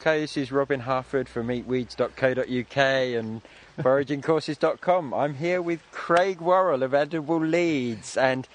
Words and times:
Okay, 0.00 0.20
this 0.22 0.38
is 0.38 0.50
Robin 0.50 0.80
Harford 0.80 1.28
from 1.28 1.48
eatweeds.co.uk 1.48 2.76
and 2.78 3.42
foragingcourses.com. 3.78 5.12
I'm 5.12 5.34
here 5.34 5.60
with 5.60 5.82
Craig 5.92 6.40
Worrell 6.40 6.82
of 6.82 6.94
Edible 6.94 7.38
Leeds, 7.38 8.16
and 8.16 8.48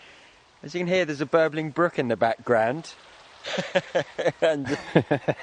as 0.64 0.74
you 0.74 0.80
can 0.80 0.88
hear, 0.88 1.06
there's 1.06 1.22
a 1.22 1.26
burbling 1.28 1.70
brook 1.70 2.00
in 2.00 2.08
the 2.08 2.16
background. 2.16 2.96
and 4.42 4.76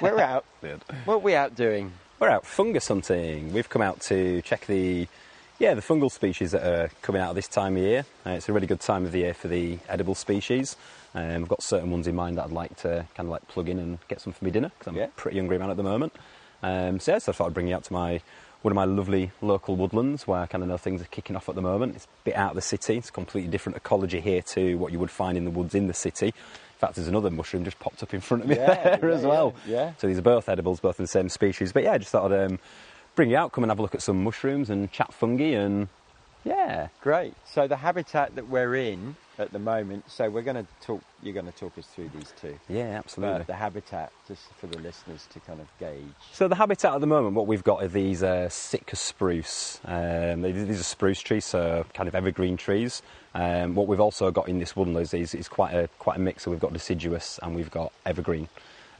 we're 0.01 0.19
out. 0.19 0.43
What 1.05 1.15
are 1.15 1.19
we 1.19 1.35
out 1.35 1.55
doing? 1.55 1.93
We're 2.19 2.27
out 2.27 2.45
fungus 2.45 2.89
hunting. 2.89 3.53
We've 3.53 3.69
come 3.69 3.81
out 3.81 4.01
to 4.01 4.41
check 4.41 4.65
the 4.65 5.07
yeah 5.59 5.73
the 5.73 5.81
fungal 5.81 6.11
species 6.11 6.51
that 6.51 6.63
are 6.65 6.89
coming 7.01 7.21
out 7.21 7.29
of 7.29 7.35
this 7.35 7.47
time 7.47 7.75
of 7.77 7.83
year. 7.83 8.05
Uh, 8.25 8.31
it's 8.31 8.49
a 8.49 8.53
really 8.53 8.67
good 8.67 8.79
time 8.79 9.05
of 9.05 9.11
the 9.11 9.19
year 9.19 9.33
for 9.33 9.47
the 9.47 9.77
edible 9.89 10.15
species. 10.15 10.75
Um, 11.15 11.43
I've 11.43 11.47
got 11.49 11.61
certain 11.61 11.91
ones 11.91 12.07
in 12.07 12.15
mind 12.15 12.37
that 12.37 12.45
I'd 12.45 12.51
like 12.51 12.75
to 12.77 13.05
kind 13.15 13.27
of 13.27 13.29
like 13.31 13.47
plug 13.47 13.69
in 13.69 13.77
and 13.79 13.99
get 14.07 14.19
some 14.21 14.33
for 14.33 14.43
my 14.43 14.49
dinner 14.51 14.71
because 14.77 14.87
I'm 14.91 14.95
Yeah. 14.97 15.05
a 15.05 15.09
pretty 15.09 15.37
hungry 15.37 15.57
man 15.59 15.69
at 15.69 15.77
the 15.77 15.83
moment. 15.83 16.13
Um, 16.63 16.99
so 16.99 17.11
yeah, 17.13 17.17
so 17.19 17.31
I 17.31 17.35
thought 17.35 17.47
I'd 17.47 17.53
bring 17.53 17.67
you 17.67 17.75
out 17.75 17.83
to 17.85 17.93
my 17.93 18.21
one 18.61 18.71
of 18.71 18.75
my 18.75 18.85
lovely 18.85 19.29
local 19.41 19.75
woodlands 19.75 20.25
where 20.25 20.39
I 20.39 20.45
kind 20.45 20.63
of 20.63 20.69
know 20.69 20.77
things 20.77 21.01
are 21.01 21.05
kicking 21.05 21.35
off 21.35 21.49
at 21.49 21.55
the 21.55 21.61
moment. 21.61 21.95
It's 21.97 22.05
a 22.05 22.07
bit 22.23 22.35
out 22.37 22.51
of 22.51 22.55
the 22.55 22.61
city. 22.61 22.95
It's 22.97 23.09
a 23.09 23.11
completely 23.11 23.51
different 23.51 23.75
ecology 23.75 24.21
here 24.21 24.41
to 24.41 24.75
what 24.77 24.93
you 24.93 24.99
would 24.99 25.11
find 25.11 25.37
in 25.37 25.43
the 25.43 25.51
woods 25.51 25.75
in 25.75 25.87
the 25.87 25.93
city. 25.93 26.27
In 26.27 26.33
fact, 26.79 26.95
there's 26.95 27.09
another 27.09 27.29
mushroom 27.29 27.65
just 27.65 27.77
popped 27.79 28.01
up 28.03 28.13
in 28.13 28.21
front 28.21 28.43
of 28.43 28.49
me 28.49 28.55
Yeah, 28.55 28.97
there 29.01 29.09
yeah, 29.09 29.15
as 29.17 29.23
well. 29.25 29.53
yeah, 29.67 29.75
yeah. 29.75 29.93
So 29.97 30.07
these 30.07 30.17
are 30.17 30.21
both 30.23 30.47
edibles, 30.47 30.79
both 30.79 30.97
in 30.97 31.03
the 31.03 31.07
same 31.09 31.27
species. 31.27 31.73
But 31.73 31.83
yeah, 31.83 31.91
I 31.91 31.97
just 31.97 32.11
thought 32.11 32.31
I'd 32.31 32.45
um, 32.51 32.59
bring 33.15 33.29
you 33.29 33.37
out, 33.37 33.51
come 33.51 33.63
and 33.63 33.71
have 33.71 33.79
a 33.79 33.81
look 33.81 33.95
at 33.95 34.01
some 34.01 34.23
mushrooms 34.23 34.69
and 34.69 34.91
chat 34.91 35.13
fungi 35.13 35.53
and 35.53 35.87
yeah. 36.45 36.89
Great. 37.01 37.33
So 37.45 37.67
the 37.67 37.77
habitat 37.77 38.35
that 38.35 38.49
we're 38.49 38.75
in 38.75 39.15
at 39.39 39.51
the 39.51 39.59
moment. 39.59 40.09
So 40.11 40.29
we're 40.29 40.41
going 40.41 40.63
to 40.63 40.67
talk. 40.81 41.01
You're 41.21 41.33
going 41.33 41.45
to 41.45 41.51
talk 41.51 41.77
us 41.77 41.85
through 41.87 42.09
these 42.15 42.33
two. 42.39 42.59
Yeah, 42.69 42.99
absolutely. 42.99 43.39
But 43.39 43.47
the 43.47 43.53
habitat, 43.55 44.11
just 44.27 44.41
for 44.57 44.67
the 44.67 44.77
listeners 44.79 45.27
to 45.31 45.39
kind 45.39 45.59
of 45.59 45.67
gauge. 45.79 46.03
So 46.31 46.47
the 46.47 46.55
habitat 46.55 46.93
at 46.93 47.01
the 47.01 47.07
moment, 47.07 47.35
what 47.35 47.47
we've 47.47 47.63
got 47.63 47.83
are 47.83 47.87
these 47.87 48.23
uh, 48.23 48.49
Sitka 48.49 48.95
spruce. 48.95 49.79
Um, 49.85 50.41
these 50.41 50.79
are 50.79 50.83
spruce 50.83 51.21
trees, 51.21 51.45
so 51.45 51.85
kind 51.93 52.07
of 52.07 52.15
evergreen 52.15 52.57
trees. 52.57 53.01
Um, 53.33 53.75
what 53.75 53.87
we've 53.87 53.99
also 53.99 54.29
got 54.31 54.47
in 54.47 54.59
this 54.59 54.75
woodland 54.75 54.99
is, 54.99 55.13
is, 55.13 55.33
is 55.33 55.47
quite 55.47 55.73
a 55.73 55.89
quite 55.99 56.17
a 56.17 56.19
mix. 56.19 56.43
So 56.43 56.51
we've 56.51 56.59
got 56.59 56.73
deciduous 56.73 57.39
and 57.41 57.55
we've 57.55 57.71
got 57.71 57.91
evergreen. 58.05 58.49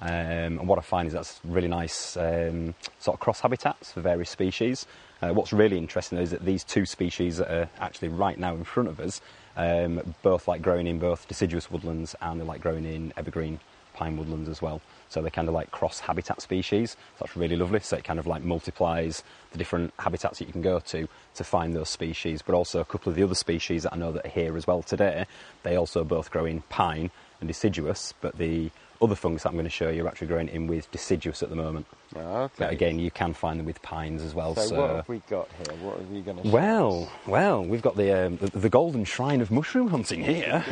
Um, 0.01 0.59
and 0.59 0.67
what 0.67 0.79
I 0.79 0.81
find 0.81 1.07
is 1.07 1.13
that's 1.13 1.39
really 1.43 1.67
nice 1.67 2.17
um, 2.17 2.75
sort 2.99 3.15
of 3.15 3.19
cross 3.19 3.39
habitats 3.39 3.91
for 3.93 4.01
various 4.01 4.29
species. 4.29 4.85
Uh, 5.21 5.33
what's 5.33 5.53
really 5.53 5.77
interesting 5.77 6.17
is 6.17 6.31
that 6.31 6.43
these 6.43 6.63
two 6.63 6.85
species 6.85 7.37
that 7.37 7.49
are 7.49 7.69
actually 7.79 8.09
right 8.09 8.37
now 8.37 8.53
in 8.55 8.63
front 8.63 8.89
of 8.89 8.99
us, 8.99 9.21
um, 9.55 10.15
both 10.21 10.47
like 10.47 10.61
growing 10.61 10.87
in 10.87 10.99
both 10.99 11.27
deciduous 11.27 11.71
woodlands 11.71 12.15
and 12.21 12.41
they 12.41 12.45
like 12.45 12.61
growing 12.61 12.85
in 12.85 13.13
evergreen 13.15 13.59
pine 13.93 14.17
woodlands 14.17 14.49
as 14.49 14.61
well. 14.61 14.81
So 15.09 15.21
they're 15.21 15.29
kind 15.29 15.47
of 15.47 15.53
like 15.53 15.71
cross 15.71 15.99
habitat 15.99 16.41
species. 16.41 16.91
So 16.91 17.25
that's 17.25 17.37
really 17.37 17.55
lovely. 17.55 17.79
So 17.79 17.97
it 17.97 18.03
kind 18.03 18.19
of 18.19 18.27
like 18.27 18.43
multiplies 18.43 19.23
the 19.51 19.57
different 19.57 19.93
habitats 19.99 20.39
that 20.39 20.47
you 20.47 20.51
can 20.51 20.63
go 20.63 20.79
to 20.79 21.07
to 21.35 21.43
find 21.43 21.75
those 21.75 21.89
species. 21.89 22.41
But 22.41 22.55
also 22.55 22.79
a 22.79 22.85
couple 22.85 23.11
of 23.11 23.15
the 23.15 23.23
other 23.23 23.35
species 23.35 23.83
that 23.83 23.93
I 23.93 23.97
know 23.97 24.11
that 24.11 24.25
are 24.25 24.29
here 24.29 24.57
as 24.57 24.65
well 24.65 24.81
today, 24.81 25.25
they 25.61 25.75
also 25.75 26.03
both 26.03 26.31
grow 26.31 26.45
in 26.45 26.61
pine 26.63 27.11
and 27.39 27.47
deciduous. 27.47 28.13
But 28.19 28.37
the 28.37 28.71
other 29.01 29.15
fungus 29.15 29.43
that 29.43 29.49
I'm 29.49 29.55
going 29.55 29.65
to 29.65 29.69
show 29.69 29.89
you 29.89 30.05
are 30.05 30.07
actually 30.07 30.27
growing 30.27 30.47
in 30.49 30.67
with 30.67 30.89
deciduous 30.91 31.43
at 31.43 31.49
the 31.49 31.55
moment. 31.55 31.85
Okay. 32.15 32.53
But 32.57 32.71
again, 32.71 32.99
you 32.99 33.11
can 33.11 33.33
find 33.33 33.59
them 33.59 33.65
with 33.65 33.81
pines 33.81 34.21
as 34.21 34.33
well. 34.33 34.55
So, 34.55 34.79
what 34.79 34.89
have 34.95 35.09
we 35.09 35.21
got 35.29 35.49
here? 35.57 35.75
What 35.77 35.99
are 35.99 36.13
you 36.13 36.21
going 36.21 36.41
to? 36.41 36.49
Well, 36.49 37.11
well, 37.27 37.63
we've 37.63 37.81
got 37.81 37.97
the, 37.97 38.27
um, 38.27 38.37
the 38.37 38.47
the 38.59 38.69
golden 38.69 39.03
shrine 39.05 39.41
of 39.41 39.51
mushroom 39.51 39.89
hunting 39.89 40.23
here. 40.23 40.63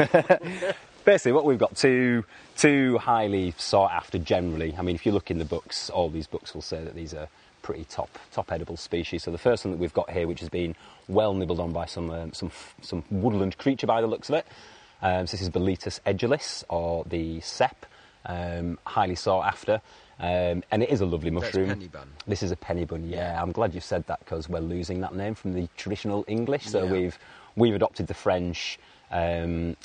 Basically, 1.05 1.31
what 1.31 1.45
we've 1.45 1.57
got 1.59 1.75
two 1.75 2.23
two 2.55 2.97
highly 2.99 3.53
sought 3.57 3.91
after. 3.91 4.19
Generally, 4.19 4.75
I 4.77 4.81
mean, 4.83 4.95
if 4.95 5.05
you 5.05 5.11
look 5.11 5.31
in 5.31 5.39
the 5.39 5.45
books, 5.45 5.89
all 5.89 6.09
these 6.09 6.27
books 6.27 6.53
will 6.53 6.61
say 6.61 6.83
that 6.83 6.95
these 6.95 7.13
are 7.13 7.27
pretty 7.61 7.85
top 7.85 8.17
top 8.31 8.51
edible 8.51 8.77
species. 8.77 9.23
So 9.23 9.31
the 9.31 9.37
first 9.37 9.65
one 9.65 9.71
that 9.71 9.79
we've 9.79 9.93
got 9.93 10.09
here, 10.11 10.27
which 10.27 10.39
has 10.39 10.49
been 10.49 10.75
well 11.07 11.33
nibbled 11.33 11.59
on 11.59 11.71
by 11.71 11.85
some 11.85 12.09
um, 12.11 12.33
some 12.33 12.51
some 12.81 13.03
woodland 13.09 13.57
creature 13.57 13.87
by 13.87 14.01
the 14.01 14.07
looks 14.07 14.29
of 14.29 14.35
it. 14.35 14.45
Um, 15.01 15.25
so 15.25 15.31
this 15.31 15.41
is 15.41 15.49
Boletus 15.49 15.99
edulis, 16.05 16.63
or 16.69 17.03
the 17.05 17.39
cep, 17.41 17.85
um, 18.25 18.77
highly 18.85 19.15
sought 19.15 19.45
after. 19.45 19.81
Um, 20.19 20.63
and 20.71 20.83
it 20.83 20.89
is 20.89 21.01
a 21.01 21.05
lovely 21.05 21.31
That's 21.31 21.45
mushroom. 21.45 21.69
penny 21.69 21.87
bun. 21.87 22.07
This 22.27 22.43
is 22.43 22.51
a 22.51 22.55
penny 22.55 22.85
bun, 22.85 23.07
yeah. 23.07 23.41
I'm 23.41 23.51
glad 23.51 23.73
you 23.73 23.81
said 23.81 24.05
that 24.07 24.19
because 24.19 24.47
we're 24.47 24.59
losing 24.59 25.01
that 25.01 25.15
name 25.15 25.33
from 25.33 25.53
the 25.53 25.67
traditional 25.77 26.23
English. 26.27 26.67
So 26.67 26.85
Yeah. 26.85 26.91
we've 26.91 27.19
we've 27.55 27.75
adopted 27.75 28.07
the 28.07 28.13
French. 28.13 28.77
Um, 29.11 29.75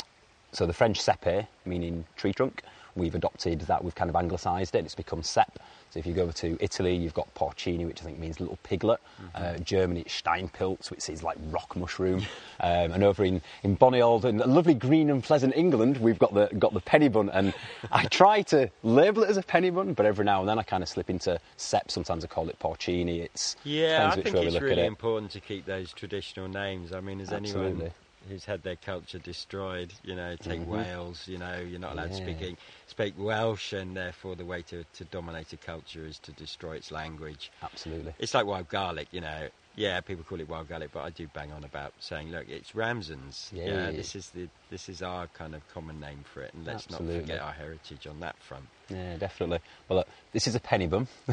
so 0.52 0.66
the 0.66 0.72
French 0.72 1.00
cèpe, 1.00 1.46
meaning 1.64 2.04
tree 2.16 2.32
trunk, 2.32 2.62
we've 2.96 3.14
adopted 3.14 3.60
that. 3.62 3.84
We've 3.84 3.94
kind 3.94 4.10
of 4.10 4.16
anglicised 4.16 4.74
it. 4.74 4.84
It's 4.84 4.94
become 4.94 5.22
cep. 5.22 5.58
So 5.90 6.00
if 6.00 6.06
you 6.06 6.12
go 6.12 6.24
over 6.24 6.32
to 6.32 6.58
Italy, 6.60 6.94
you've 6.94 7.14
got 7.14 7.32
porcini, 7.34 7.86
which 7.86 8.02
I 8.02 8.04
think 8.04 8.18
means 8.18 8.40
little 8.40 8.58
piglet. 8.64 9.00
Uh, 9.34 9.56
Germany, 9.58 10.00
it's 10.00 10.20
Steinpilz, 10.20 10.90
which 10.90 11.08
is 11.08 11.22
like 11.22 11.38
rock 11.50 11.76
mushroom. 11.76 12.20
um, 12.60 12.92
and 12.92 13.04
over 13.04 13.24
in, 13.24 13.40
in 13.62 13.76
bonny 13.76 14.02
old 14.02 14.24
and 14.24 14.38
lovely 14.40 14.74
green 14.74 15.10
and 15.10 15.22
pleasant 15.22 15.54
England, 15.56 15.98
we've 15.98 16.18
got 16.18 16.34
the 16.34 16.48
got 16.58 16.74
the 16.74 16.80
penny 16.80 17.08
bun. 17.08 17.30
And 17.30 17.54
I 17.92 18.04
try 18.10 18.42
to 18.42 18.68
label 18.82 19.22
it 19.22 19.30
as 19.30 19.36
a 19.36 19.42
penny 19.42 19.70
bun, 19.70 19.94
but 19.94 20.06
every 20.06 20.24
now 20.24 20.40
and 20.40 20.48
then 20.48 20.58
I 20.58 20.62
kind 20.62 20.82
of 20.82 20.88
slip 20.88 21.08
into 21.08 21.38
cep. 21.56 21.90
Sometimes 21.90 22.24
I 22.24 22.28
call 22.28 22.48
it 22.48 22.58
porcini. 22.58 23.20
It's 23.20 23.56
Yeah, 23.64 24.10
I 24.12 24.20
think 24.20 24.34
it's 24.36 24.60
really 24.60 24.82
it. 24.82 24.86
important 24.86 25.30
to 25.32 25.40
keep 25.40 25.66
those 25.66 25.92
traditional 25.92 26.48
names. 26.48 26.92
I 26.92 27.00
mean, 27.00 27.20
as 27.20 27.32
anyone. 27.32 27.92
Who's 28.28 28.44
had 28.44 28.62
their 28.62 28.76
culture 28.76 29.18
destroyed, 29.18 29.92
you 30.02 30.14
know, 30.14 30.36
take 30.36 30.60
Mhm. 30.60 30.66
Wales, 30.66 31.26
you 31.28 31.38
know, 31.38 31.58
you're 31.58 31.80
not 31.80 31.92
allowed 31.92 32.10
to 32.10 32.16
speak 32.16 32.56
speak 32.86 33.14
Welsh, 33.18 33.72
and 33.72 33.96
therefore 33.96 34.36
the 34.36 34.44
way 34.44 34.62
to, 34.62 34.84
to 34.94 35.04
dominate 35.04 35.52
a 35.52 35.56
culture 35.56 36.06
is 36.06 36.18
to 36.20 36.32
destroy 36.32 36.76
its 36.76 36.90
language. 36.90 37.50
Absolutely. 37.62 38.14
It's 38.18 38.32
like 38.34 38.46
wild 38.46 38.68
garlic, 38.68 39.08
you 39.10 39.20
know. 39.20 39.48
Yeah, 39.78 40.00
people 40.00 40.24
call 40.24 40.40
it 40.40 40.48
wild 40.48 40.68
garlic, 40.68 40.88
but 40.94 41.04
I 41.04 41.10
do 41.10 41.28
bang 41.34 41.52
on 41.52 41.62
about 41.62 41.92
saying, 42.00 42.30
look, 42.30 42.48
it's 42.48 42.74
Ramsons. 42.74 43.50
Yeah. 43.52 43.64
You 43.64 43.72
know, 43.72 43.92
this 43.92 44.16
is 44.16 44.30
the 44.30 44.48
this 44.70 44.88
is 44.88 45.02
our 45.02 45.26
kind 45.28 45.54
of 45.54 45.68
common 45.68 46.00
name 46.00 46.24
for 46.24 46.40
it, 46.42 46.54
and 46.54 46.64
let's 46.64 46.88
not 46.88 47.00
forget 47.00 47.40
our 47.40 47.52
heritage 47.52 48.06
on 48.06 48.20
that 48.20 48.36
front. 48.38 48.64
Yeah, 48.88 49.16
definitely. 49.16 49.58
Well, 49.88 49.98
look, 49.98 50.08
this 50.32 50.46
is 50.46 50.54
a 50.54 50.60
penny 50.60 50.86
bum. 50.86 51.08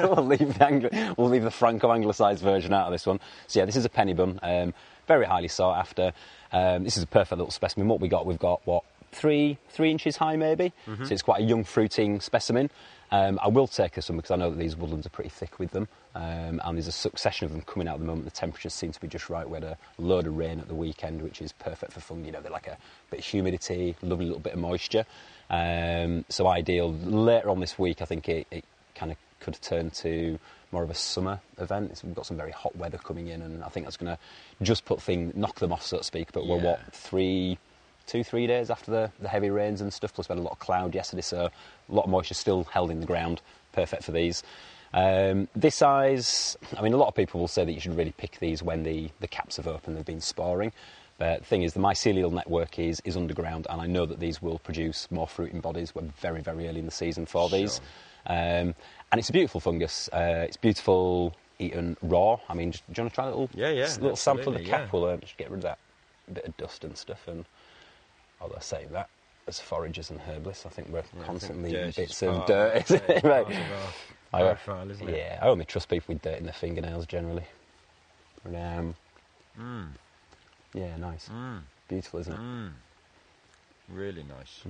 we'll 0.00 0.26
leave 0.26 0.58
the 0.58 0.66
Angli- 0.66 1.14
we'll 1.16 1.30
leave 1.30 1.44
the 1.44 1.50
Franco-Anglicised 1.50 2.42
version 2.42 2.74
out 2.74 2.86
of 2.86 2.92
this 2.92 3.06
one. 3.06 3.20
So 3.46 3.60
yeah, 3.60 3.64
this 3.64 3.76
is 3.76 3.86
a 3.86 3.88
penny 3.88 4.12
bum. 4.12 4.38
Um, 4.42 4.74
very 5.08 5.26
highly 5.26 5.48
sought 5.48 5.78
after. 5.78 6.12
Um, 6.52 6.84
this 6.84 6.96
is 6.96 7.02
a 7.02 7.06
perfect 7.06 7.38
little 7.38 7.50
specimen. 7.50 7.88
What 7.88 8.00
we 8.00 8.08
got, 8.08 8.26
we've 8.26 8.38
got 8.38 8.60
what 8.66 8.84
three 9.10 9.56
three 9.70 9.90
inches 9.90 10.18
high 10.18 10.36
maybe. 10.36 10.72
So 11.06 11.12
it's 11.14 11.22
quite 11.22 11.40
a 11.40 11.44
young 11.44 11.64
fruiting 11.64 12.20
specimen. 12.20 12.70
Um, 13.10 13.40
I 13.42 13.48
will 13.48 13.66
take 13.66 13.94
this 13.94 14.04
some 14.04 14.16
because 14.16 14.30
I 14.30 14.36
know 14.36 14.50
that 14.50 14.58
these 14.58 14.76
woodlands 14.76 15.06
are 15.06 15.10
pretty 15.10 15.30
thick 15.30 15.58
with 15.58 15.70
them, 15.70 15.88
um, 16.14 16.60
and 16.62 16.76
there's 16.76 16.88
a 16.88 16.92
succession 16.92 17.46
of 17.46 17.52
them 17.52 17.62
coming 17.62 17.88
out 17.88 17.94
at 17.94 18.00
the 18.00 18.06
moment. 18.06 18.26
The 18.26 18.30
temperatures 18.30 18.74
seem 18.74 18.92
to 18.92 19.00
be 19.00 19.08
just 19.08 19.30
right. 19.30 19.48
We 19.48 19.54
had 19.54 19.64
a 19.64 19.78
load 19.96 20.26
of 20.26 20.36
rain 20.36 20.60
at 20.60 20.68
the 20.68 20.74
weekend, 20.74 21.22
which 21.22 21.40
is 21.40 21.52
perfect 21.52 21.94
for 21.94 22.00
fungi. 22.00 22.26
You 22.26 22.32
know, 22.32 22.42
they're 22.42 22.52
like 22.52 22.66
a 22.66 22.76
bit 23.10 23.20
of 23.20 23.24
humidity, 23.24 23.96
lovely 24.02 24.26
little 24.26 24.40
bit 24.40 24.52
of 24.52 24.58
moisture. 24.58 25.06
Um, 25.48 26.26
so 26.28 26.46
ideal. 26.48 26.92
Later 26.92 27.48
on 27.48 27.60
this 27.60 27.78
week, 27.78 28.02
I 28.02 28.04
think 28.04 28.28
it, 28.28 28.46
it 28.50 28.64
kind 28.94 29.10
of 29.10 29.16
could 29.40 29.58
turn 29.62 29.88
to 29.90 30.38
more 30.72 30.82
of 30.82 30.90
a 30.90 30.94
summer 30.94 31.40
event. 31.58 31.90
It's, 31.90 32.04
we've 32.04 32.14
got 32.14 32.26
some 32.26 32.36
very 32.36 32.52
hot 32.52 32.76
weather 32.76 32.98
coming 32.98 33.28
in, 33.28 33.42
and 33.42 33.64
I 33.64 33.68
think 33.68 33.86
that's 33.86 33.96
going 33.96 34.14
to 34.14 34.18
just 34.64 34.84
put 34.84 35.00
things, 35.00 35.34
knock 35.34 35.56
them 35.56 35.72
off, 35.72 35.84
so 35.84 35.98
to 35.98 36.04
speak. 36.04 36.32
But 36.32 36.46
we're 36.46 36.58
what 36.58 36.80
three, 36.92 37.58
two, 38.06 38.22
three 38.22 38.46
days 38.46 38.70
after 38.70 38.90
the, 38.90 39.12
the 39.20 39.28
heavy 39.28 39.50
rains 39.50 39.80
and 39.80 39.92
stuff. 39.92 40.12
Plus, 40.14 40.28
we 40.28 40.34
had 40.34 40.40
a 40.40 40.42
lot 40.42 40.52
of 40.52 40.58
cloud 40.58 40.94
yesterday, 40.94 41.22
so 41.22 41.46
a 41.46 41.94
lot 41.94 42.04
of 42.04 42.10
moisture 42.10 42.34
still 42.34 42.64
held 42.64 42.90
in 42.90 43.00
the 43.00 43.06
ground. 43.06 43.40
Perfect 43.72 44.04
for 44.04 44.12
these. 44.12 44.42
Um, 44.92 45.48
this 45.54 45.76
size, 45.76 46.56
I 46.76 46.82
mean, 46.82 46.92
a 46.92 46.96
lot 46.96 47.08
of 47.08 47.14
people 47.14 47.40
will 47.40 47.48
say 47.48 47.64
that 47.64 47.72
you 47.72 47.80
should 47.80 47.96
really 47.96 48.14
pick 48.16 48.38
these 48.38 48.62
when 48.62 48.84
the, 48.84 49.10
the 49.20 49.28
caps 49.28 49.56
have 49.56 49.66
opened, 49.66 49.96
they've 49.96 50.04
been 50.04 50.20
sparring. 50.20 50.72
But 51.18 51.40
the 51.40 51.44
thing 51.46 51.62
is, 51.62 51.74
the 51.74 51.80
mycelial 51.80 52.32
network 52.32 52.78
is, 52.78 53.02
is 53.04 53.16
underground, 53.16 53.66
and 53.68 53.80
I 53.80 53.86
know 53.86 54.06
that 54.06 54.20
these 54.20 54.40
will 54.40 54.60
produce 54.60 55.10
more 55.10 55.26
fruiting 55.26 55.60
bodies. 55.60 55.94
We're 55.94 56.02
very, 56.20 56.40
very 56.40 56.68
early 56.68 56.78
in 56.78 56.86
the 56.86 56.92
season 56.92 57.26
for 57.26 57.50
these. 57.50 57.80
Um, 58.26 58.74
and 59.10 59.18
it's 59.18 59.28
a 59.28 59.32
beautiful 59.32 59.60
fungus. 59.60 60.08
Uh, 60.12 60.44
it's 60.46 60.56
beautiful 60.56 61.34
eaten 61.58 61.96
raw. 62.02 62.38
I 62.48 62.54
mean, 62.54 62.72
just, 62.72 62.86
do 62.92 63.00
you 63.00 63.04
want 63.04 63.12
to 63.12 63.14
try 63.14 63.24
a 63.24 63.28
little, 63.28 63.50
Yeah, 63.54 63.70
yeah, 63.70 63.94
little 64.00 64.16
sample 64.16 64.54
of 64.54 64.62
the 64.62 64.64
cap? 64.68 64.80
yeah. 64.82 64.88
We'll 64.92 65.06
um, 65.10 65.20
just 65.20 65.36
get 65.36 65.50
rid 65.50 65.58
of 65.58 65.62
that 65.62 65.78
bit 66.32 66.44
of 66.44 66.56
dust 66.56 66.84
and 66.84 66.96
stuff. 66.96 67.26
And 67.26 67.44
although 68.40 68.56
I 68.56 68.60
say 68.60 68.86
that, 68.92 69.08
as 69.46 69.58
foragers 69.58 70.10
and 70.10 70.20
herbalists, 70.20 70.66
I 70.66 70.68
think 70.68 70.88
we're 70.90 71.02
constantly 71.24 71.70
eating 71.70 71.80
dirt 71.80 71.88
is 71.88 71.96
bits 71.96 72.22
of 72.22 72.46
dirt, 72.46 72.74
yeah, 72.74 72.82
isn't 72.96 73.10
it? 73.10 73.24
Right. 73.24 73.46
of 73.46 73.56
our 74.34 74.40
I, 74.40 74.54
profile, 74.54 74.90
isn't 74.90 75.08
it? 75.08 75.16
yeah, 75.16 75.38
I 75.40 75.48
only 75.48 75.64
trust 75.64 75.88
people 75.88 76.14
with 76.14 76.22
dirt 76.22 76.38
in 76.38 76.44
their 76.44 76.52
fingernails 76.52 77.06
generally. 77.06 77.44
But, 78.44 78.54
um, 78.54 78.94
Mm, 79.58 79.88
yeah, 80.74 80.96
nice. 80.98 81.28
mm, 81.28 81.60
Beautiful, 81.88 82.20
isn't 82.20 82.32
it? 82.34 82.38
mm. 82.38 82.70
Really 83.88 84.22
nice. 84.22 84.60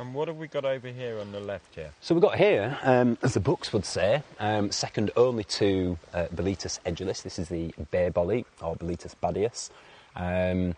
And 0.00 0.14
what 0.14 0.28
have 0.28 0.38
we 0.38 0.48
got 0.48 0.64
over 0.64 0.88
here 0.88 1.18
on 1.18 1.30
the 1.30 1.40
left 1.40 1.74
here? 1.74 1.90
So 2.00 2.14
we've 2.14 2.22
got 2.22 2.36
here, 2.36 2.78
um, 2.84 3.18
as 3.22 3.34
the 3.34 3.40
books 3.40 3.70
would 3.74 3.84
say, 3.84 4.22
um, 4.38 4.70
second 4.70 5.10
only 5.14 5.44
to 5.44 5.98
uh, 6.14 6.24
Boletus 6.34 6.80
edulis. 6.86 7.22
This 7.22 7.38
is 7.38 7.50
the 7.50 7.74
bear 7.90 8.10
bolly, 8.10 8.46
or 8.62 8.76
Boletus 8.76 9.14
badius. 9.22 9.68
Um, 10.16 10.74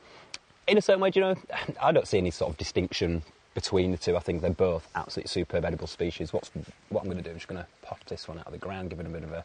in 0.67 0.77
a 0.77 0.83
certain 0.83 1.01
way, 1.01 1.11
do 1.11 1.21
you 1.21 1.27
know, 1.27 1.37
I 1.81 1.93
don't 1.93 2.09
see 2.09 2.19
any 2.19 2.33
sort 2.33 2.51
of 2.51 2.59
distinction 2.59 3.23
between 3.55 3.93
the 3.93 3.97
two. 3.97 4.17
I 4.17 4.19
think 4.19 4.43
they're 4.43 4.51
both 4.51 4.89
absolutely 4.97 5.29
superb 5.29 5.65
edible 5.65 5.87
species. 5.87 6.33
What's, 6.33 6.51
what 6.89 7.03
I'm 7.03 7.07
going 7.07 7.19
to 7.19 7.23
do, 7.23 7.31
I'm 7.31 7.37
just 7.37 7.47
going 7.47 7.63
to 7.63 7.69
pop 7.83 8.05
this 8.07 8.27
one 8.27 8.41
out 8.41 8.47
of 8.47 8.53
the 8.53 8.59
ground, 8.59 8.91
give 8.91 8.99
it 8.99 9.07
a 9.07 9.09
bit 9.09 9.23
of 9.23 9.33
a, 9.33 9.45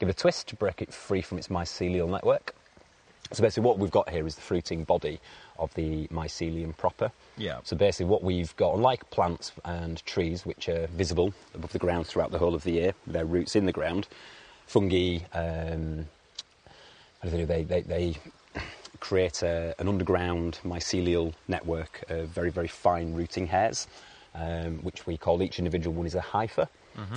give 0.00 0.08
it 0.08 0.12
a 0.16 0.18
twist 0.18 0.48
to 0.48 0.56
break 0.56 0.82
it 0.82 0.92
free 0.92 1.22
from 1.22 1.38
its 1.38 1.46
mycelial 1.46 2.10
network. 2.10 2.52
So 3.34 3.42
basically 3.42 3.66
what 3.66 3.78
we've 3.78 3.90
got 3.90 4.08
here 4.08 4.26
is 4.26 4.34
the 4.34 4.40
fruiting 4.40 4.84
body 4.84 5.20
of 5.58 5.72
the 5.74 6.06
mycelium 6.08 6.76
proper. 6.76 7.10
Yeah. 7.36 7.58
So 7.64 7.76
basically 7.76 8.06
what 8.06 8.22
we've 8.22 8.54
got, 8.56 8.74
unlike 8.74 9.10
plants 9.10 9.52
and 9.64 10.04
trees, 10.06 10.46
which 10.46 10.68
are 10.68 10.86
visible 10.88 11.34
above 11.54 11.72
the 11.72 11.78
ground 11.78 12.06
throughout 12.06 12.30
the 12.30 12.38
whole 12.38 12.54
of 12.54 12.64
the 12.64 12.72
year, 12.72 12.94
their 13.06 13.24
roots 13.24 13.56
in 13.56 13.66
the 13.66 13.72
ground, 13.72 14.08
fungi, 14.66 15.18
um, 15.32 16.06
do 17.22 17.30
they 17.30 17.38
do? 17.38 17.46
They, 17.46 17.64
they, 17.64 17.80
they 17.82 18.16
create 19.00 19.42
a, 19.42 19.74
an 19.78 19.88
underground 19.88 20.58
mycelial 20.64 21.34
network 21.48 22.04
of 22.08 22.28
very, 22.28 22.50
very 22.50 22.68
fine 22.68 23.14
rooting 23.14 23.46
hairs, 23.46 23.86
um, 24.34 24.78
which 24.78 25.06
we 25.06 25.16
call 25.16 25.42
each 25.42 25.58
individual 25.58 25.94
one 25.94 26.06
is 26.06 26.14
a 26.14 26.20
hypha. 26.20 26.68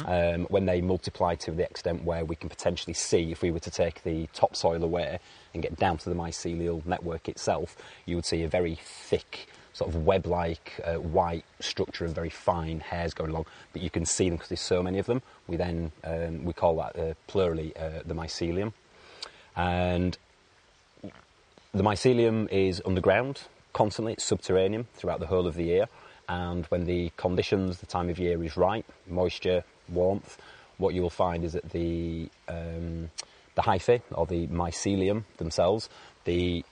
Um, 0.05 0.45
when 0.45 0.65
they 0.65 0.81
multiply 0.81 1.35
to 1.35 1.51
the 1.51 1.63
extent 1.63 2.03
where 2.03 2.25
we 2.25 2.35
can 2.35 2.49
potentially 2.49 2.93
see, 2.93 3.31
if 3.31 3.41
we 3.41 3.51
were 3.51 3.59
to 3.59 3.71
take 3.71 4.03
the 4.03 4.27
topsoil 4.33 4.83
away 4.83 5.19
and 5.53 5.61
get 5.61 5.77
down 5.77 5.97
to 5.99 6.09
the 6.09 6.15
mycelial 6.15 6.85
network 6.85 7.29
itself, 7.29 7.75
you 8.05 8.15
would 8.15 8.25
see 8.25 8.43
a 8.43 8.47
very 8.47 8.79
thick, 8.81 9.47
sort 9.73 9.89
of 9.89 10.05
web-like 10.05 10.79
uh, 10.83 10.95
white 10.95 11.45
structure 11.59 12.05
of 12.05 12.13
very 12.13 12.29
fine 12.29 12.79
hairs 12.79 13.13
going 13.13 13.29
along. 13.29 13.45
But 13.73 13.81
you 13.81 13.89
can 13.89 14.05
see 14.05 14.29
them 14.29 14.37
because 14.37 14.49
there's 14.49 14.61
so 14.61 14.81
many 14.81 14.99
of 14.99 15.05
them. 15.05 15.21
We 15.47 15.57
then 15.57 15.91
um, 16.03 16.43
we 16.43 16.53
call 16.53 16.77
that 16.77 16.95
uh, 16.97 17.13
plurally 17.27 17.73
uh, 17.77 18.01
the 18.05 18.15
mycelium, 18.15 18.73
and 19.55 20.17
the 21.73 21.83
mycelium 21.83 22.49
is 22.51 22.81
underground 22.85 23.41
constantly, 23.77 24.13
it's 24.13 24.23
subterranean 24.23 24.87
throughout 24.95 25.19
the 25.19 25.27
whole 25.27 25.45
of 25.45 25.53
the 25.53 25.65
year. 25.65 25.87
And 26.29 26.65
when 26.65 26.85
the 26.85 27.11
conditions, 27.17 27.79
the 27.79 27.85
time 27.85 28.09
of 28.09 28.19
year 28.19 28.43
is 28.43 28.57
right, 28.57 28.85
moisture, 29.07 29.63
warmth, 29.87 30.37
what 30.77 30.93
you 30.93 31.01
will 31.01 31.09
find 31.09 31.43
is 31.43 31.53
that 31.53 31.71
the, 31.71 32.29
um, 32.47 33.09
the 33.55 33.61
hyphae, 33.61 34.01
or 34.11 34.25
the 34.25 34.47
mycelium 34.47 35.23
themselves, 35.37 35.89
the, 36.25 36.63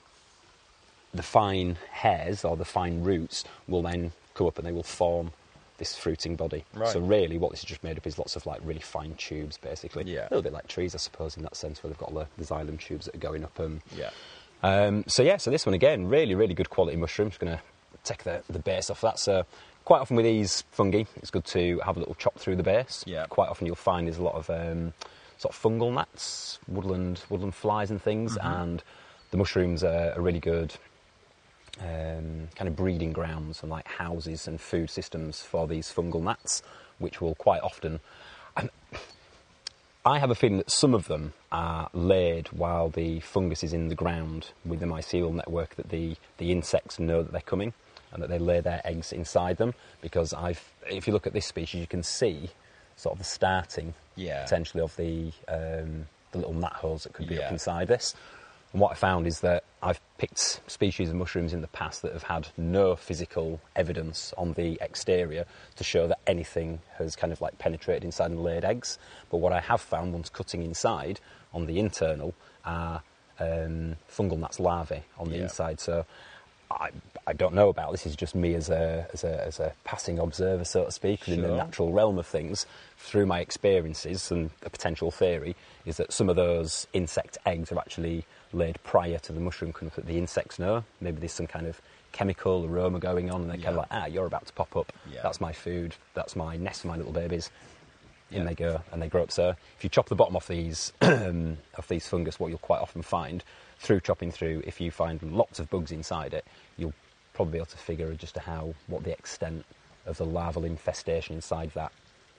the 1.13 1.23
fine 1.23 1.77
hairs 1.91 2.43
or 2.43 2.57
the 2.57 2.65
fine 2.65 3.01
roots 3.01 3.45
will 3.67 3.81
then 3.81 4.11
come 4.33 4.47
up 4.47 4.57
and 4.57 4.67
they 4.67 4.73
will 4.73 4.83
form 4.83 5.31
this 5.77 5.95
fruiting 5.95 6.35
body. 6.35 6.63
Right. 6.73 6.89
So 6.89 6.99
really 6.99 7.37
what 7.37 7.51
this 7.51 7.59
is 7.61 7.65
just 7.65 7.83
made 7.83 7.97
up 7.97 8.05
is 8.05 8.17
lots 8.17 8.35
of 8.35 8.45
like 8.45 8.59
really 8.63 8.81
fine 8.81 9.13
tubes 9.15 9.57
basically. 9.57 10.03
Yeah. 10.05 10.23
A 10.23 10.29
little 10.29 10.41
bit 10.41 10.53
like 10.53 10.67
trees 10.67 10.93
I 10.93 10.97
suppose 10.97 11.37
in 11.37 11.43
that 11.43 11.55
sense 11.55 11.81
where 11.81 11.89
they've 11.89 11.97
got 11.97 12.13
the, 12.13 12.27
the 12.37 12.43
xylem 12.43 12.79
tubes 12.79 13.05
that 13.05 13.15
are 13.15 13.19
going 13.19 13.43
up 13.43 13.57
and 13.59 13.81
Yeah. 13.95 14.09
um, 14.63 15.03
so 15.07 15.23
yeah, 15.23 15.37
so 15.37 15.49
this 15.51 15.65
one 15.65 15.73
again, 15.73 16.07
really, 16.07 16.35
really 16.35 16.53
good 16.53 16.69
quality 16.69 16.97
mushroom. 16.97 17.29
Just 17.29 17.39
going 17.41 17.57
to 17.57 17.61
take 18.05 18.23
the, 18.23 18.41
the 18.49 18.59
base 18.59 18.89
off 18.89 19.01
That's 19.01 19.21
So 19.21 19.45
quite 19.85 19.99
often 19.99 20.15
with 20.15 20.25
these 20.25 20.63
fungi, 20.71 21.03
it's 21.17 21.31
good 21.31 21.45
to 21.45 21.79
have 21.85 21.95
a 21.95 21.99
little 21.99 22.15
chop 22.15 22.35
through 22.37 22.55
the 22.55 22.63
base. 22.63 23.03
Yeah. 23.07 23.25
Quite 23.29 23.49
often 23.49 23.67
you'll 23.67 23.75
find 23.75 24.07
there's 24.07 24.17
a 24.17 24.23
lot 24.23 24.35
of 24.35 24.49
um, 24.49 24.93
sort 25.37 25.55
of 25.55 25.61
fungal 25.61 25.93
gnats, 25.93 26.59
woodland 26.67 27.21
woodland 27.29 27.55
flies 27.55 27.91
and 27.91 28.01
things, 28.01 28.37
and 28.41 28.83
the 29.31 29.37
mushrooms 29.37 29.83
are, 29.83 30.13
are 30.13 30.21
really 30.21 30.39
good. 30.39 30.73
Um, 31.77 32.47
kind 32.55 32.69
of 32.69 32.75
breeding 32.77 33.11
grounds 33.11 33.61
and 33.61 33.69
like 33.69 33.85
houses 33.85 34.47
and 34.47 34.61
food 34.61 34.89
systems 34.89 35.41
for 35.41 35.67
these 35.67 35.91
fungal 35.91 36.23
gnats, 36.23 36.63
which 36.99 37.19
will 37.19 37.35
quite 37.35 37.61
often. 37.61 37.99
And 38.55 38.69
I 40.05 40.19
have 40.19 40.31
a 40.31 40.35
feeling 40.35 40.57
that 40.57 40.71
some 40.71 40.93
of 40.93 41.07
them 41.07 41.33
are 41.51 41.89
laid 41.91 42.47
while 42.49 42.89
the 42.89 43.19
fungus 43.19 43.61
is 43.61 43.73
in 43.73 43.89
the 43.89 43.95
ground 43.95 44.51
with 44.63 44.79
the 44.79 44.85
mycelial 44.85 45.33
network 45.33 45.75
that 45.75 45.89
the, 45.89 46.15
the 46.37 46.51
insects 46.53 46.97
know 46.97 47.23
that 47.23 47.33
they're 47.33 47.41
coming 47.41 47.73
and 48.15 48.23
that 48.23 48.29
they 48.29 48.39
lay 48.39 48.61
their 48.61 48.81
eggs 48.85 49.11
inside 49.11 49.57
them. 49.57 49.73
Because 50.01 50.33
I've, 50.33 50.63
if 50.89 51.05
you 51.05 51.13
look 51.13 51.27
at 51.27 51.33
this 51.33 51.45
species, 51.45 51.81
you 51.81 51.87
can 51.87 52.01
see 52.01 52.49
sort 52.95 53.13
of 53.13 53.19
the 53.19 53.25
starting 53.25 53.93
Yeah. 54.15 54.43
potentially 54.43 54.81
of 54.81 54.95
the, 54.95 55.31
um, 55.49 56.07
the 56.31 56.37
little 56.39 56.53
gnat 56.53 56.73
holes 56.73 57.03
that 57.03 57.13
could 57.13 57.27
be 57.27 57.35
Yeah. 57.35 57.47
up 57.47 57.51
inside 57.51 57.87
this. 57.89 58.15
And 58.71 58.81
what 58.81 58.91
I 58.91 58.95
found 58.95 59.27
is 59.27 59.41
that 59.41 59.63
I've 59.83 59.99
picked 60.17 60.39
species 60.69 61.09
of 61.09 61.15
mushrooms 61.15 61.53
in 61.53 61.59
the 61.61 61.67
past 61.67 62.01
that 62.01 62.13
have 62.13 62.23
had 62.23 62.47
no 62.57 62.95
physical 62.95 63.59
evidence 63.75 64.33
on 64.37 64.53
the 64.53 64.77
exterior 64.81 65.45
to 65.75 65.83
show 65.83 66.07
that 66.07 66.19
anything 66.25 66.79
has 66.97 67.15
kind 67.15 67.31
of 67.33 67.41
like 67.41 67.57
penetrated 67.57 68.03
inside 68.05 68.31
and 68.31 68.41
laid 68.43 68.63
eggs. 68.65 68.97
But 69.29 69.37
what 69.37 69.51
I 69.53 69.59
have 69.59 69.81
found 69.81 70.13
once 70.13 70.29
cutting 70.29 70.63
inside 70.63 71.19
on 71.53 71.65
the 71.67 71.79
internal 71.79 72.33
are 72.65 73.01
um, 73.39 73.97
fungal 74.09 74.37
gnats 74.39 74.59
larvae 74.61 75.03
on 75.17 75.29
the 75.29 75.35
Yeah. 75.37 75.43
inside. 75.43 75.79
So 75.81 76.05
I, 76.71 76.89
I 77.27 77.33
don't 77.33 77.53
know 77.53 77.69
about 77.69 77.91
this. 77.91 78.05
Is 78.05 78.15
just 78.15 78.35
me 78.35 78.53
as 78.55 78.69
a, 78.69 79.07
as 79.13 79.23
a 79.23 79.45
as 79.45 79.59
a 79.59 79.73
passing 79.83 80.19
observer, 80.19 80.65
so 80.65 80.85
to 80.85 80.91
speak, 80.91 81.27
in 81.27 81.41
the 81.41 81.49
natural 81.49 81.91
realm 81.91 82.17
of 82.17 82.25
things. 82.25 82.65
Through 82.97 83.25
my 83.25 83.39
experiences 83.39 84.31
and 84.31 84.49
a 84.63 84.69
potential 84.69 85.11
theory 85.11 85.55
is 85.85 85.97
that 85.97 86.11
some 86.11 86.29
of 86.29 86.35
those 86.35 86.87
insect 86.93 87.37
eggs 87.45 87.71
are 87.71 87.77
actually 87.77 88.25
laid 88.51 88.81
prior 88.83 89.19
to 89.19 89.31
the 89.31 89.39
mushroom 89.39 89.73
coming 89.73 89.91
up 89.91 89.95
that 89.95 90.07
the 90.07 90.17
insects 90.17 90.57
know. 90.57 90.83
Maybe 91.01 91.19
there's 91.19 91.33
some 91.33 91.47
kind 91.47 91.67
of 91.67 91.81
chemical 92.11 92.65
aroma 92.65 92.99
going 92.99 93.29
on, 93.29 93.41
and 93.41 93.49
they're 93.49 93.57
kind 93.57 93.69
of 93.69 93.75
like, 93.77 93.87
ah, 93.91 94.05
you're 94.05 94.25
about 94.25 94.47
to 94.47 94.53
pop 94.53 94.75
up. 94.75 94.91
Yeah. 95.11 95.21
That's 95.21 95.41
my 95.41 95.51
food. 95.51 95.95
That's 96.13 96.35
my 96.35 96.57
nest 96.57 96.81
for 96.81 96.87
my 96.87 96.97
little 96.97 97.13
babies. 97.13 97.51
Yeah. 98.31 98.39
And 98.39 98.47
they 98.47 98.55
go 98.55 98.81
and 98.91 99.01
they 99.01 99.07
grow 99.07 99.23
up. 99.23 99.31
So 99.31 99.49
if 99.77 99.83
you 99.83 99.89
chop 99.89 100.09
the 100.09 100.15
bottom 100.15 100.35
off 100.35 100.47
these 100.47 100.93
of 101.01 101.87
these 101.87 102.07
fungus, 102.07 102.39
what 102.39 102.47
you'll 102.47 102.57
quite 102.57 102.81
often 102.81 103.03
find 103.03 103.43
through 103.79 103.99
chopping 104.01 104.31
through, 104.31 104.61
if 104.65 104.79
you 104.81 104.91
find 104.91 105.21
lots 105.23 105.59
of 105.59 105.69
bugs 105.69 105.91
inside 105.91 106.33
it, 106.33 106.45
you'll 106.77 106.93
probably 107.33 107.53
be 107.53 107.57
able 107.57 107.65
to 107.67 107.77
figure 107.77 108.13
just 108.13 108.33
to 108.35 108.39
how 108.39 108.73
what 108.87 109.03
the 109.03 109.11
extent 109.11 109.65
of 110.05 110.17
the 110.17 110.25
larval 110.25 110.63
infestation 110.65 111.35
inside 111.35 111.71
that 111.71 111.91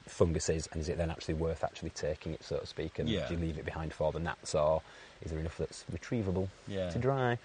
fungus 0.07 0.49
is, 0.49 0.69
and 0.73 0.81
is 0.81 0.89
it 0.89 0.97
then 0.97 1.11
actually 1.11 1.35
worth 1.35 1.65
actually 1.65 1.91
taking 1.91 2.33
it, 2.33 2.43
so 2.43 2.59
to 2.59 2.67
speak, 2.67 2.99
and 2.99 3.09
Yeah. 3.09 3.27
do 3.27 3.35
you 3.35 3.41
leave 3.41 3.59
it 3.59 3.65
behind 3.65 3.93
for 3.93 4.13
the 4.13 4.21
gnats, 4.21 4.55
or 4.55 4.83
is 5.23 5.31
there 5.31 5.41
enough 5.41 5.59
that's 5.59 5.85
retrievable 5.93 6.49
Yeah. 6.69 6.89
to 6.91 6.99
dry? 6.99 7.39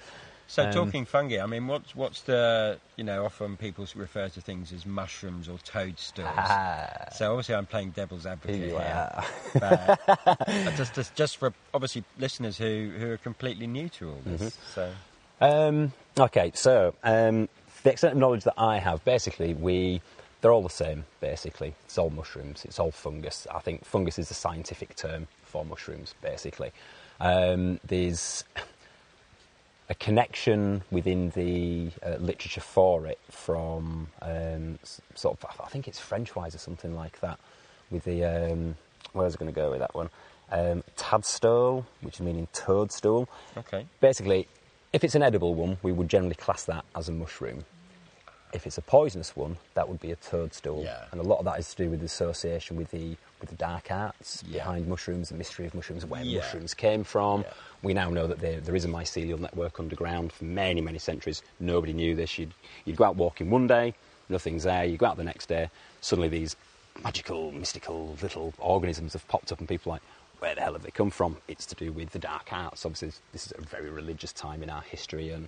So 0.51 0.65
Um, 0.65 0.74
talking 0.74 1.06
fungi, 1.06 1.42
I 1.42 1.45
mean, 1.45 1.65
what's 1.68 1.95
what's 1.95 2.24
the 2.24 2.77
you 2.98 3.06
know 3.06 3.24
often 3.24 3.56
people 3.56 3.88
refer 3.95 4.27
to 4.27 4.42
things 4.42 4.74
as 4.74 4.86
mushrooms 4.86 5.48
or 5.48 5.57
toadstools. 5.59 6.27
Ah, 6.36 7.07
So 7.13 7.31
obviously 7.31 7.56
I'm 7.56 7.65
playing 7.65 7.92
devil's 7.92 8.25
advocate 8.25 8.57
here, 8.57 9.24
but 9.53 10.45
just, 10.75 10.94
just 10.94 11.15
just 11.15 11.38
for 11.38 11.53
obviously 11.74 12.03
listeners 12.19 12.57
who 12.57 12.92
who 13.00 13.12
are 13.12 13.18
completely 13.18 13.65
new 13.65 13.88
to 13.89 14.09
all 14.09 14.21
this. 14.25 14.42
Mm-hmm. 14.42 14.74
So 14.75 14.92
Um, 15.39 15.94
okay, 16.19 16.51
so 16.53 16.95
um, 17.06 17.48
the 17.83 17.92
extent 17.94 18.12
of 18.13 18.19
knowledge 18.19 18.44
that 18.44 18.56
I 18.57 18.80
have, 18.80 19.06
basically, 19.06 19.53
we 19.53 20.01
they're 20.42 20.51
all 20.51 20.63
the 20.63 20.69
same. 20.69 21.06
Basically, 21.21 21.75
it's 21.86 21.98
all 21.98 22.09
mushrooms. 22.09 22.65
It's 22.65 22.77
all 22.77 22.92
fungus. 22.92 23.48
I 23.56 23.59
think 23.59 23.86
fungus 23.86 24.19
is 24.19 24.27
the 24.27 24.33
scientific 24.33 24.98
term 24.98 25.30
for 25.44 25.63
mushrooms. 25.63 26.13
Basically, 26.22 26.72
um, 27.22 27.79
there's 27.88 28.43
a 29.91 29.95
connection 29.95 30.81
within 30.89 31.31
the 31.31 31.91
uh, 32.01 32.15
literature 32.15 32.62
for 32.62 33.05
it 33.07 33.19
from 33.29 34.07
um, 34.21 34.79
sort 35.15 35.38
of 35.43 35.62
I 35.62 35.67
think 35.67 35.86
it's 35.86 36.00
French-wise 36.00 36.55
or 36.55 36.60
something 36.60 36.95
like 36.95 37.19
that. 37.19 37.38
With 37.91 38.05
the 38.05 38.24
um, 38.24 38.77
where's 39.12 39.36
I 39.36 39.38
going 39.38 39.53
to 39.53 39.55
go 39.55 39.69
with 39.69 39.81
that 39.81 39.93
one? 39.93 40.10
Um, 40.50 40.83
tadstole, 40.95 41.83
which 42.00 42.15
is 42.15 42.21
meaning 42.21 42.48
toadstool 42.53 43.27
okay, 43.57 43.86
basically, 44.00 44.48
if 44.93 45.03
it's 45.03 45.15
an 45.15 45.24
edible 45.24 45.55
one, 45.55 45.77
we 45.83 45.91
would 45.91 46.07
generally 46.07 46.36
class 46.36 46.63
that 46.65 46.86
as 46.95 47.10
a 47.10 47.12
mushroom. 47.12 47.65
If 48.53 48.67
it's 48.67 48.77
a 48.77 48.81
poisonous 48.81 49.36
one, 49.36 49.58
that 49.75 49.88
would 49.88 50.00
be 50.01 50.12
a 50.12 50.15
toadstool. 50.15 50.84
Yeah. 50.84 51.05
And 51.12 51.20
a 51.22 51.24
lot 51.24 51.39
of 51.39 51.46
that 51.46 51.58
is 51.60 51.70
to 51.74 51.84
do 51.86 51.89
with 51.89 52.00
the 52.00 52.05
association 52.05 52.75
with 52.77 52.91
the 52.91 53.15
with 53.39 53.50
the 53.50 53.55
dark 53.55 53.89
arts 53.89 54.43
Yeah. 54.48 54.60
behind 54.60 54.88
mushrooms, 54.88 55.29
the 55.29 55.36
mystery 55.36 55.65
of 55.65 55.74
mushrooms, 55.74 56.05
where 56.05 56.22
Yeah. 56.22 56.41
mushrooms 56.41 56.75
came 56.75 57.03
from. 57.03 57.43
We 57.81 57.93
now 57.96 58.12
know 58.12 58.27
that 58.27 58.39
there, 58.39 58.60
there 58.60 58.75
is 58.75 58.86
a 58.86 58.88
mycelial 58.88 59.39
network 59.39 59.79
underground 59.79 60.31
for 60.31 60.43
many, 60.46 60.79
many 60.79 61.00
centuries. 61.00 61.41
Nobody 61.60 61.91
knew 61.93 62.13
this. 62.15 62.38
You'd, 62.38 62.53
you'd 62.86 62.98
go 62.98 63.05
out 63.05 63.15
walking 63.15 63.50
one 63.50 63.65
day, 63.65 63.96
nothing's 64.29 64.62
there. 64.63 64.86
You 64.86 64.96
go 64.98 65.08
out 65.08 65.17
the 65.17 65.24
next 65.24 65.48
day, 65.48 65.72
suddenly 66.01 66.29
these 66.29 66.55
magical, 67.03 67.51
mystical 67.51 68.15
little 68.22 68.53
organisms 68.60 69.13
have 69.13 69.27
popped 69.27 69.51
up, 69.51 69.58
and 69.58 69.67
people 69.67 69.91
are 69.91 69.96
like, 69.96 70.01
where 70.38 70.53
the 70.53 70.62
hell 70.62 70.74
have 70.74 70.84
they 70.84 70.91
come 70.91 71.10
from? 71.10 71.38
It's 71.48 71.65
to 71.67 71.75
do 71.75 71.91
with 71.91 72.12
the 72.12 72.20
dark 72.20 72.51
arts. 72.53 72.86
Obviously, 72.86 73.12
this 73.31 73.48
is 73.48 73.53
a 73.58 73.62
very 73.62 73.89
religious 73.89 74.34
time 74.34 74.62
in 74.62 74.70
our 74.70 74.81
history, 74.84 75.29
and 75.31 75.48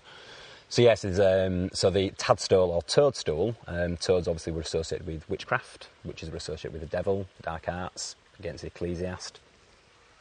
so 0.74 0.82
yes, 0.82 1.06
um, 1.06 1.70
so 1.72 1.92
the 1.92 2.10
tadstole 2.18 2.70
or 2.70 2.82
toadstool. 2.82 3.56
Um, 3.68 3.96
toads 3.96 4.28
obviously 4.28 4.54
were 4.54 4.62
associated 4.62 5.06
with 5.06 5.30
witchcraft, 5.30 5.88
witches 6.04 6.32
were 6.32 6.38
associated 6.38 6.72
with 6.74 6.82
the 6.82 6.98
devil, 6.98 7.28
the 7.38 7.44
dark 7.44 7.70
arts, 7.70 8.16
against 8.40 8.64
the 8.64 8.72
ecclesiast. 8.72 9.34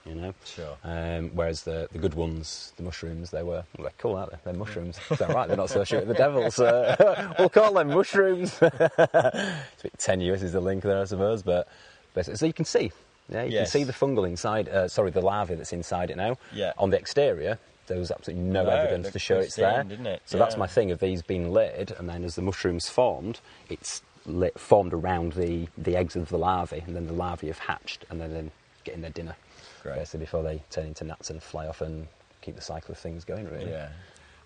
You 0.04 0.14
know, 0.14 0.34
Sure. 0.44 0.76
Um, 0.84 1.30
whereas 1.32 1.62
the, 1.62 1.88
the 1.92 1.98
good 1.98 2.12
ones, 2.12 2.74
the 2.76 2.82
mushrooms, 2.82 3.30
they 3.30 3.42
were 3.42 3.64
well, 3.78 3.84
they're 3.84 3.92
cool, 3.96 4.16
aren't 4.16 4.32
they? 4.32 4.38
They're 4.44 4.52
mushrooms. 4.52 4.98
Is 5.10 5.18
that 5.20 5.30
right? 5.30 5.48
They're 5.48 5.56
not 5.56 5.70
associated 5.70 6.06
with 6.06 6.18
the 6.18 6.22
devil, 6.22 6.50
so 6.50 7.34
we'll 7.38 7.48
call 7.48 7.72
them 7.72 7.88
mushrooms. 7.88 8.52
it's 8.60 8.62
a 8.82 9.62
bit 9.82 9.98
tenuous, 9.98 10.42
is 10.42 10.52
the 10.52 10.60
link 10.60 10.82
there, 10.82 11.00
I 11.00 11.04
suppose, 11.04 11.42
but 11.42 11.66
basically, 12.12 12.36
so 12.36 12.44
you 12.44 12.52
can 12.52 12.66
see, 12.66 12.92
yeah, 13.30 13.44
you 13.44 13.52
Yes. 13.52 13.72
can 13.72 13.80
see 13.80 13.84
the 13.84 13.92
fungal 13.94 14.28
inside. 14.28 14.68
Uh, 14.68 14.86
sorry, 14.86 15.12
the 15.12 15.22
larvae 15.22 15.54
that's 15.54 15.72
inside 15.72 16.10
it 16.10 16.18
now. 16.18 16.36
Yeah. 16.52 16.72
On 16.76 16.90
the 16.90 16.98
exterior, 16.98 17.58
there 17.92 18.00
was 18.00 18.10
absolutely 18.10 18.44
no, 18.44 18.64
No, 18.64 18.70
evidence 18.70 19.10
to 19.12 19.18
show 19.18 19.38
it's 19.38 19.56
there. 19.56 19.84
didn't 19.84 20.06
it? 20.06 20.22
So 20.24 20.38
that's 20.38 20.56
my 20.56 20.66
thing 20.66 20.90
of 20.90 20.98
these 20.98 21.20
being 21.22 21.52
laid, 21.52 21.92
and 21.98 22.08
then 22.08 22.24
as 22.24 22.34
the 22.36 22.42
mushrooms 22.42 22.88
formed, 22.88 23.40
it's 23.68 24.02
lit, 24.24 24.58
formed 24.58 24.94
around 24.94 25.34
the, 25.34 25.68
the 25.76 25.96
eggs 25.96 26.16
of 26.16 26.30
the 26.30 26.38
larvae, 26.38 26.82
and 26.86 26.96
then 26.96 27.06
the 27.06 27.12
larvae 27.12 27.48
have 27.48 27.58
hatched, 27.58 28.04
and 28.08 28.20
then, 28.20 28.32
then 28.32 28.50
getting 28.84 29.02
their 29.02 29.10
dinner, 29.10 29.36
Great. 29.82 29.96
basically 29.96 30.20
before 30.20 30.42
they 30.42 30.62
turn 30.70 30.86
into 30.86 31.04
gnats 31.04 31.28
and 31.28 31.42
fly 31.42 31.66
off 31.66 31.82
and 31.82 32.08
keep 32.40 32.56
the 32.56 32.62
cycle 32.62 32.92
of 32.92 32.98
things 32.98 33.24
going. 33.24 33.48
Really. 33.50 33.70
Yeah. 33.70 33.88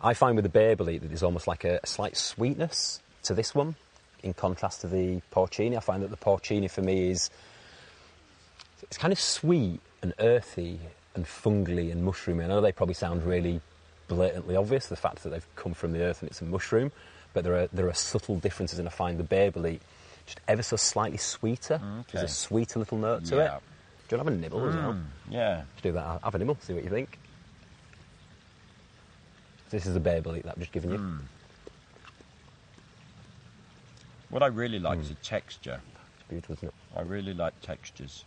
I 0.00 0.14
find 0.14 0.36
with 0.36 0.42
the 0.42 0.48
bear 0.50 0.74
that 0.74 1.00
there's 1.02 1.22
almost 1.22 1.46
like 1.46 1.64
a, 1.64 1.80
a 1.82 1.86
slight 1.86 2.16
sweetness 2.16 3.00
to 3.24 3.34
this 3.34 3.54
one, 3.54 3.76
in 4.22 4.34
contrast 4.34 4.80
to 4.80 4.88
the 4.88 5.20
porcini. 5.32 5.76
I 5.76 5.80
find 5.80 6.02
that 6.02 6.10
the 6.10 6.16
porcini 6.16 6.70
for 6.70 6.82
me 6.82 7.10
is 7.10 7.30
it's 8.82 8.98
kind 8.98 9.12
of 9.12 9.20
sweet 9.20 9.80
and 10.02 10.12
earthy 10.18 10.80
and 11.16 11.24
fungally 11.24 11.90
and 11.90 12.06
mushroomy. 12.06 12.44
I 12.44 12.46
know 12.46 12.60
they 12.60 12.70
probably 12.72 12.94
sound 12.94 13.24
really 13.24 13.60
blatantly 14.06 14.54
obvious, 14.54 14.86
the 14.86 14.94
fact 14.96 15.24
that 15.24 15.30
they've 15.30 15.46
come 15.56 15.74
from 15.74 15.92
the 15.92 16.02
earth 16.02 16.22
and 16.22 16.30
it's 16.30 16.40
a 16.40 16.44
mushroom, 16.44 16.92
but 17.32 17.42
there 17.42 17.56
are 17.56 17.66
there 17.72 17.88
are 17.88 17.94
subtle 17.94 18.36
differences, 18.38 18.78
and 18.78 18.86
I 18.86 18.92
find 18.92 19.18
the 19.18 19.24
bear 19.24 19.50
bolete 19.50 19.80
just 20.26 20.40
ever 20.46 20.62
so 20.62 20.76
slightly 20.76 21.18
sweeter. 21.18 21.80
There's 22.12 22.24
a 22.24 22.28
sweeter 22.28 22.78
little 22.78 22.98
note 22.98 23.24
to 23.26 23.36
Yeah. 23.36 23.56
it. 23.56 23.62
Do 24.08 24.14
you 24.14 24.18
want 24.22 24.28
to 24.28 24.32
have 24.32 24.38
a 24.38 24.42
nibble 24.42 24.68
as 24.68 24.74
well? 24.76 24.92
Mm, 24.92 25.04
yeah. 25.30 25.62
Do 25.82 25.90
that. 25.92 26.20
Have 26.22 26.34
a 26.34 26.38
nibble. 26.38 26.56
See 26.60 26.74
what 26.74 26.84
you 26.84 26.90
think. 26.90 27.18
This 29.70 29.84
is 29.86 29.94
the 29.94 30.00
bear 30.00 30.20
bolete 30.22 30.44
that 30.44 30.52
I've 30.52 30.58
just 30.60 30.70
given 30.72 30.92
you. 30.92 30.98
Mm. 30.98 31.18
What 34.30 34.42
I 34.42 34.46
really 34.46 34.78
like 34.78 34.98
is 35.00 35.08
the 35.08 35.14
texture. 35.16 35.80
It's 36.20 36.28
beautiful, 36.28 36.54
isn't 36.56 36.68
it? 36.68 36.74
I 36.96 37.02
really 37.02 37.34
like 37.34 37.60
textures. 37.62 38.24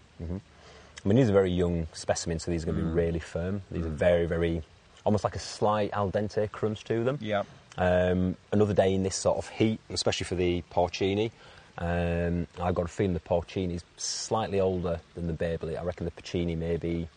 I 1.03 1.07
mean, 1.07 1.15
these 1.17 1.29
are 1.29 1.33
very 1.33 1.51
young 1.51 1.87
specimens, 1.93 2.43
so 2.43 2.51
these 2.51 2.63
are 2.63 2.67
going 2.67 2.77
to 2.77 2.83
Mm. 2.83 2.93
be 2.93 3.01
really 3.01 3.19
firm. 3.19 3.61
These 3.71 3.85
are 3.85 3.89
very, 3.89 4.25
very, 4.25 4.61
almost 5.05 5.23
like 5.23 5.35
a 5.35 5.39
slight 5.39 5.91
al 5.93 6.11
dente 6.11 6.51
crunch 6.51 6.83
to 6.85 7.03
them. 7.03 7.17
Yeah. 7.21 7.43
Um, 7.77 8.35
another 8.51 8.73
day 8.73 8.93
in 8.93 9.03
this 9.03 9.15
sort 9.15 9.37
of 9.37 9.47
heat, 9.49 9.79
especially 9.89 10.25
for 10.25 10.35
the 10.35 10.63
porcini. 10.71 11.31
Um, 11.77 12.47
I've 12.59 12.75
got 12.75 12.85
a 12.85 12.89
feeling 12.89 13.13
the 13.13 13.21
porcini 13.21 13.75
is 13.75 13.83
slightly 13.95 14.59
older 14.59 14.99
than 15.15 15.27
the 15.27 15.33
Babley. 15.33 15.77
I 15.79 15.83
reckon 15.83 16.03
the 16.05 16.11
porcini 16.11 16.57
may 16.57 16.75
be, 16.75 17.07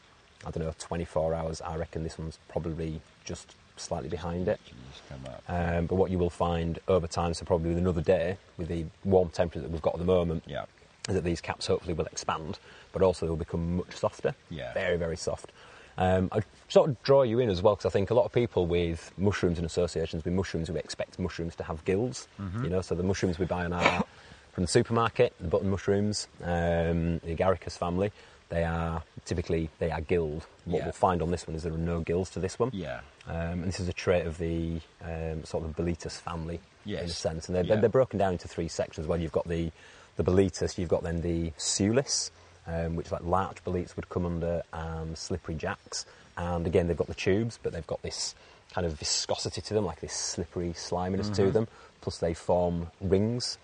I 0.46 0.50
don't 0.52 0.64
know, 0.64 0.72
24 0.78 1.34
hours. 1.34 1.60
I 1.60 1.76
reckon 1.76 2.04
this 2.04 2.16
one's 2.18 2.38
probably 2.48 3.00
just 3.24 3.56
slightly 3.76 4.08
behind 4.08 4.46
it. 4.46 4.60
Just 4.92 5.08
come 5.08 5.20
up. 5.26 5.42
Um, 5.48 5.86
but 5.86 5.96
what 5.96 6.12
you 6.12 6.18
will 6.18 6.30
find 6.30 6.78
over 6.86 7.08
time, 7.08 7.34
so 7.34 7.44
probably 7.44 7.70
with 7.70 7.78
another 7.78 8.02
day, 8.02 8.36
with 8.56 8.68
the 8.68 8.84
warm 9.04 9.30
temperature 9.30 9.62
that 9.62 9.70
we've 9.72 9.82
got 9.82 9.94
at 9.94 9.98
the 9.98 10.04
moment, 10.06 10.44
Yeah. 10.46 10.66
Is 11.08 11.14
that 11.14 11.24
these 11.24 11.40
caps 11.40 11.66
hopefully 11.66 11.94
will 11.94 12.06
expand, 12.06 12.58
but 12.92 13.02
also 13.02 13.26
they'll 13.26 13.36
become 13.36 13.76
much 13.78 13.94
softer. 13.96 14.34
Yeah. 14.50 14.72
Very, 14.74 14.96
very 14.96 15.16
soft. 15.16 15.52
Um, 15.98 16.28
I 16.32 16.40
sort 16.68 16.88
of 16.88 17.02
draw 17.02 17.22
you 17.22 17.38
in 17.38 17.50
as 17.50 17.60
well 17.60 17.74
because 17.74 17.86
I 17.86 17.90
think 17.92 18.10
a 18.10 18.14
lot 18.14 18.24
of 18.24 18.32
people 18.32 18.66
with 18.66 19.12
mushrooms 19.18 19.58
and 19.58 19.66
associations 19.66 20.24
with 20.24 20.32
mushrooms, 20.32 20.70
we 20.70 20.78
expect 20.78 21.18
mushrooms 21.18 21.54
to 21.56 21.64
have 21.64 21.84
gills. 21.84 22.28
Mm-hmm. 22.40 22.64
You 22.64 22.70
know, 22.70 22.80
so 22.80 22.94
the 22.94 23.02
mushrooms 23.02 23.38
we 23.38 23.44
buy 23.44 23.64
on 23.66 23.72
our, 23.74 24.04
from 24.52 24.64
the 24.64 24.68
supermarket, 24.68 25.34
the 25.40 25.48
button 25.48 25.68
mushrooms, 25.68 26.28
um, 26.42 27.18
the 27.18 27.34
agaricus 27.36 27.76
family, 27.76 28.10
they 28.48 28.64
are 28.64 29.02
typically 29.24 29.68
they 29.80 29.90
are 29.90 30.00
gilled. 30.00 30.46
What 30.64 30.78
Yeah. 30.78 30.84
we'll 30.84 30.92
find 30.92 31.20
on 31.20 31.30
this 31.30 31.46
one 31.46 31.56
is 31.56 31.62
there 31.62 31.72
are 31.74 31.78
no 31.78 32.00
gills 32.00 32.30
to 32.30 32.38
this 32.40 32.58
one. 32.58 32.70
Yeah. 32.72 33.00
Um, 33.26 33.34
and 33.34 33.64
this 33.64 33.80
is 33.80 33.88
a 33.88 33.92
trait 33.92 34.26
of 34.26 34.38
the 34.38 34.80
um, 35.04 35.44
sort 35.44 35.64
of 35.64 35.76
Boletus 35.76 36.18
family 36.18 36.60
in 37.04 37.10
a 37.10 37.12
sense. 37.14 37.48
And 37.48 37.56
they're, 37.56 37.64
Yeah. 37.64 37.76
they're 37.76 37.88
broken 37.90 38.18
down 38.18 38.32
into 38.32 38.48
three 38.48 38.68
sections. 38.68 39.06
Well, 39.06 39.20
you've 39.20 39.32
got 39.32 39.46
the, 39.48 39.70
the 40.16 40.24
Boletus, 40.24 40.78
you've 40.78 40.88
got 40.88 41.02
then 41.02 41.22
the 41.22 41.50
Suillus, 41.58 42.30
um, 42.66 42.96
which 42.96 43.10
like 43.10 43.22
larch 43.24 43.62
boletes 43.64 43.96
would 43.96 44.08
come 44.08 44.26
under, 44.26 44.62
and 44.72 45.16
slippery 45.16 45.54
jacks. 45.54 46.06
And 46.36 46.66
again, 46.66 46.86
they've 46.86 46.96
got 46.96 47.08
the 47.08 47.14
tubes, 47.14 47.58
but 47.62 47.72
they've 47.72 47.86
got 47.86 48.02
this 48.02 48.34
kind 48.72 48.86
of 48.86 48.94
viscosity 48.98 49.60
to 49.60 49.74
them, 49.74 49.84
like 49.84 50.00
this 50.00 50.14
slippery 50.14 50.72
sliminess 50.74 51.26
Mm-hmm. 51.30 51.44
to 51.46 51.50
them. 51.50 51.68
Plus, 52.00 52.18
they 52.18 52.34
form 52.34 52.88
rings 53.00 53.58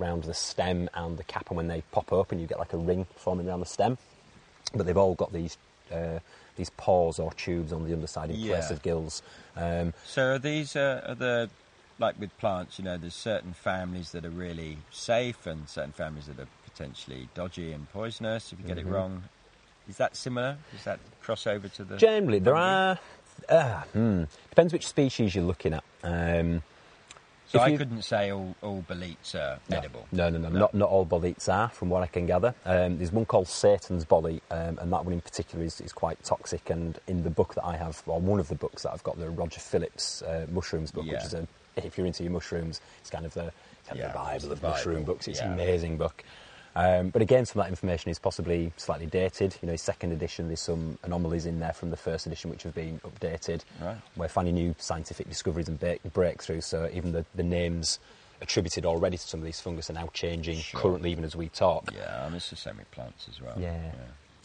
around 0.00 0.24
the 0.24 0.34
stem 0.34 0.88
and 0.94 1.16
the 1.16 1.24
cap, 1.24 1.48
and 1.48 1.56
when 1.56 1.68
they 1.68 1.82
pop 1.92 2.12
open, 2.12 2.38
you 2.40 2.46
get 2.46 2.58
like 2.58 2.72
a 2.72 2.76
ring 2.78 3.06
forming 3.16 3.48
around 3.48 3.60
the 3.60 3.66
stem. 3.66 3.98
But 4.74 4.86
they've 4.86 4.96
all 4.96 5.14
got 5.14 5.32
these 5.32 5.56
uh, 5.92 6.18
these 6.56 6.70
pores 6.70 7.18
or 7.18 7.32
tubes 7.34 7.72
on 7.72 7.84
the 7.86 7.92
underside 7.92 8.30
in 8.30 8.36
place 8.46 8.70
of 8.70 8.82
gills. 8.82 9.22
Um, 9.56 9.92
So 10.06 10.22
are 10.32 10.38
these 10.38 10.74
uh, 10.76 11.04
are 11.06 11.14
the 11.14 11.50
like 11.98 12.18
with 12.18 12.36
plants? 12.38 12.78
You 12.78 12.84
know, 12.84 12.96
there's 12.96 13.14
certain 13.14 13.52
families 13.52 14.12
that 14.12 14.24
are 14.24 14.30
really 14.30 14.78
safe 14.90 15.46
and 15.46 15.68
certain 15.68 15.92
families 15.92 16.26
that 16.26 16.38
are 16.40 16.48
potentially 16.64 17.28
dodgy 17.34 17.72
and 17.72 17.90
poisonous. 17.92 18.52
If 18.52 18.58
you 18.60 18.66
get 18.66 18.76
Mm-hmm. 18.78 18.88
it 18.88 18.92
wrong, 18.92 19.24
is 19.88 19.96
that 19.98 20.16
similar? 20.16 20.56
Is 20.76 20.84
that 20.84 20.98
crossover 21.24 21.72
to 21.74 21.84
the? 21.84 21.96
Generally, 21.96 22.40
there 22.40 22.56
are. 22.56 22.98
Uh, 23.48 23.82
hmm, 23.92 24.24
depends 24.50 24.72
which 24.72 24.86
species 24.86 25.34
you're 25.34 25.44
looking 25.44 25.74
at. 25.74 25.84
Um, 26.02 26.62
So 27.54 27.60
if 27.60 27.66
I 27.66 27.68
you- 27.70 27.78
couldn't 27.78 28.02
say 28.02 28.32
all 28.32 28.54
all 28.62 28.84
boletes 28.88 29.34
are 29.34 29.58
no, 29.68 29.76
edible. 29.78 30.06
No, 30.10 30.28
no, 30.28 30.38
no, 30.38 30.48
Not, 30.48 30.74
not 30.74 30.88
all 30.88 31.04
boletes 31.06 31.48
are, 31.48 31.68
from 31.68 31.88
what 31.88 32.02
I 32.02 32.06
can 32.08 32.26
gather. 32.26 32.54
Um, 32.64 32.98
there's 32.98 33.12
one 33.12 33.24
called 33.26 33.46
Satan's 33.48 34.04
bolete, 34.04 34.42
um, 34.50 34.78
and 34.80 34.92
that 34.92 35.04
one 35.04 35.12
in 35.12 35.20
particular 35.20 35.64
is, 35.64 35.80
is 35.80 35.92
quite 35.92 36.22
toxic. 36.24 36.68
And 36.70 36.98
in 37.06 37.22
the 37.22 37.30
book 37.30 37.54
that 37.54 37.64
I 37.64 37.76
have, 37.76 38.02
or 38.06 38.18
one 38.20 38.40
of 38.40 38.48
the 38.48 38.56
books 38.56 38.82
that 38.82 38.92
I've 38.92 39.04
got, 39.04 39.18
the 39.18 39.30
Roger 39.30 39.60
Phillips 39.60 40.22
uh, 40.22 40.46
mushrooms 40.50 40.90
book, 40.90 41.04
Yeah. 41.06 41.14
which 41.14 41.24
is 41.26 41.34
a, 41.34 41.46
if 41.76 41.96
you're 41.96 42.06
into 42.08 42.24
your 42.24 42.32
mushrooms, 42.32 42.80
it's 43.00 43.10
kind 43.10 43.24
of 43.24 43.34
the, 43.34 43.52
kind 43.86 43.98
Yeah, 44.00 44.06
of 44.06 44.12
the 44.12 44.18
Bible 44.18 44.46
the 44.48 44.52
of 44.54 44.62
mushroom 44.62 45.04
books. 45.04 45.28
It's 45.28 45.38
yeah. 45.38 45.46
an 45.46 45.52
amazing 45.54 45.96
book. 45.96 46.24
Um, 46.76 47.10
but 47.10 47.22
again, 47.22 47.46
some 47.46 47.60
of 47.60 47.66
that 47.66 47.70
information 47.70 48.10
is 48.10 48.18
possibly 48.18 48.72
slightly 48.76 49.06
dated. 49.06 49.56
You 49.62 49.66
know, 49.66 49.72
his 49.72 49.82
second 49.82 50.12
edition, 50.12 50.48
there's 50.48 50.60
some 50.60 50.98
anomalies 51.04 51.46
in 51.46 51.60
there 51.60 51.72
from 51.72 51.90
the 51.90 51.96
first 51.96 52.26
edition 52.26 52.50
which 52.50 52.64
have 52.64 52.74
been 52.74 53.00
updated. 53.00 53.60
Right. 53.80 53.96
We're 54.16 54.28
finding 54.28 54.54
new 54.54 54.74
scientific 54.78 55.28
discoveries 55.28 55.68
and 55.68 55.78
break- 55.78 56.02
breakthroughs, 56.12 56.64
so 56.64 56.90
even 56.92 57.12
the, 57.12 57.24
the 57.34 57.44
names 57.44 58.00
attributed 58.40 58.84
already 58.84 59.16
to 59.16 59.22
some 59.22 59.40
of 59.40 59.46
these 59.46 59.60
fungus 59.60 59.88
are 59.88 59.94
now 59.94 60.08
changing 60.12 60.58
Sure. 60.58 60.80
currently, 60.80 61.12
even 61.12 61.24
as 61.24 61.36
we 61.36 61.48
talk. 61.48 61.90
Yeah, 61.94 62.26
and 62.26 62.34
it's 62.34 62.50
the 62.50 62.56
same 62.56 62.76
with 62.78 62.90
plants 62.90 63.28
as 63.30 63.40
well. 63.40 63.54
Yeah. 63.58 63.92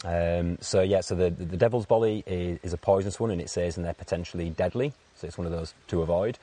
Um, 0.02 0.56
so 0.62 0.80
yeah, 0.80 1.02
so 1.02 1.14
the, 1.14 1.28
the, 1.28 1.58
devil's 1.58 1.84
bolly 1.84 2.24
is, 2.26 2.58
is 2.62 2.72
a 2.72 2.78
poisonous 2.78 3.20
one, 3.20 3.30
and 3.30 3.40
it 3.40 3.50
says 3.50 3.76
and 3.76 3.84
they're 3.84 3.92
potentially 3.92 4.48
deadly. 4.48 4.94
So 5.16 5.26
it's 5.26 5.36
one 5.36 5.46
of 5.46 5.52
those 5.52 5.74
to 5.88 6.00
avoid. 6.00 6.38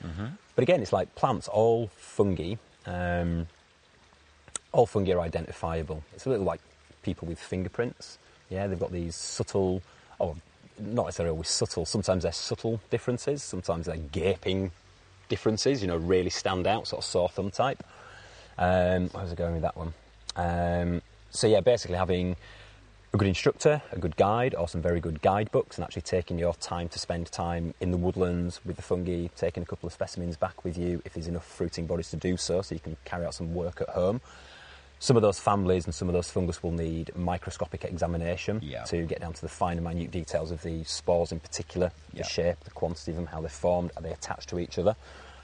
But 0.55 0.61
again, 0.61 0.81
it's 0.81 0.93
like 0.93 1.15
plants, 1.15 1.47
all 1.47 1.89
fungi. 1.95 2.55
Um, 2.85 3.47
all 4.71 4.85
fungi 4.85 5.13
are 5.13 5.19
identifiable. 5.21 6.03
It's 6.13 6.25
a 6.25 6.29
little 6.29 6.45
like 6.45 6.61
people 7.03 7.27
with 7.27 7.39
fingerprints. 7.39 8.17
Yeah, 8.49 8.67
they've 8.67 8.79
got 8.79 8.91
these 8.91 9.15
subtle, 9.15 9.81
or 10.19 10.35
not 10.79 11.05
necessarily 11.05 11.31
always 11.31 11.49
subtle. 11.49 11.85
Sometimes 11.85 12.23
they're 12.23 12.31
subtle 12.31 12.79
differences. 12.89 13.43
Sometimes 13.43 13.85
they're 13.85 13.97
gaping 13.97 14.71
differences. 15.29 15.81
You 15.81 15.87
know, 15.87 15.97
really 15.97 16.29
stand 16.29 16.67
out, 16.67 16.87
sort 16.87 16.99
of 17.01 17.05
sore 17.05 17.29
thumb 17.29 17.51
type. 17.51 17.83
Um, 18.57 19.09
where 19.09 19.23
was 19.23 19.31
I 19.31 19.35
going 19.35 19.53
with 19.53 19.63
that 19.63 19.77
one? 19.77 19.93
Um, 20.35 21.01
so 21.29 21.47
yeah, 21.47 21.61
basically 21.61 21.97
having 21.97 22.35
a 23.13 23.17
good 23.17 23.27
instructor, 23.27 23.81
a 23.91 23.99
good 23.99 24.15
guide, 24.17 24.53
or 24.55 24.67
some 24.67 24.81
very 24.81 24.99
good 24.99 25.21
guidebooks, 25.21 25.77
and 25.77 25.83
actually 25.83 26.01
taking 26.01 26.37
your 26.37 26.53
time 26.55 26.89
to 26.89 26.99
spend 26.99 27.31
time 27.31 27.73
in 27.79 27.91
the 27.91 27.97
woodlands 27.97 28.59
with 28.65 28.75
the 28.75 28.81
fungi, 28.81 29.27
taking 29.35 29.63
a 29.63 29.65
couple 29.65 29.87
of 29.87 29.93
specimens 29.93 30.37
back 30.37 30.63
with 30.63 30.77
you 30.77 31.01
if 31.05 31.13
there's 31.13 31.27
enough 31.27 31.45
fruiting 31.45 31.85
bodies 31.85 32.09
to 32.11 32.17
do 32.17 32.37
so, 32.37 32.61
so 32.61 32.75
you 32.75 32.81
can 32.81 32.97
carry 33.05 33.25
out 33.25 33.33
some 33.33 33.53
work 33.53 33.81
at 33.81 33.89
home. 33.89 34.19
Some 34.99 35.15
of 35.15 35.21
those 35.21 35.39
families 35.39 35.85
and 35.85 35.93
some 35.93 36.07
of 36.07 36.13
those 36.13 36.29
fungus 36.29 36.63
will 36.63 36.71
need 36.71 37.15
microscopic 37.15 37.83
examination 37.85 38.59
Yeah. 38.63 38.83
to 38.85 39.05
get 39.05 39.19
down 39.21 39.33
to 39.33 39.41
the 39.41 39.49
finer, 39.49 39.81
minute 39.81 40.09
details 40.11 40.49
of 40.51 40.61
the 40.63 40.83
spores 40.85 41.31
in 41.31 41.39
particular, 41.39 41.91
Yeah. 42.13 42.23
the 42.23 42.29
shape, 42.29 42.59
the 42.63 42.71
quantity 42.71 43.11
of 43.11 43.17
them, 43.17 43.27
how 43.27 43.39
they're 43.41 43.49
formed, 43.49 43.91
are 43.95 44.01
they 44.01 44.11
attached 44.11 44.49
to 44.49 44.59
each 44.59 44.79
other. 44.79 44.95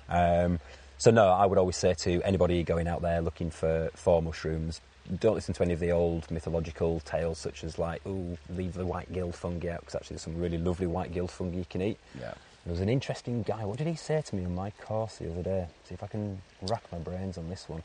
Um, 0.10 0.60
so 0.98 1.12
no, 1.12 1.28
I 1.30 1.46
would 1.46 1.58
always 1.60 1.78
say 1.78 1.94
to 1.94 2.22
anybody 2.24 2.64
going 2.64 2.88
out 2.88 3.02
there 3.02 3.22
looking 3.22 3.52
for, 3.52 3.90
for 3.94 4.22
mushrooms, 4.22 4.82
don't 5.20 5.36
listen 5.36 5.54
to 5.54 5.64
any 5.64 5.74
of 5.74 5.80
the 5.80 5.92
old 5.92 6.32
mythological 6.32 7.00
tales 7.02 7.38
such 7.38 7.64
as 7.64 7.78
like, 7.78 8.02
oh, 8.06 8.38
leave 8.50 8.74
the 8.74 8.86
white 8.86 9.12
gill 9.14 9.32
fungi 9.32 9.70
out, 9.70 9.82
because 9.82 9.96
actually 9.96 10.16
there's 10.16 10.22
some 10.24 10.38
really 10.40 10.58
lovely 10.58 10.88
white 10.88 11.14
gill 11.14 11.28
fungi 11.28 11.58
you 11.58 11.66
can 11.70 11.82
eat. 11.82 12.00
Yeah. 12.20 12.34
There 12.66 12.72
was 12.72 12.80
an 12.80 12.88
interesting 12.90 13.44
guy. 13.44 13.66
What 13.66 13.78
did 13.78 13.88
he 13.88 13.96
say 13.96 14.22
to 14.22 14.36
me 14.36 14.46
on 14.46 14.56
my 14.56 14.72
course 14.72 15.18
the 15.18 15.30
other 15.30 15.44
day? 15.44 15.68
See 15.84 15.94
if 15.94 16.02
I 16.02 16.08
can 16.08 16.42
rack 16.62 16.84
my 16.92 16.98
brains 17.00 17.38
on 17.38 17.50
this 17.50 17.68
one. 17.68 17.84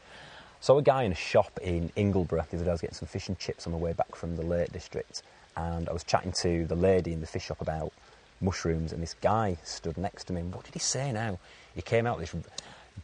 Saw 0.60 0.78
a 0.78 0.82
guy 0.82 1.04
in 1.04 1.12
a 1.12 1.16
shop 1.16 1.58
in 1.62 1.90
Ingleborough 1.96 2.48
the 2.50 2.56
other 2.56 2.64
day. 2.64 2.70
I 2.70 2.72
was 2.72 2.80
getting 2.80 2.94
some 2.96 3.08
fish 3.08 3.28
and 3.28 3.38
chips 3.38 3.66
on 3.66 3.72
my 3.72 3.78
way 3.78 3.92
back 3.92 4.14
from 4.16 4.36
the 4.36 4.42
Lake 4.42 4.72
District, 4.72 5.22
and 5.56 5.88
I 5.88 5.92
was 5.92 6.02
chatting 6.04 6.32
to 6.42 6.66
the 6.66 6.74
lady 6.74 7.12
in 7.12 7.20
the 7.20 7.26
fish 7.26 7.44
shop 7.44 7.60
about 7.60 7.92
mushrooms, 8.40 8.92
and 8.92 9.02
this 9.02 9.14
guy 9.20 9.56
stood 9.64 9.96
next 9.96 10.24
to 10.24 10.32
me. 10.32 10.40
And 10.40 10.54
what 10.54 10.64
did 10.64 10.74
he 10.74 10.80
say 10.80 11.12
now? 11.12 11.38
He 11.74 11.82
came 11.82 12.06
out 12.06 12.18
with 12.18 12.32
this: 12.32 12.42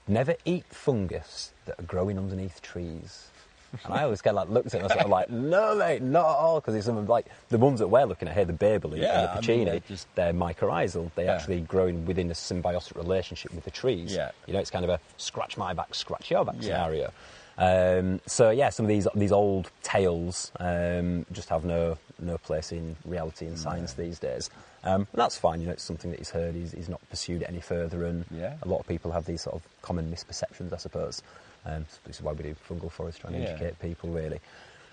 "Never 0.09 0.35
eat 0.45 0.65
fungus 0.71 1.53
that 1.67 1.79
are 1.79 1.85
growing 1.85 2.19
underneath 2.19 2.61
trees." 2.61 3.29
And 3.85 3.93
I 3.93 4.05
always 4.05 4.23
kind 4.23 4.39
of 4.39 4.49
like 4.49 4.55
looked 4.55 4.67
at 4.69 4.75
him 4.75 4.83
and 4.85 4.85
I 4.85 4.87
was 4.87 4.93
sort 4.93 5.05
of 5.07 5.11
like, 5.11 5.31
no, 5.31 5.75
mate, 5.75 6.01
not 6.01 6.21
at 6.27 6.37
all. 6.37 6.61
Because 6.61 6.85
some 6.85 6.97
of 6.97 7.09
like 7.09 7.27
the 7.49 7.59
ones 7.59 7.81
that 7.81 7.89
we're 7.89 8.05
looking 8.05 8.29
at 8.29 8.35
here, 8.35 8.45
the 8.45 8.53
Babley 8.53 8.99
Yeah, 9.01 9.35
and 9.35 9.43
the 9.45 9.49
mean, 9.53 9.67
porcini, 9.67 9.71
they're 9.73 9.81
just- 9.81 10.07
they're 10.15 10.33
mycorrhizal. 10.33 11.11
They 11.17 11.25
Yeah. 11.25 11.35
actually 11.35 11.61
grow 11.63 11.89
in, 11.89 12.07
within 12.07 12.31
a 12.31 12.35
symbiotic 12.35 12.95
relationship 12.95 13.53
with 13.53 13.65
the 13.65 13.73
trees. 13.73 14.15
Yeah. 14.15 14.31
You 14.47 14.53
know, 14.53 14.61
it's 14.61 14.71
kind 14.71 14.85
of 14.85 14.91
a 14.93 15.01
scratch 15.17 15.57
my 15.57 15.73
back, 15.75 15.93
scratch 15.97 16.31
your 16.31 16.45
back 16.45 16.55
Yeah. 16.61 16.63
scenario. 16.85 17.13
Um, 17.57 18.21
so 18.27 18.51
yeah, 18.51 18.71
some 18.71 18.85
of 18.87 18.89
these 18.89 19.07
these 19.15 19.33
old 19.33 19.71
tales 19.83 20.51
um, 20.59 21.25
just 21.33 21.49
have 21.51 21.65
no 21.65 21.99
no 22.21 22.39
place 22.39 22.73
in 22.73 22.97
reality 23.05 23.47
and 23.47 23.59
science 23.59 23.93
these 23.95 24.19
days. 24.19 24.51
Um, 24.83 25.07
and 25.13 25.21
that's 25.21 25.39
fine. 25.39 25.61
You 25.61 25.67
know, 25.67 25.73
it's 25.73 25.83
something 25.83 26.11
that 26.11 26.19
he's 26.19 26.31
heard. 26.31 26.55
He's, 26.55 26.73
he's 26.73 26.89
not 26.89 27.01
pursued 27.11 27.43
it 27.43 27.49
any 27.49 27.61
further, 27.61 28.05
and 28.05 28.25
Yeah. 28.31 28.55
a 28.63 28.69
lot 28.69 28.81
of 28.81 28.87
people 28.87 29.13
have 29.13 29.25
these 29.25 29.43
sort 29.43 29.57
of 29.57 29.63
common 29.83 30.11
misperceptions, 30.13 30.73
I 30.73 30.77
suppose. 30.77 31.23
Um, 31.65 31.87
so 31.89 31.99
this 32.05 32.17
is 32.17 32.23
why 32.23 32.33
we 32.33 32.43
do 32.43 32.55
fungal 32.69 32.91
forest, 32.91 33.21
trying 33.21 33.33
to 33.35 33.39
Yeah. 33.41 33.49
educate 33.51 33.79
people, 33.81 34.11
really. 34.11 34.41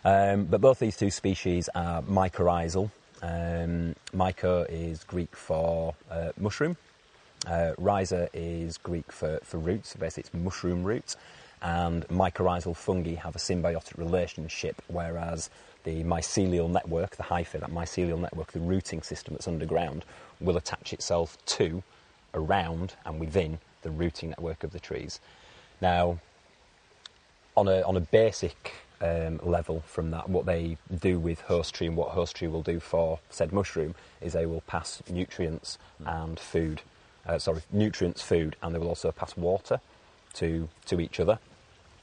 Um, 0.06 0.46
but 0.46 0.62
both 0.62 0.80
these 0.80 0.96
two 0.98 1.12
species 1.12 1.68
are 1.76 2.02
mycorrhizal. 2.04 2.90
Um, 3.22 3.96
myco 4.14 4.66
is 4.70 5.04
Greek 5.04 5.36
for 5.36 5.94
uh, 6.10 6.32
mushroom. 6.40 6.78
Uh, 7.46 7.74
rhiza 7.80 8.30
is 8.34 8.78
Greek 8.78 9.12
for, 9.12 9.40
for 9.44 9.58
roots, 9.58 9.90
so 9.90 10.00
basically 10.00 10.22
it's 10.22 10.34
mushroom 10.34 10.84
roots. 10.84 11.18
And 11.62 12.08
mycorrhizal 12.08 12.76
fungi 12.76 13.16
have 13.16 13.36
a 13.36 13.40
symbiotic 13.40 13.98
relationship, 13.98 14.82
whereas 14.88 15.50
the 15.84 16.04
mycelial 16.04 16.70
network, 16.70 17.16
the 17.18 17.24
hyphae, 17.24 17.60
that 17.60 17.72
mycelial 17.72 18.20
network, 18.20 18.52
the 18.52 18.60
rooting 18.60 19.02
system 19.02 19.34
that's 19.36 19.48
underground, 19.48 20.04
will 20.40 20.58
attach 20.58 20.94
itself 20.94 21.38
to, 21.46 21.84
around, 22.34 22.96
and 23.06 23.20
within 23.20 23.60
the 23.82 23.92
rooting 23.92 24.30
network 24.30 24.64
of 24.64 24.72
the 24.72 24.80
trees. 24.80 25.20
Now, 25.82 26.20
on 27.58 27.68
a 27.68 27.82
on 27.82 27.98
a 27.98 28.02
basic 28.02 28.74
um, 29.02 29.40
level 29.44 29.82
from 29.86 30.12
that, 30.12 30.30
what 30.30 30.46
they 30.46 30.78
do 31.00 31.20
with 31.20 31.42
host 31.42 31.76
tree 31.76 31.88
and 31.88 31.98
what 31.98 32.10
host 32.10 32.36
tree 32.36 32.48
will 32.48 32.62
do 32.62 32.80
for 32.80 33.20
said 33.30 33.52
mushroom 33.52 33.96
is 34.22 34.34
they 34.34 34.46
will 34.46 34.62
pass 34.62 35.02
nutrients 35.10 35.78
and 36.06 36.40
food, 36.40 36.82
uh, 37.26 37.40
sorry, 37.40 37.62
nutrients, 37.72 38.22
food, 38.22 38.56
and 38.62 38.74
they 38.74 38.80
will 38.80 38.88
also 38.88 39.12
pass 39.12 39.36
water 39.36 39.80
to 40.34 40.70
to 40.86 41.00
each 41.00 41.20
other. 41.20 41.40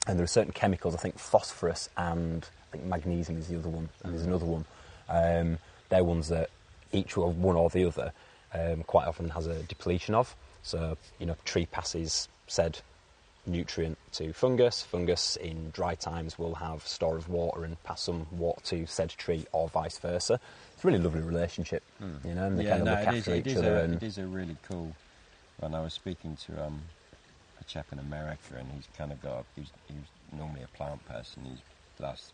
And 0.09 0.19
there 0.19 0.25
are 0.25 0.27
certain 0.27 0.53
chemicals, 0.53 0.95
I 0.95 0.99
think 0.99 1.19
phosphorus 1.19 1.91
and 1.97 2.45
I 2.69 2.77
think 2.77 2.85
magnesium 2.85 3.39
is 3.39 3.49
the 3.49 3.59
other 3.59 3.69
one, 3.69 3.89
and 4.03 4.13
there's 4.13 4.27
another 4.27 4.47
one. 4.47 4.65
Um, 5.09 5.59
they're 5.91 6.03
ones 6.03 6.29
that 6.29 6.51
each 6.93 7.17
one 7.17 7.57
or 7.57 7.71
the 7.71 7.85
other 7.85 8.13
um, 8.55 8.83
quite 8.85 9.07
often 9.07 9.29
has 9.31 9.47
a 9.47 9.63
depletion 9.63 10.15
of. 10.15 10.35
So 10.63 10.97
you 11.19 11.27
know, 11.27 11.37
tree 11.45 11.67
passes 11.67 12.29
said 12.47 12.81
nutrient 13.47 13.99
to 14.13 14.33
fungus. 14.33 14.83
Fungus 14.83 15.37
in 15.37 15.71
dry 15.71 15.95
times 15.95 16.39
will 16.39 16.55
have 16.55 16.87
store 16.87 17.17
of 17.17 17.29
water 17.29 17.65
and 17.65 17.83
pass 17.85 18.03
some 18.03 18.27
water 18.31 18.61
to 18.65 18.87
said 18.87 19.11
tree, 19.11 19.47
or 19.53 19.69
vice 19.69 19.99
versa. 19.99 20.41
It's 20.75 20.85
a 20.85 20.87
really 20.87 21.01
lovely 21.01 21.23
relationship, 21.23 21.83
you 22.25 22.35
know. 22.35 22.47
And 22.47 22.59
they 22.59 22.65
kind 22.65 22.87
of 22.87 22.89
look 22.89 22.99
it 22.99 23.15
is, 23.15 23.19
after 23.19 23.35
it 23.35 23.47
each 23.47 23.57
other. 23.57 23.77
a, 23.77 23.83
and 23.85 23.95
it 23.95 24.03
is 24.03 24.19
a 24.19 24.27
really 24.27 24.57
cool. 24.69 24.95
When 25.59 25.75
I 25.75 25.83
was 25.83 25.93
speaking 25.93 26.37
to 26.47 26.67
um, 26.67 26.83
chap 27.69 27.87
in 27.93 27.99
America, 27.99 28.55
and 28.59 28.67
he's 28.75 28.89
kind 28.97 29.13
of 29.13 29.23
got 29.23 29.45
he's, 29.55 29.71
he's 29.87 30.07
normally 30.37 30.63
a 30.63 30.77
plant 30.77 31.05
person. 31.07 31.45
He's 31.45 31.61
last 32.01 32.33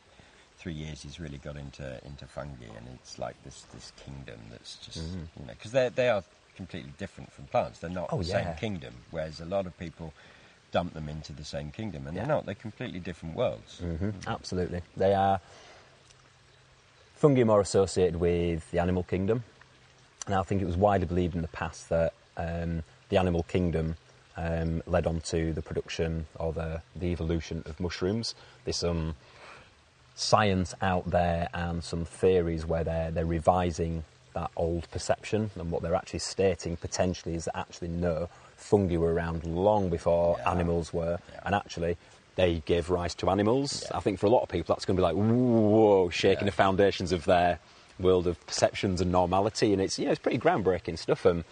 three 0.58 0.72
years 0.74 1.02
he's 1.02 1.18
really 1.18 1.38
got 1.38 1.56
into 1.56 2.00
into 2.06 2.26
fungi, 2.26 2.66
and 2.76 2.86
it's 2.94 3.18
like 3.18 3.36
this 3.44 3.62
this 3.74 3.92
kingdom 4.04 4.38
that's 4.50 4.76
just 4.76 4.98
you 5.38 5.46
know 5.46 5.52
because 5.52 5.72
they 5.72 5.88
they 5.90 6.08
are 6.08 6.22
completely 6.56 6.92
different 6.98 7.32
from 7.32 7.44
plants. 7.46 7.80
They're 7.80 7.90
not 7.90 8.08
Mm-hmm. 8.10 8.14
Oh, 8.16 8.22
the 8.22 8.28
yeah. 8.28 8.44
same 8.44 8.56
kingdom. 8.56 8.94
Whereas 9.10 9.40
a 9.40 9.44
lot 9.44 9.66
of 9.66 9.76
people 9.78 10.14
dump 10.70 10.94
them 10.94 11.08
into 11.08 11.32
the 11.32 11.44
same 11.44 11.70
kingdom, 11.72 12.06
and 12.06 12.16
Yeah. 12.16 12.24
they're 12.24 12.34
not. 12.36 12.46
They're 12.46 12.54
completely 12.54 13.00
different 13.00 13.34
worlds. 13.34 13.80
Mhm, 13.82 14.14
absolutely. 14.26 14.82
They 14.96 15.14
are. 15.14 15.40
Fungi 17.16 17.42
are 17.42 17.46
more 17.46 17.60
associated 17.60 18.16
with 18.16 18.70
the 18.70 18.78
animal 18.78 19.02
kingdom. 19.02 19.44
And 20.26 20.34
I 20.34 20.42
think 20.42 20.62
it 20.62 20.66
was 20.66 20.76
widely 20.76 21.06
believed 21.06 21.34
in 21.34 21.42
the 21.42 21.48
past 21.48 21.88
that 21.90 22.12
um, 22.36 22.82
the 23.08 23.16
animal 23.18 23.42
kingdom 23.44 23.96
um, 24.36 24.82
led 24.86 25.06
on 25.06 25.20
to 25.22 25.52
the 25.52 25.62
production 25.62 26.26
or 26.38 26.52
the, 26.52 26.82
the 26.96 27.06
evolution 27.12 27.62
of 27.66 27.78
mushrooms. 27.80 28.34
There's 28.64 28.76
some 28.76 29.14
science 30.14 30.74
out 30.80 31.10
there 31.10 31.48
and 31.52 31.82
some 31.82 32.04
theories 32.04 32.64
where 32.64 32.84
they're, 32.84 33.10
they're 33.10 33.26
revising 33.26 34.04
that 34.34 34.50
old 34.56 34.90
perception 34.90 35.50
and 35.56 35.70
what 35.70 35.82
they're 35.82 35.94
actually 35.94 36.18
stating 36.20 36.76
potentially 36.76 37.34
is 37.34 37.44
that 37.46 37.56
actually 37.56 37.88
no, 37.88 38.28
fungi 38.56 38.96
were 38.96 39.12
around 39.12 39.44
long 39.44 39.88
before 39.90 40.36
Yeah. 40.38 40.50
animals 40.50 40.92
were, 40.92 41.18
Yeah. 41.32 41.40
and 41.46 41.54
actually 41.54 41.96
they 42.36 42.62
gave 42.66 42.90
rise 42.90 43.14
to 43.16 43.30
animals. 43.30 43.84
Yeah. 43.90 43.96
I 43.98 44.00
think 44.00 44.18
for 44.18 44.26
a 44.26 44.30
lot 44.30 44.42
of 44.42 44.48
people 44.48 44.74
that's 44.74 44.84
going 44.84 44.96
to 44.96 45.00
be 45.00 45.04
like, 45.04 45.14
whoa, 45.14 46.08
shaking 46.10 46.46
Yeah. 46.46 46.50
the 46.50 46.56
foundations 46.56 47.12
of 47.12 47.24
their 47.24 47.60
world 48.00 48.26
of 48.26 48.44
perceptions 48.46 49.00
and 49.00 49.12
normality, 49.12 49.72
and 49.72 49.80
it's, 49.80 49.98
you 50.00 50.06
know, 50.06 50.10
it's 50.10 50.20
pretty 50.20 50.38
groundbreaking 50.38 50.98
stuff. 50.98 51.24
And, 51.24 51.44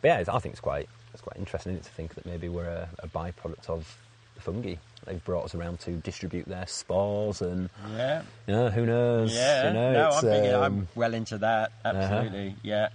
but 0.00 0.08
yeah, 0.08 0.34
I 0.34 0.38
think 0.38 0.54
it's 0.54 0.60
quite, 0.60 0.88
it's 1.16 1.22
quite 1.22 1.38
interesting 1.38 1.78
to 1.78 1.82
think 1.90 2.14
that 2.14 2.26
maybe 2.26 2.48
we're 2.50 2.66
a, 2.68 2.88
a 2.98 3.08
byproduct 3.08 3.70
of 3.70 3.96
the 4.34 4.40
fungi. 4.42 4.74
They've 5.06 5.24
brought 5.24 5.46
us 5.46 5.54
around 5.54 5.80
to 5.80 5.92
distribute 5.92 6.44
their 6.46 6.66
spores 6.66 7.40
and 7.40 7.70
Yeah. 7.96 8.22
you 8.46 8.54
know, 8.54 8.68
who 8.68 8.84
knows? 8.84 9.34
Yeah, 9.34 9.68
you 9.68 9.72
know, 9.74 9.92
no, 9.92 10.06
it's, 10.08 10.16
I'm, 10.18 10.22
thinking, 10.30 10.54
I'm 10.54 10.62
um, 10.64 10.88
well 10.94 11.14
into 11.14 11.38
that. 11.38 11.72
Absolutely, 11.84 12.54
yeah, 12.62 12.88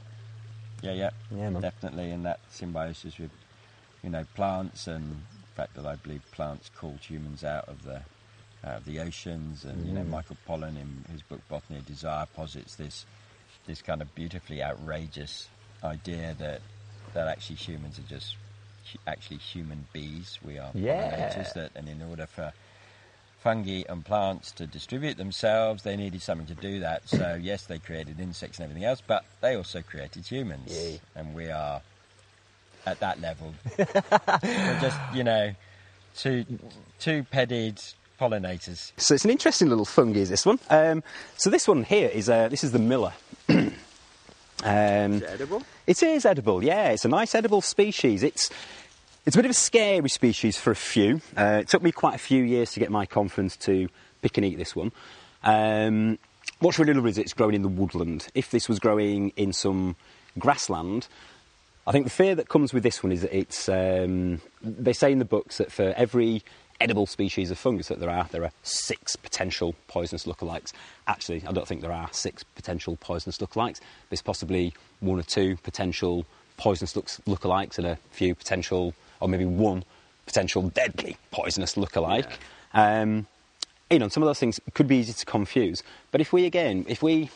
yeah, 0.83 0.91
yeah, 0.93 1.09
Yeah, 1.35 1.49
man. 1.49 1.61
definitely. 1.63 2.11
And 2.11 2.25
that 2.25 2.39
symbiosis 2.51 3.17
with, 3.17 3.31
you 4.03 4.11
know, 4.11 4.23
plants 4.35 4.85
and 4.85 5.03
the 5.13 5.55
fact 5.55 5.75
that 5.75 5.85
I 5.87 5.95
believe 5.95 6.21
plants 6.31 6.69
called 6.77 6.99
humans 6.99 7.43
out 7.43 7.67
of 7.67 7.83
the 7.83 8.01
out 8.63 8.77
of 8.77 8.85
the 8.85 8.99
oceans. 8.99 9.65
And 9.65 9.87
you 9.87 9.93
know, 9.93 10.01
Mm. 10.01 10.09
Michael 10.09 10.37
Pollan 10.47 10.75
in 10.79 11.05
his 11.11 11.23
book 11.23 11.41
Botany 11.49 11.79
of 11.79 11.87
Desire 11.87 12.27
posits 12.35 12.75
this 12.75 13.05
this 13.65 13.81
kind 13.81 14.01
of 14.01 14.13
beautifully 14.13 14.61
outrageous 14.61 15.47
idea 15.83 16.35
that 16.37 16.61
that 17.13 17.27
actually 17.27 17.57
humans 17.57 17.99
are 17.99 18.03
just 18.09 18.35
actually 19.07 19.37
human 19.37 19.87
bees. 19.93 20.39
We 20.43 20.57
are 20.57 20.71
Yeah. 20.73 21.11
pollinators. 21.11 21.53
That 21.53 21.71
and 21.75 21.87
in 21.87 22.01
order 22.01 22.25
for 22.25 22.53
fungi 23.39 23.83
and 23.89 24.05
plants 24.05 24.51
to 24.51 24.67
distribute 24.67 25.17
themselves, 25.17 25.83
they 25.83 25.95
needed 25.95 26.21
something 26.21 26.47
to 26.47 26.53
do 26.53 26.79
that. 26.79 27.07
So 27.09 27.35
yes, 27.41 27.65
they 27.65 27.79
created 27.79 28.19
insects 28.19 28.59
and 28.59 28.65
everything 28.65 28.85
else, 28.85 29.01
but 29.05 29.25
they 29.41 29.55
also 29.55 29.81
created 29.81 30.25
humans, 30.27 30.71
Yay. 30.71 30.99
and 31.15 31.33
we 31.33 31.49
are 31.49 31.81
at 32.85 32.99
that 32.99 33.21
level. 33.21 33.53
We're 33.77 34.79
just 34.79 34.97
you 35.13 35.23
know 35.23 35.53
two 36.17 36.45
two 36.99 37.23
pedded 37.31 37.81
pollinators. 38.19 38.91
So 38.97 39.15
it's 39.15 39.25
an 39.25 39.31
interesting 39.31 39.69
little 39.69 39.85
fungi, 39.85 40.19
is 40.19 40.29
this 40.29 40.45
one. 40.45 40.59
Um, 40.69 41.03
so 41.37 41.49
this 41.49 41.67
one 41.67 41.83
here 41.83 42.09
is 42.09 42.29
uh, 42.29 42.47
this 42.49 42.63
is 42.63 42.71
the 42.71 42.79
miller. 42.79 43.13
um, 44.63 45.23
edible? 45.27 45.63
It 45.87 46.01
is 46.01 46.25
edible, 46.25 46.63
yeah. 46.63 46.89
It's 46.89 47.05
a 47.05 47.09
nice 47.09 47.35
edible 47.35 47.61
species. 47.61 48.23
It's 48.23 48.49
it's 49.25 49.35
a 49.35 49.39
bit 49.39 49.45
of 49.45 49.51
a 49.51 49.55
scary 49.55 50.09
species 50.09 50.57
for 50.57 50.71
a 50.71 50.75
few. 50.75 51.21
Uh, 51.37 51.59
it 51.61 51.67
took 51.67 51.83
me 51.83 51.91
quite 51.91 52.15
a 52.15 52.19
few 52.19 52.43
years 52.43 52.71
to 52.73 52.79
get 52.79 52.89
my 52.89 53.05
confidence 53.05 53.55
to 53.57 53.87
pick 54.21 54.37
and 54.37 54.45
eat 54.45 54.57
this 54.57 54.75
one. 54.75 54.91
Um, 55.43 56.17
what's 56.59 56.79
really 56.79 56.93
lovely 56.93 57.11
is 57.11 57.17
it's 57.17 57.33
growing 57.33 57.55
in 57.55 57.61
the 57.61 57.67
woodland. 57.67 58.27
If 58.33 58.49
this 58.49 58.67
was 58.67 58.79
growing 58.79 59.29
in 59.35 59.53
some 59.53 59.95
grassland, 60.39 61.07
I 61.85 61.91
think 61.91 62.05
the 62.05 62.11
fear 62.11 62.35
that 62.35 62.49
comes 62.49 62.73
with 62.73 62.83
this 62.83 63.03
one 63.03 63.11
is 63.11 63.21
that 63.21 63.35
it's. 63.35 63.69
Um, 63.69 64.41
they 64.61 64.93
say 64.93 65.11
in 65.11 65.19
the 65.19 65.25
books 65.25 65.57
that 65.57 65.71
for 65.71 65.93
every 65.95 66.43
edible 66.81 67.05
species 67.05 67.51
of 67.51 67.59
fungus 67.59 67.87
that 67.89 67.99
there 67.99 68.09
are, 68.09 68.27
there 68.31 68.43
are 68.43 68.51
six 68.63 69.15
potential 69.15 69.75
poisonous 69.87 70.25
lookalikes. 70.25 70.73
Actually, 71.07 71.43
I 71.47 71.51
don't 71.51 71.67
think 71.67 71.81
there 71.81 71.91
are 71.91 72.09
six 72.11 72.43
potential 72.43 72.97
poisonous 72.99 73.37
lookalikes. 73.37 73.79
There's 74.09 74.21
possibly 74.21 74.73
one 74.99 75.19
or 75.19 75.23
two 75.23 75.57
potential 75.57 76.25
poisonous 76.57 76.93
lookalikes 76.93 77.77
and 77.77 77.85
a 77.85 77.97
few 78.11 78.33
potential, 78.33 78.95
or 79.19 79.29
maybe 79.29 79.45
one 79.45 79.83
potential 80.25 80.69
deadly 80.69 81.17
poisonous 81.29 81.75
lookalike. 81.75 82.29
Um, 82.73 83.27
you 83.91 83.99
know, 83.99 84.07
some 84.07 84.23
of 84.23 84.27
those 84.27 84.39
things 84.39 84.59
could 84.73 84.87
be 84.87 84.97
easy 84.97 85.13
to 85.13 85.25
confuse. 85.25 85.83
But 86.11 86.21
if 86.21 86.33
we 86.33 86.45
again, 86.45 86.85
if 86.87 87.03
we 87.03 87.29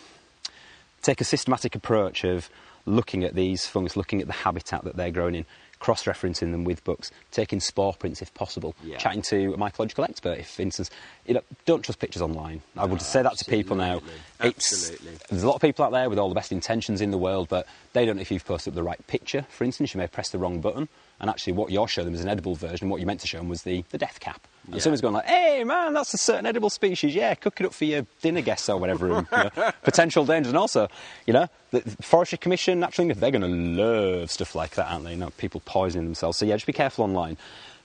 take 1.01 1.21
a 1.21 1.23
systematic 1.23 1.75
approach 1.75 2.23
of 2.23 2.49
looking 2.85 3.23
at 3.23 3.35
these 3.35 3.65
fungus, 3.65 3.95
looking 3.97 4.21
at 4.21 4.27
the 4.27 4.33
habitat 4.33 4.83
that 4.83 4.95
they're 4.95 5.11
grown 5.11 5.35
in, 5.35 5.45
cross-referencing 5.79 6.51
them 6.51 6.63
with 6.63 6.83
books, 6.83 7.11
taking 7.31 7.59
spore 7.59 7.93
prints 7.93 8.21
if 8.21 8.33
possible, 8.33 8.73
Yeah. 8.83 8.97
chatting 8.97 9.21
to 9.23 9.53
a 9.53 9.57
mycological 9.57 10.07
expert. 10.07 10.39
If, 10.39 10.49
for 10.51 10.61
instance, 10.61 10.89
you 11.25 11.33
know, 11.33 11.41
don't 11.65 11.83
trust 11.83 11.99
pictures 11.99 12.21
online. 12.21 12.61
I 12.77 12.85
would 12.85 13.01
say 13.01 13.21
that 13.21 13.37
to 13.37 13.45
people 13.45 13.75
now. 13.75 14.01
absolutely. 14.39 15.13
It's, 15.13 15.27
there's 15.29 15.43
a 15.43 15.47
lot 15.47 15.55
of 15.55 15.61
people 15.61 15.83
out 15.85 15.91
there 15.91 16.09
with 16.09 16.17
all 16.17 16.29
the 16.29 16.35
best 16.35 16.51
intentions 16.51 17.01
in 17.01 17.11
the 17.11 17.17
world, 17.17 17.49
but 17.49 17.67
they 17.93 18.05
don't 18.05 18.15
know 18.15 18.21
if 18.21 18.31
you've 18.31 18.45
posted 18.45 18.71
up 18.71 18.75
the 18.75 18.83
right 18.83 19.05
picture. 19.07 19.45
For 19.49 19.63
instance, 19.63 19.93
you 19.93 19.97
may 19.97 20.03
have 20.03 20.11
pressed 20.11 20.31
the 20.31 20.37
wrong 20.39 20.61
button, 20.61 20.87
and 21.19 21.29
actually, 21.29 21.53
what 21.53 21.71
you're 21.71 21.87
showing 21.87 22.05
them 22.05 22.15
is 22.15 22.21
an 22.21 22.29
edible 22.29 22.55
version. 22.55 22.85
And 22.85 22.91
what 22.91 22.99
you 22.99 23.05
meant 23.07 23.19
to 23.21 23.27
show 23.27 23.37
them 23.37 23.49
was 23.49 23.63
the, 23.63 23.83
the 23.89 23.97
death 23.97 24.19
cap. 24.19 24.47
And 24.65 24.75
Yeah. 24.75 24.81
someone's 24.81 25.01
going 25.01 25.13
like, 25.13 25.25
"Hey, 25.25 25.63
man, 25.63 25.93
that's 25.93 26.13
a 26.13 26.17
certain 26.17 26.45
edible 26.45 26.69
species. 26.69 27.13
Yeah, 27.13 27.33
cook 27.35 27.59
it 27.61 27.65
up 27.67 27.73
for 27.73 27.85
your 27.85 28.05
dinner 28.21 28.41
guests 28.41 28.67
or 28.69 28.77
whatever. 28.77 29.17
and, 29.17 29.27
you 29.31 29.37
know, 29.37 29.71
potential 29.83 30.25
dangers, 30.25 30.49
and 30.49 30.57
also, 30.57 30.87
you 31.27 31.33
know, 31.33 31.47
the 31.71 31.81
Forestry 32.01 32.37
Commission, 32.37 32.79
naturally, 32.79 33.13
they're 33.13 33.31
going 33.31 33.41
to 33.41 33.47
love 33.83 34.31
stuff 34.31 34.55
like 34.55 34.71
that, 34.75 34.91
aren't 34.91 35.03
they? 35.05 35.11
You 35.11 35.17
know, 35.17 35.29
people 35.37 35.61
poisoning 35.65 36.05
themselves. 36.05 36.37
So 36.37 36.45
yeah, 36.45 36.55
just 36.55 36.65
be 36.65 36.73
careful 36.73 37.03
online. 37.03 37.37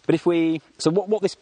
But 0.06 0.14
if 0.14 0.24
we, 0.26 0.60
so 0.78 0.90
what, 0.90 1.08
what 1.08 1.22
this 1.22 1.36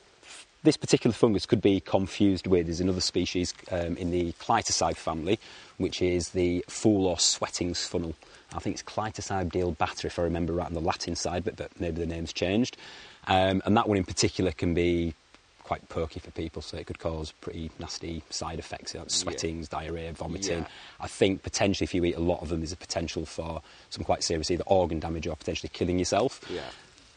this 0.64 0.76
particular 0.76 1.14
fungus 1.14 1.46
could 1.46 1.62
be 1.62 1.78
confused 1.78 2.48
with 2.48 2.68
is 2.68 2.80
another 2.80 3.00
species 3.00 3.54
um, 3.70 3.96
in 3.96 4.10
the 4.10 4.32
Clitocybe 4.32 4.96
family, 4.96 5.38
which 5.76 6.02
is 6.02 6.30
the 6.30 6.64
fool 6.68 7.06
or 7.06 7.16
sweatings 7.18 7.86
funnel. 7.86 8.16
I 8.52 8.58
think 8.58 8.74
it's 8.74 8.82
Clitocybe 8.82 9.52
dealbata, 9.52 10.04
if 10.06 10.18
I 10.18 10.22
remember 10.22 10.52
right 10.52 10.66
on 10.66 10.74
the 10.74 10.80
Latin 10.80 11.14
side, 11.14 11.44
but, 11.44 11.54
but 11.54 11.70
maybe 11.78 12.00
the 12.00 12.06
name's 12.06 12.32
changed. 12.32 12.76
Um, 13.28 13.62
and 13.66 13.76
that 13.76 13.88
one 13.88 13.98
in 13.98 14.04
particular 14.04 14.50
can 14.50 14.74
be 14.74 15.14
quite 15.68 15.86
perky 15.90 16.18
for 16.18 16.30
people, 16.30 16.62
so 16.62 16.78
it 16.78 16.86
could 16.86 16.98
cause 16.98 17.32
pretty 17.42 17.70
nasty 17.78 18.22
side 18.30 18.58
effects, 18.58 18.94
know, 18.94 19.04
sweatings, 19.06 19.68
diarrhea, 19.68 20.10
vomiting. 20.14 20.60
Yeah. 20.60 20.66
I 20.98 21.08
think 21.08 21.42
potentially 21.42 21.84
if 21.84 21.92
you 21.92 22.02
eat 22.06 22.16
a 22.16 22.20
lot 22.20 22.40
of 22.40 22.48
them, 22.48 22.60
there's 22.60 22.72
a 22.72 22.76
potential 22.76 23.26
for 23.26 23.60
some 23.90 24.02
quite 24.02 24.24
serious 24.24 24.50
either 24.50 24.64
organ 24.66 24.98
damage 24.98 25.26
or 25.26 25.36
potentially 25.36 25.70
killing 25.70 25.98
yourself. 25.98 26.40
Yeah. 26.50 26.62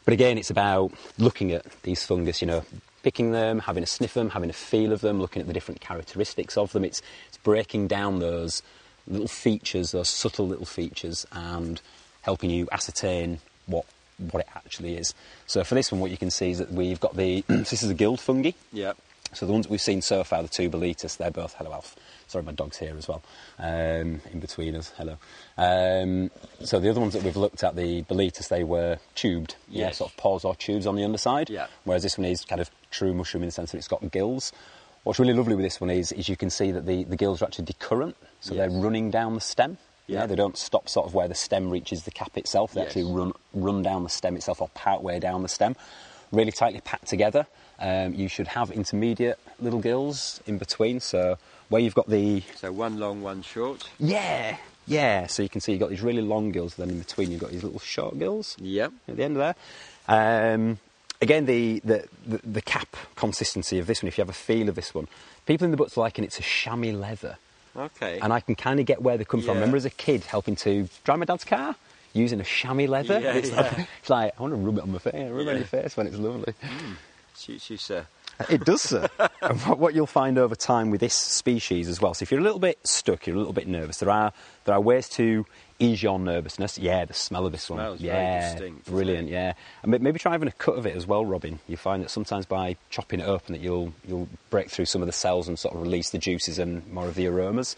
But 0.04 0.12
again, 0.12 0.36
it's 0.36 0.50
about 0.50 0.92
looking 1.16 1.52
at 1.52 1.64
these 1.82 2.04
fungus, 2.04 2.42
you 2.42 2.46
know, 2.46 2.62
picking 3.02 3.32
them, 3.32 3.60
having 3.60 3.82
a 3.82 3.86
sniff 3.86 4.16
of 4.16 4.20
them, 4.20 4.30
having 4.30 4.50
a 4.50 4.52
feel 4.52 4.92
of 4.92 5.00
them, 5.00 5.18
looking 5.18 5.40
at 5.40 5.46
the 5.46 5.54
different 5.54 5.80
characteristics 5.80 6.58
of 6.58 6.72
them. 6.72 6.84
It's, 6.84 7.00
it's 7.28 7.38
breaking 7.38 7.88
down 7.88 8.18
those 8.18 8.62
little 9.06 9.28
features, 9.28 9.92
those 9.92 10.10
subtle 10.10 10.46
little 10.46 10.66
features, 10.66 11.26
and 11.32 11.80
helping 12.20 12.50
you 12.50 12.68
ascertain 12.70 13.38
what 13.64 13.86
what 14.30 14.40
it 14.42 14.48
actually 14.54 14.96
is. 14.96 15.14
So 15.46 15.64
for 15.64 15.74
this 15.74 15.90
one, 15.92 16.00
what 16.00 16.10
you 16.10 16.16
can 16.16 16.30
see 16.30 16.50
is 16.50 16.58
that 16.58 16.70
we've 16.72 17.00
got 17.00 17.16
the 17.16 17.40
this 17.48 17.82
is 17.82 17.90
a 17.90 17.94
guild 17.94 18.20
fungi. 18.20 18.52
Yep. 18.72 18.96
So 19.34 19.46
the 19.46 19.52
ones 19.52 19.64
that 19.66 19.70
we've 19.70 19.80
seen 19.80 20.02
so 20.02 20.22
far, 20.24 20.42
the 20.42 20.48
two 20.48 20.68
Boletus, 20.68 21.16
they're 21.16 21.30
both 21.30 21.54
hello 21.54 21.72
Alf. 21.72 21.96
Sorry, 22.28 22.44
my 22.44 22.52
dog's 22.52 22.76
here 22.78 22.94
as 22.98 23.08
well, 23.08 23.22
um, 23.58 24.20
in 24.30 24.40
between 24.40 24.74
us. 24.76 24.92
Hello. 24.96 25.16
Um, 25.56 26.30
so 26.62 26.78
the 26.80 26.90
other 26.90 27.00
ones 27.00 27.14
that 27.14 27.22
we've 27.22 27.36
looked 27.36 27.62
at, 27.64 27.74
the 27.76 28.02
Boletus, 28.02 28.48
they 28.48 28.62
were 28.64 28.98
tubed, 29.14 29.56
yeah, 29.68 29.86
Yes. 29.86 29.98
sort 29.98 30.10
of 30.10 30.16
pores 30.18 30.44
or 30.44 30.54
tubes 30.54 30.86
on 30.86 30.96
the 30.96 31.04
underside. 31.04 31.48
Yeah. 31.50 31.66
Whereas 31.84 32.02
this 32.02 32.18
one 32.18 32.26
is 32.26 32.44
kind 32.44 32.60
of 32.60 32.70
true 32.90 33.12
mushroom 33.14 33.42
in 33.42 33.48
the 33.48 33.52
sense 33.52 33.72
that 33.72 33.78
it's 33.78 33.88
got 33.88 34.10
gills. 34.10 34.52
What's 35.04 35.18
really 35.18 35.34
lovely 35.34 35.54
with 35.54 35.64
this 35.64 35.80
one 35.80 35.90
is, 35.90 36.12
is 36.12 36.28
you 36.28 36.36
can 36.36 36.50
see 36.50 36.70
that 36.70 36.86
the, 36.86 37.04
the 37.04 37.16
gills 37.16 37.42
are 37.42 37.46
actually 37.46 37.64
decurrent, 37.66 38.16
so 38.40 38.54
Yes. 38.54 38.70
they're 38.70 38.80
running 38.82 39.10
down 39.10 39.34
the 39.34 39.40
stem. 39.40 39.78
Yeah. 40.12 40.26
they 40.26 40.34
don't 40.36 40.56
stop 40.56 40.88
sort 40.88 41.06
of 41.06 41.14
where 41.14 41.28
the 41.28 41.34
stem 41.34 41.70
reaches 41.70 42.04
the 42.04 42.10
cap 42.10 42.36
itself. 42.36 42.72
They 42.72 42.80
Yes. 42.80 42.88
actually 42.88 43.12
run 43.12 43.32
run 43.54 43.82
down 43.82 44.02
the 44.04 44.08
stem 44.08 44.36
itself 44.36 44.60
or 44.60 44.68
part 44.68 45.02
way 45.02 45.18
down 45.18 45.42
the 45.42 45.48
stem, 45.48 45.76
really 46.30 46.52
tightly 46.52 46.80
packed 46.80 47.08
together. 47.08 47.46
Um, 47.78 48.14
you 48.14 48.28
should 48.28 48.48
have 48.48 48.70
intermediate 48.70 49.38
little 49.60 49.80
gills 49.80 50.40
in 50.46 50.58
between. 50.58 51.00
So 51.00 51.36
where 51.68 51.80
you've 51.82 51.94
got 51.94 52.08
the 52.08 52.42
So 52.56 52.70
one 52.72 52.98
long, 52.98 53.22
one 53.22 53.42
short. 53.42 53.88
yeah 53.98 54.56
yeah, 54.84 55.28
so 55.28 55.44
you 55.44 55.48
can 55.48 55.60
see 55.60 55.70
you've 55.72 55.80
got 55.80 55.90
these 55.90 56.02
really 56.02 56.22
long 56.22 56.50
gills. 56.50 56.74
Then 56.74 56.90
in 56.90 56.98
between 56.98 57.30
you've 57.30 57.40
got 57.40 57.50
these 57.50 57.62
little 57.62 57.78
short 57.80 58.18
gills 58.18 58.56
Yep. 58.60 58.92
at 59.08 59.16
the 59.16 59.22
end 59.24 59.36
of 59.36 59.54
there. 60.08 60.54
Um, 60.54 60.78
again, 61.20 61.46
the, 61.46 61.78
the, 61.84 62.08
the, 62.26 62.40
the 62.44 62.62
cap 62.62 62.96
consistency 63.14 63.78
of 63.78 63.86
this 63.86 64.02
one, 64.02 64.08
if 64.08 64.18
you 64.18 64.22
have 64.22 64.28
a 64.28 64.32
feel 64.32 64.68
of 64.68 64.74
this 64.74 64.92
one, 64.92 65.06
people 65.46 65.64
in 65.64 65.70
the 65.70 65.76
books 65.76 65.96
liken 65.96 66.24
it 66.24 66.32
to 66.32 66.42
chamois 66.42 66.92
leather. 66.92 67.36
Okay. 67.76 68.18
And 68.20 68.32
I 68.32 68.40
can 68.40 68.54
kind 68.54 68.80
of 68.80 68.86
get 68.86 69.02
where 69.02 69.16
they 69.16 69.24
come 69.24 69.40
from. 69.40 69.54
Yeah. 69.54 69.60
remember 69.60 69.76
as 69.76 69.84
a 69.84 69.90
kid 69.90 70.24
helping 70.24 70.56
to 70.56 70.88
drive 71.04 71.18
my 71.18 71.24
dad's 71.24 71.44
car 71.44 71.74
using 72.12 72.40
a 72.40 72.44
chamois 72.44 72.86
leather? 72.86 73.20
Yeah, 73.20 73.34
it's, 73.34 73.50
yeah. 73.50 73.62
Like, 73.62 73.88
it's 74.00 74.10
like, 74.10 74.32
I 74.38 74.42
want 74.42 74.54
to 74.54 74.58
rub 74.60 74.78
it 74.78 74.82
on 74.82 74.92
my 74.92 74.98
face, 74.98 75.14
rub 75.14 75.46
it 75.46 75.50
on 75.50 75.56
your 75.56 75.64
face 75.64 75.96
when 75.96 76.06
it's 76.06 76.16
lovely. 76.16 76.54
Hmm. 76.62 76.92
Suits 77.34 77.70
you, 77.70 77.76
sir. 77.78 78.06
It 78.48 78.64
does, 78.64 78.82
sir. 78.82 79.08
and 79.42 79.58
what, 79.60 79.78
what 79.78 79.94
you'll 79.94 80.06
find 80.06 80.38
over 80.38 80.54
time 80.54 80.90
with 80.90 81.00
this 81.00 81.14
species 81.14 81.88
as 81.88 82.00
well. 82.00 82.14
So 82.14 82.22
if 82.22 82.30
you're 82.30 82.40
a 82.40 82.42
little 82.42 82.58
bit 82.58 82.78
stuck, 82.86 83.26
you're 83.26 83.36
a 83.36 83.38
little 83.38 83.52
bit 83.52 83.68
nervous. 83.68 83.98
There 83.98 84.10
are 84.10 84.32
there 84.64 84.74
are 84.74 84.80
ways 84.80 85.08
to 85.10 85.46
ease 85.78 86.02
your 86.02 86.18
nervousness. 86.18 86.78
Yeah, 86.78 87.04
the 87.04 87.14
smell 87.14 87.46
of 87.46 87.52
this 87.52 87.68
one. 87.70 87.96
Yeah, 87.98 88.58
brilliant. 88.86 89.28
Yeah, 89.28 89.54
and 89.82 90.00
maybe 90.00 90.18
try 90.18 90.32
having 90.32 90.48
a 90.48 90.52
cut 90.52 90.76
of 90.76 90.86
it 90.86 90.96
as 90.96 91.06
well, 91.06 91.24
Robin. 91.24 91.58
You 91.68 91.76
find 91.76 92.02
that 92.02 92.10
sometimes 92.10 92.46
by 92.46 92.76
chopping 92.90 93.20
it 93.20 93.26
open, 93.28 93.52
that 93.54 93.60
you'll 93.62 93.92
you'll 94.06 94.28
break 94.50 94.70
through 94.70 94.86
some 94.86 95.02
of 95.02 95.06
the 95.06 95.12
cells 95.12 95.48
and 95.48 95.58
sort 95.58 95.74
of 95.74 95.82
release 95.82 96.10
the 96.10 96.18
juices 96.18 96.58
and 96.58 96.86
more 96.92 97.06
of 97.06 97.14
the 97.14 97.26
aromas. 97.26 97.76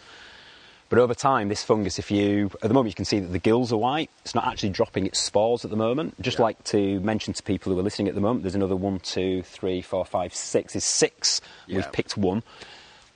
But 0.91 0.99
over 0.99 1.15
time, 1.15 1.49
this 1.49 1.65
fungus, 1.65 1.99
if 1.99 2.11
you, 2.11 2.51
at 2.63 2.69
the 2.69 2.75
moment 2.75 2.89
you 2.93 2.95
can 2.95 3.07
see 3.07 3.19
that 3.19 3.29
the 3.33 3.39
gills 3.39 3.73
are 3.73 3.79
white, 3.79 4.11
it's 4.23 4.35
not 4.35 4.47
actually 4.47 4.69
dropping 4.69 5.07
its 5.07 5.19
spores 5.19 5.65
at 5.65 5.71
the 5.71 5.77
moment. 5.79 6.21
Just 6.21 6.39
Yeah. 6.39 6.45
like 6.45 6.63
to 6.65 7.01
mention 7.01 7.33
to 7.33 7.43
people 7.43 7.73
who 7.73 7.79
are 7.81 7.83
listening 7.83 8.07
at 8.09 8.15
the 8.15 8.21
moment, 8.21 8.43
there's 8.43 8.55
another 8.55 8.77
one, 8.77 9.01
two, 9.01 9.43
three, 9.43 9.81
four, 9.81 10.05
five, 10.05 10.35
six. 10.35 10.75
There's 10.75 10.85
six. 10.85 11.41
Yeah. 11.67 11.77
We've 11.77 11.91
picked 11.91 12.19
one. 12.19 12.43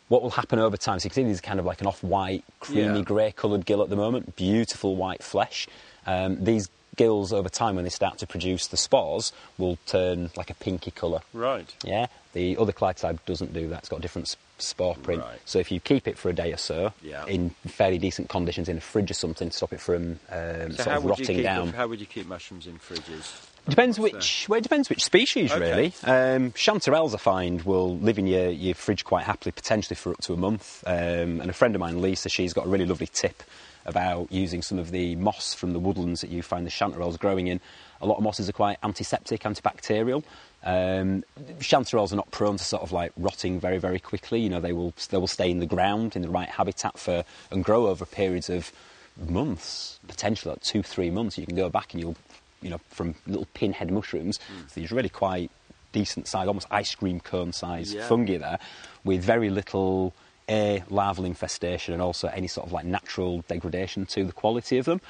What 0.09 0.23
will 0.23 0.31
happen 0.31 0.59
over 0.59 0.77
time, 0.77 0.99
so 0.99 1.05
you 1.07 1.11
can 1.11 1.15
see 1.17 1.25
these 1.25 1.39
are 1.39 1.43
kind 1.43 1.61
of 1.61 1.67
like 1.67 1.81
an 1.81 1.87
off-white, 1.87 2.45
creamy 2.61 2.99
Yeah. 2.99 3.05
grey 3.05 3.33
coloured 3.33 3.67
gill 3.67 3.83
at 3.83 3.91
the 3.91 3.97
moment, 3.97 4.37
beautiful 4.37 4.97
white 4.97 5.23
flesh. 5.23 5.67
Um, 6.07 6.43
these 6.43 6.71
gills 6.97 7.33
over 7.33 7.49
time, 7.49 7.77
when 7.77 7.85
they 7.85 7.91
start 7.91 8.19
to 8.19 8.27
produce 8.27 8.67
the 8.69 8.77
spores, 8.77 9.33
will 9.59 9.79
turn 9.87 10.31
like 10.37 10.51
a 10.51 10.55
pinky 10.55 10.91
colour. 10.91 11.21
Right. 11.35 11.73
Yeah, 11.85 12.07
the 12.33 12.57
other 12.57 12.73
Clitocybe 12.73 13.19
doesn't 13.27 13.53
do 13.53 13.69
that. 13.69 13.81
It's 13.81 13.89
got 13.89 13.99
a 13.99 14.03
different 14.03 14.35
spore 14.59 14.97
print. 14.97 15.23
Right. 15.23 15.39
So 15.45 15.59
if 15.61 15.71
you 15.71 15.79
keep 15.79 16.09
it 16.09 16.19
for 16.19 16.29
a 16.31 16.33
day 16.33 16.53
or 16.53 16.57
so, 16.57 16.93
Yeah. 17.03 17.25
in 17.27 17.51
fairly 17.67 17.99
decent 17.99 18.29
conditions, 18.31 18.69
in 18.69 18.79
a 18.79 18.81
fridge 18.81 19.11
or 19.11 19.15
something, 19.15 19.51
to 19.51 19.57
stop 19.57 19.73
it 19.75 19.81
from 19.81 20.19
um, 20.33 20.73
So 20.73 20.77
sort 20.85 20.89
how 20.89 20.97
of 20.97 21.05
would 21.05 21.19
you 21.19 21.23
rotting 21.25 21.37
keep 21.37 21.45
down. 21.45 21.69
how 21.75 21.87
would 21.87 22.01
you 22.01 22.07
keep 22.07 22.27
mushrooms 22.27 22.67
in 22.67 22.79
fridges? 22.79 23.31
Depends 23.69 23.99
which. 23.99 24.47
Well, 24.49 24.59
it 24.59 24.63
depends 24.63 24.89
which 24.89 25.05
species, 25.05 25.53
Okay. 25.53 25.71
really. 25.71 25.87
Um, 26.05 26.53
chanterelles, 26.53 27.15
I 27.15 27.19
find, 27.19 27.63
will 27.63 27.99
live 27.99 28.19
in 28.19 28.27
your, 28.27 28.49
your 28.51 28.75
fridge 28.75 29.05
quite 29.05 29.25
happily, 29.25 29.53
potentially 29.53 29.97
for 29.97 30.13
up 30.13 30.21
to 30.23 30.33
a 30.33 30.37
month. 30.37 30.83
Um, 30.87 31.41
and 31.41 31.51
a 31.51 31.53
friend 31.53 31.75
of 31.75 31.81
mine, 31.81 32.01
Lisa, 32.01 32.29
she's 32.29 32.53
got 32.53 32.67
a 32.67 32.69
really 32.69 32.87
lovely 32.87 33.09
tip 33.09 33.43
about 33.85 34.31
using 34.31 34.61
some 34.63 34.79
of 34.79 34.91
the 34.91 35.17
moss 35.17 35.55
from 35.55 35.73
the 35.73 35.79
woodlands 35.79 36.21
that 36.21 36.31
you 36.31 36.43
find 36.43 36.67
the 36.67 36.71
chanterelles 36.71 37.19
growing 37.19 37.47
in. 37.47 37.61
A 38.01 38.07
lot 38.07 38.19
of 38.19 38.23
mosses 38.23 38.49
are 38.49 38.53
quite 38.53 38.77
antiseptic, 38.83 39.41
antibacterial. 39.43 40.23
Um, 40.65 41.25
chanterelles 41.61 42.13
are 42.13 42.17
not 42.17 42.31
prone 42.31 42.57
to 42.59 42.65
sort 42.65 42.83
of 42.83 42.93
like 42.93 43.13
rotting 43.17 43.61
very, 43.61 43.79
very 43.79 43.99
quickly. 43.99 44.41
You 44.41 44.51
know, 44.51 44.61
they 44.61 44.73
will 44.73 44.93
they 45.11 45.17
will 45.17 45.27
stay 45.27 45.51
in 45.51 45.61
the 45.61 45.67
ground 45.67 46.17
in 46.17 46.23
the 46.23 46.29
right 46.29 46.49
habitat 46.49 46.99
for 46.99 47.25
and 47.51 47.65
grow 47.65 47.87
over 47.87 48.05
periods 48.05 48.51
of 48.51 48.73
months, 49.17 49.99
potentially 50.07 50.53
like 50.53 50.63
two, 50.63 50.83
three 50.83 51.11
months. 51.11 51.39
You 51.39 51.47
can 51.47 51.57
go 51.57 51.69
back 51.69 51.95
and 51.95 52.01
you'll, 52.03 52.17
you 52.63 52.71
know, 52.71 52.81
from 52.89 53.15
little 53.27 53.47
pinhead 53.55 53.91
mushrooms, 53.91 54.39
so 54.69 54.81
these 54.81 54.91
really 54.93 55.09
quite 55.09 55.51
decent 55.93 56.27
size, 56.27 56.47
almost 56.47 56.67
ice 56.71 56.95
cream 56.95 57.21
cone 57.21 57.53
size 57.53 57.95
Yeah. 57.95 58.07
fungi 58.07 58.37
there, 58.37 58.59
with 59.05 59.23
very 59.23 59.51
little 59.51 60.15
a 60.51 60.83
larval 60.89 61.25
infestation 61.27 61.93
and 61.93 62.03
also 62.03 62.27
any 62.29 62.49
sort 62.49 62.67
of 62.67 62.73
like 62.73 62.87
natural 62.87 63.43
degradation 63.49 64.07
to 64.07 64.25
the 64.25 64.33
quality 64.33 64.79
of 64.79 64.87
them. 64.87 65.01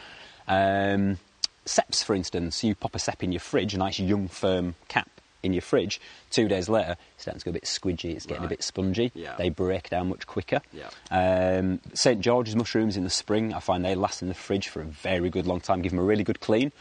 Um, 0.49 1.19
ceps, 1.65 2.03
for 2.03 2.15
instance, 2.15 2.65
you 2.65 2.75
pop 2.75 2.95
a 2.95 2.99
cep 2.99 3.23
in 3.23 3.33
your 3.33 3.41
fridge, 3.41 3.75
a 3.75 3.79
nice 3.79 3.99
young 4.01 4.29
firm 4.29 4.75
cap 4.89 5.09
in 5.43 5.53
your 5.53 5.63
fridge. 5.63 6.01
Two 6.31 6.49
days 6.49 6.69
later, 6.69 6.97
it's 7.15 7.23
starting 7.23 7.39
to 7.39 7.45
go 7.45 7.51
a 7.51 7.53
bit 7.53 7.65
squidgy. 7.65 8.17
It's 8.17 8.27
getting 8.27 8.45
a 8.45 8.49
bit 8.49 8.63
spongy. 8.65 9.13
Yeah. 9.15 9.37
They 9.37 9.51
break 9.51 9.91
down 9.91 10.09
much 10.09 10.27
quicker. 10.27 10.61
Yeah. 10.73 10.89
Um, 11.11 11.81
St 11.95 12.21
George's 12.21 12.57
mushrooms 12.57 12.97
in 12.97 13.05
the 13.05 13.11
spring, 13.11 13.55
I 13.55 13.61
find 13.61 13.85
they 13.85 13.95
last 13.95 14.23
in 14.23 14.29
the 14.29 14.35
fridge 14.35 14.69
for 14.69 14.81
a 14.81 14.85
very 14.87 15.31
good 15.31 15.47
long 15.47 15.61
time. 15.61 15.83
Give 15.83 15.93
them 15.93 16.01
a 16.01 16.05
really 16.05 16.25
good 16.25 16.41
clean. 16.41 16.73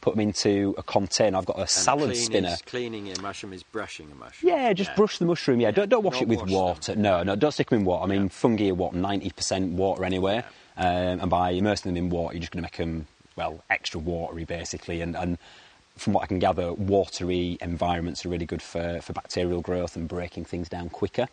Put 0.00 0.14
them 0.14 0.20
into 0.20 0.74
a 0.78 0.82
container. 0.82 1.38
I've 1.38 1.46
got 1.46 1.56
a 1.56 1.62
And 1.62 1.68
salad 1.70 2.10
clean 2.10 2.22
spinner. 2.22 2.48
Is, 2.50 2.62
cleaning 2.62 3.10
a 3.10 3.20
mushroom 3.20 3.52
is 3.52 3.62
brushing 3.64 4.10
a 4.12 4.14
mushroom. 4.14 4.52
Yeah, 4.52 4.72
just 4.72 4.94
brush 4.94 5.18
the 5.18 5.24
mushroom. 5.24 5.60
Yeah, 5.60 5.72
don't, 5.72 5.88
don't 5.88 6.04
wash 6.04 6.14
Not 6.14 6.22
it 6.22 6.28
with 6.28 6.40
wash 6.40 6.50
water. 6.50 6.94
No, 6.94 7.22
no, 7.24 7.34
don't 7.34 7.50
stick 7.50 7.70
them 7.70 7.80
in 7.80 7.84
water. 7.84 8.04
I 8.04 8.06
mean, 8.06 8.22
Yeah. 8.22 8.28
fungi 8.28 8.70
are 8.70 8.74
what 8.74 8.94
ninety 8.94 9.30
percent 9.30 9.72
water 9.72 10.04
anyway, 10.04 10.44
um, 10.76 11.20
and 11.20 11.30
by 11.30 11.50
immersing 11.50 11.92
them 11.92 12.04
in 12.04 12.10
water, 12.10 12.34
you're 12.34 12.40
just 12.40 12.52
going 12.52 12.62
to 12.62 12.66
make 12.66 12.76
them 12.76 13.06
well 13.34 13.64
extra 13.68 13.98
watery 14.00 14.44
basically. 14.44 15.00
And, 15.00 15.16
and 15.16 15.38
from 15.96 16.12
what 16.12 16.22
I 16.22 16.26
can 16.26 16.38
gather, 16.38 16.72
watery 16.72 17.58
environments 17.60 18.24
are 18.24 18.28
really 18.28 18.46
good 18.46 18.62
for, 18.62 19.00
for 19.00 19.12
bacterial 19.12 19.60
growth 19.60 19.96
and 19.96 20.06
breaking 20.06 20.44
things 20.44 20.68
down 20.68 20.88
quicker. 20.90 21.26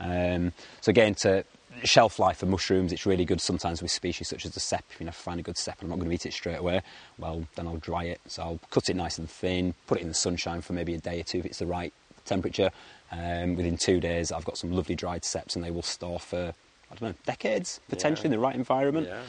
Um, 0.00 0.52
so 0.80 0.90
again, 0.90 1.14
to 1.16 1.44
shelf 1.84 2.18
life 2.18 2.38
for 2.38 2.46
mushrooms, 2.46 2.92
it's 2.92 3.06
really 3.06 3.24
good 3.24 3.40
sometimes 3.40 3.82
with 3.82 3.90
species 3.90 4.28
such 4.28 4.44
as 4.44 4.52
the 4.52 4.60
cep. 4.60 4.84
If 4.90 5.00
you 5.00 5.06
know, 5.06 5.12
find 5.12 5.40
a 5.40 5.42
good 5.42 5.56
cep 5.56 5.80
and 5.80 5.86
I'm 5.86 5.90
not 5.90 5.96
going 5.96 6.08
to 6.08 6.14
eat 6.14 6.26
it 6.26 6.32
straight 6.32 6.58
away, 6.58 6.82
well, 7.18 7.44
then 7.54 7.66
I'll 7.66 7.76
dry 7.76 8.04
it. 8.04 8.20
So 8.26 8.42
I'll 8.42 8.60
cut 8.70 8.88
it 8.88 8.96
nice 8.96 9.18
and 9.18 9.28
thin, 9.28 9.74
put 9.86 9.98
it 9.98 10.02
in 10.02 10.08
the 10.08 10.14
sunshine 10.14 10.60
for 10.60 10.72
maybe 10.72 10.94
a 10.94 10.98
day 10.98 11.20
or 11.20 11.24
two 11.24 11.38
if 11.38 11.46
it's 11.46 11.58
the 11.58 11.66
right 11.66 11.92
temperature. 12.24 12.70
Um, 13.12 13.54
within 13.56 13.76
two 13.76 14.00
days, 14.00 14.32
I've 14.32 14.44
got 14.44 14.58
some 14.58 14.72
lovely 14.72 14.94
dried 14.94 15.22
ceps 15.22 15.54
and 15.54 15.64
they 15.64 15.70
will 15.70 15.82
store 15.82 16.18
for, 16.18 16.54
I 16.90 16.94
don't 16.94 17.10
know, 17.10 17.14
decades 17.24 17.80
potentially 17.88 18.26
in 18.26 18.32
the 18.32 18.38
right 18.38 18.54
environment. 18.54 19.08
Yeah. 19.08 19.22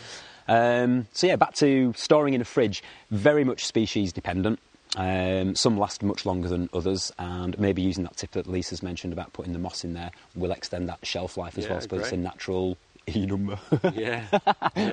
Um, 0.48 1.08
so 1.12 1.28
yeah, 1.28 1.36
back 1.36 1.54
to 1.56 1.94
storing 1.96 2.34
in 2.34 2.42
a 2.42 2.46
fridge. 2.46 2.84
Very 3.12 3.44
much 3.44 3.66
species 3.66 4.14
dependent. 4.14 4.60
Um, 5.00 5.56
some 5.56 5.78
last 5.78 6.02
much 6.02 6.26
longer 6.26 6.50
than 6.50 6.70
others, 6.74 7.12
and 7.20 7.58
maybe 7.60 7.84
using 7.84 8.04
that 8.06 8.18
tip 8.18 8.32
that 8.32 8.48
Lisa's 8.48 8.82
mentioned 8.82 9.14
about 9.14 9.32
putting 9.32 9.54
the 9.54 9.60
moss 9.60 9.84
in 9.84 9.94
there 9.94 10.10
will 10.34 10.52
extend 10.52 10.90
that 10.90 11.06
shelf 11.06 11.38
life 11.38 11.56
as 11.58 11.66
Yeah, 11.66 11.80
well. 11.90 12.00
It's 12.02 12.12
a 12.12 12.18
natural 12.18 12.78
E 13.16 13.26
number, 13.28 13.60
Yeah. 13.94 14.26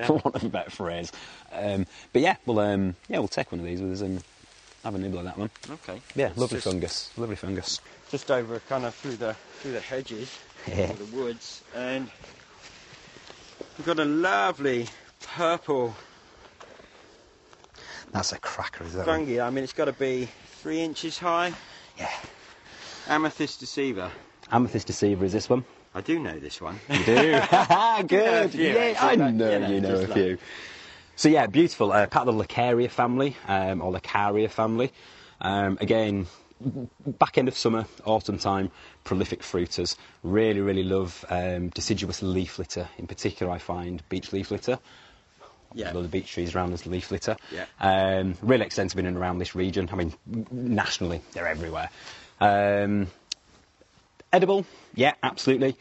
for 0.05 0.13
want 0.13 0.35
of 0.35 0.43
a 0.43 0.49
better 0.49 0.69
phrase. 0.69 1.11
Um, 1.51 1.87
but 2.13 2.21
yeah, 2.21 2.35
we'll 2.45 2.59
um, 2.59 2.95
yeah 3.09 3.17
we'll 3.17 3.27
take 3.27 3.51
one 3.51 3.59
of 3.59 3.65
these 3.65 3.81
with 3.81 3.93
us 3.93 4.01
and 4.01 4.23
have 4.83 4.93
a 4.93 4.97
nibble 4.99 5.17
of 5.17 5.25
that 5.25 5.37
one. 5.39 5.49
Okay. 5.69 5.99
Yeah, 6.15 6.27
It's 6.27 6.37
lovely 6.37 6.59
fungus, 6.59 7.09
lovely 7.17 7.35
fungus. 7.35 7.81
Just 8.11 8.29
over, 8.29 8.59
kind 8.69 8.85
of 8.85 8.93
through 8.93 9.15
the 9.15 9.33
through 9.61 9.71
the 9.71 9.79
hedges, 9.81 10.37
Yeah. 10.67 10.91
through 10.91 11.05
the 11.07 11.15
woods, 11.17 11.63
and 11.75 12.09
we've 13.77 13.87
got 13.87 13.97
a 13.99 14.05
lovely 14.05 14.85
purple 15.35 15.95
That's 18.11 18.31
a 18.31 18.39
cracker, 18.39 18.83
is 18.83 18.93
that? 18.93 19.05
fungi. 19.05 19.39
I 19.45 19.49
mean, 19.49 19.63
it's 19.63 19.73
got 19.73 19.85
to 19.85 19.93
be 19.93 20.27
three 20.61 20.79
inches 20.81 21.17
high. 21.17 21.53
Yeah. 21.97 22.09
Amethyst 23.07 23.59
deceiver. 23.59 24.11
Amethyst 24.51 24.87
deceiver 24.87 25.25
is 25.25 25.33
this 25.33 25.49
one. 25.49 25.65
I 25.93 26.01
do 26.01 26.19
know 26.19 26.37
this 26.39 26.59
one. 26.61 26.79
You 26.89 27.03
do? 27.05 27.39
Good. 28.07 28.51
few, 28.51 28.63
yeah, 28.65 28.79
actually, 28.97 29.09
I 29.09 29.15
know 29.15 29.27
you 29.51 29.59
know, 29.59 29.67
you 29.69 29.81
know 29.81 29.95
a 29.95 29.97
like- 30.01 30.13
few. 30.13 30.37
So 31.17 31.29
yeah, 31.29 31.47
beautiful. 31.47 31.93
Uh, 31.93 32.07
part 32.07 32.27
of 32.27 32.35
the 32.35 32.43
Laccaria 32.43 32.89
family, 32.89 33.37
um, 33.47 33.81
or 33.81 33.93
Laccaria 33.93 34.49
family. 34.49 34.91
Um, 35.39 35.77
again, 35.79 36.27
back 37.05 37.37
end 37.37 37.47
of 37.47 37.55
summer, 37.57 37.85
autumn 38.03 38.37
time, 38.37 38.71
prolific 39.05 39.41
fruiters. 39.41 39.95
Really, 40.23 40.59
really 40.59 40.83
love 40.83 41.23
um, 41.29 41.69
deciduous 41.69 42.21
leaf 42.21 42.59
litter. 42.59 42.89
In 42.97 43.07
particular, 43.07 43.51
I 43.51 43.59
find 43.59 44.03
beech 44.09 44.33
leaf 44.33 44.51
litter. 44.51 44.77
Yeah. 45.75 45.91
A 45.91 45.93
lot 45.93 46.05
of 46.05 46.11
beech 46.11 46.31
trees 46.31 46.55
around 46.55 46.73
us, 46.73 46.85
leaf 46.85 47.11
litter. 47.11 47.35
Yeah. 47.51 47.65
Um, 47.79 48.35
really 48.41 48.65
extensive 48.65 48.97
in 48.97 49.05
and 49.05 49.17
around 49.17 49.37
this 49.39 49.53
region. 49.55 49.89
I 49.91 49.95
mean, 49.95 50.13
nationally, 50.51 51.21
they're 51.33 51.47
everywhere. 51.47 51.89
Um, 52.39 53.07
edible, 54.33 54.65
yeah, 54.95 55.13
absolutely. 55.21 55.75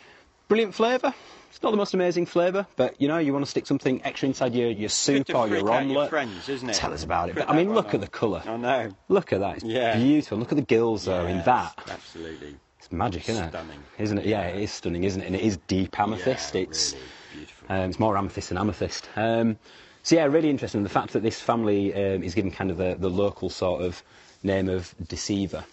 Brilliant 0.49 0.75
flavour. 0.75 1.15
It's 1.51 1.63
not 1.63 1.71
the 1.71 1.77
most 1.77 1.95
amazing 1.95 2.27
flavour, 2.27 2.67
but 2.75 3.01
you 3.01 3.07
know, 3.07 3.19
you 3.19 3.33
want 3.33 3.45
to 3.45 3.51
stick 3.51 3.67
something 3.67 4.03
extra 4.05 4.29
inside 4.29 4.55
your, 4.55 4.71
your 4.71 4.89
soup 4.89 5.33
or 5.35 5.47
your 5.47 5.71
omelette. 5.71 6.11
friends, 6.11 6.49
isn't 6.49 6.69
it? 6.69 6.75
Tell 6.75 6.93
us 6.93 7.05
about 7.05 7.29
it. 7.29 7.37
But, 7.37 7.49
I 7.49 7.55
mean, 7.57 7.73
look 7.73 7.87
one 7.87 7.95
at 7.95 8.01
the 8.01 8.09
colour. 8.09 8.43
I 8.45 8.57
know. 8.57 8.91
Look 9.09 9.33
at 9.33 9.39
that. 9.41 9.57
It's 9.57 9.65
Yeah. 9.65 9.97
beautiful. 9.97 10.39
Look 10.39 10.51
at 10.51 10.57
the 10.57 10.63
gills, 10.63 11.05
though, 11.05 11.27
in 11.27 11.43
that. 11.45 11.79
Absolutely. 11.89 12.57
It's 12.81 12.91
magic, 12.91 13.29
isn't 13.29 13.45
it? 13.45 13.49
Stunning. 13.51 13.83
Isn't 13.99 14.19
it? 14.19 14.27
Yeah, 14.27 14.43
it 14.49 14.63
is 14.63 14.73
stunning, 14.73 15.05
isn't 15.05 15.23
it? 15.23 15.27
And 15.27 15.37
it 15.37 15.43
is 15.43 15.57
deep 15.69 15.99
amethyst. 15.99 16.55
Yeah, 16.57 16.63
it's 16.63 16.93
really 16.93 17.05
beautiful. 17.35 17.67
um, 17.77 17.89
it's 17.91 17.99
more 18.01 18.17
amethyst 18.19 18.49
than 18.49 18.59
amethyst. 18.59 19.09
Um, 19.17 19.57
so 20.05 20.15
yeah, 20.15 20.25
really 20.27 20.51
interesting. 20.51 20.85
The 20.85 20.89
fact 20.89 21.15
that 21.15 21.23
this 21.25 21.41
family 21.41 21.93
um, 21.93 22.23
is 22.23 22.35
given 22.35 22.53
kind 22.53 22.71
of 22.71 22.77
the, 22.77 22.95
the 22.97 23.11
local 23.11 23.51
sort 23.51 23.83
of 23.83 24.01
name 24.45 24.69
of 24.69 24.95
deceiver. 25.09 25.65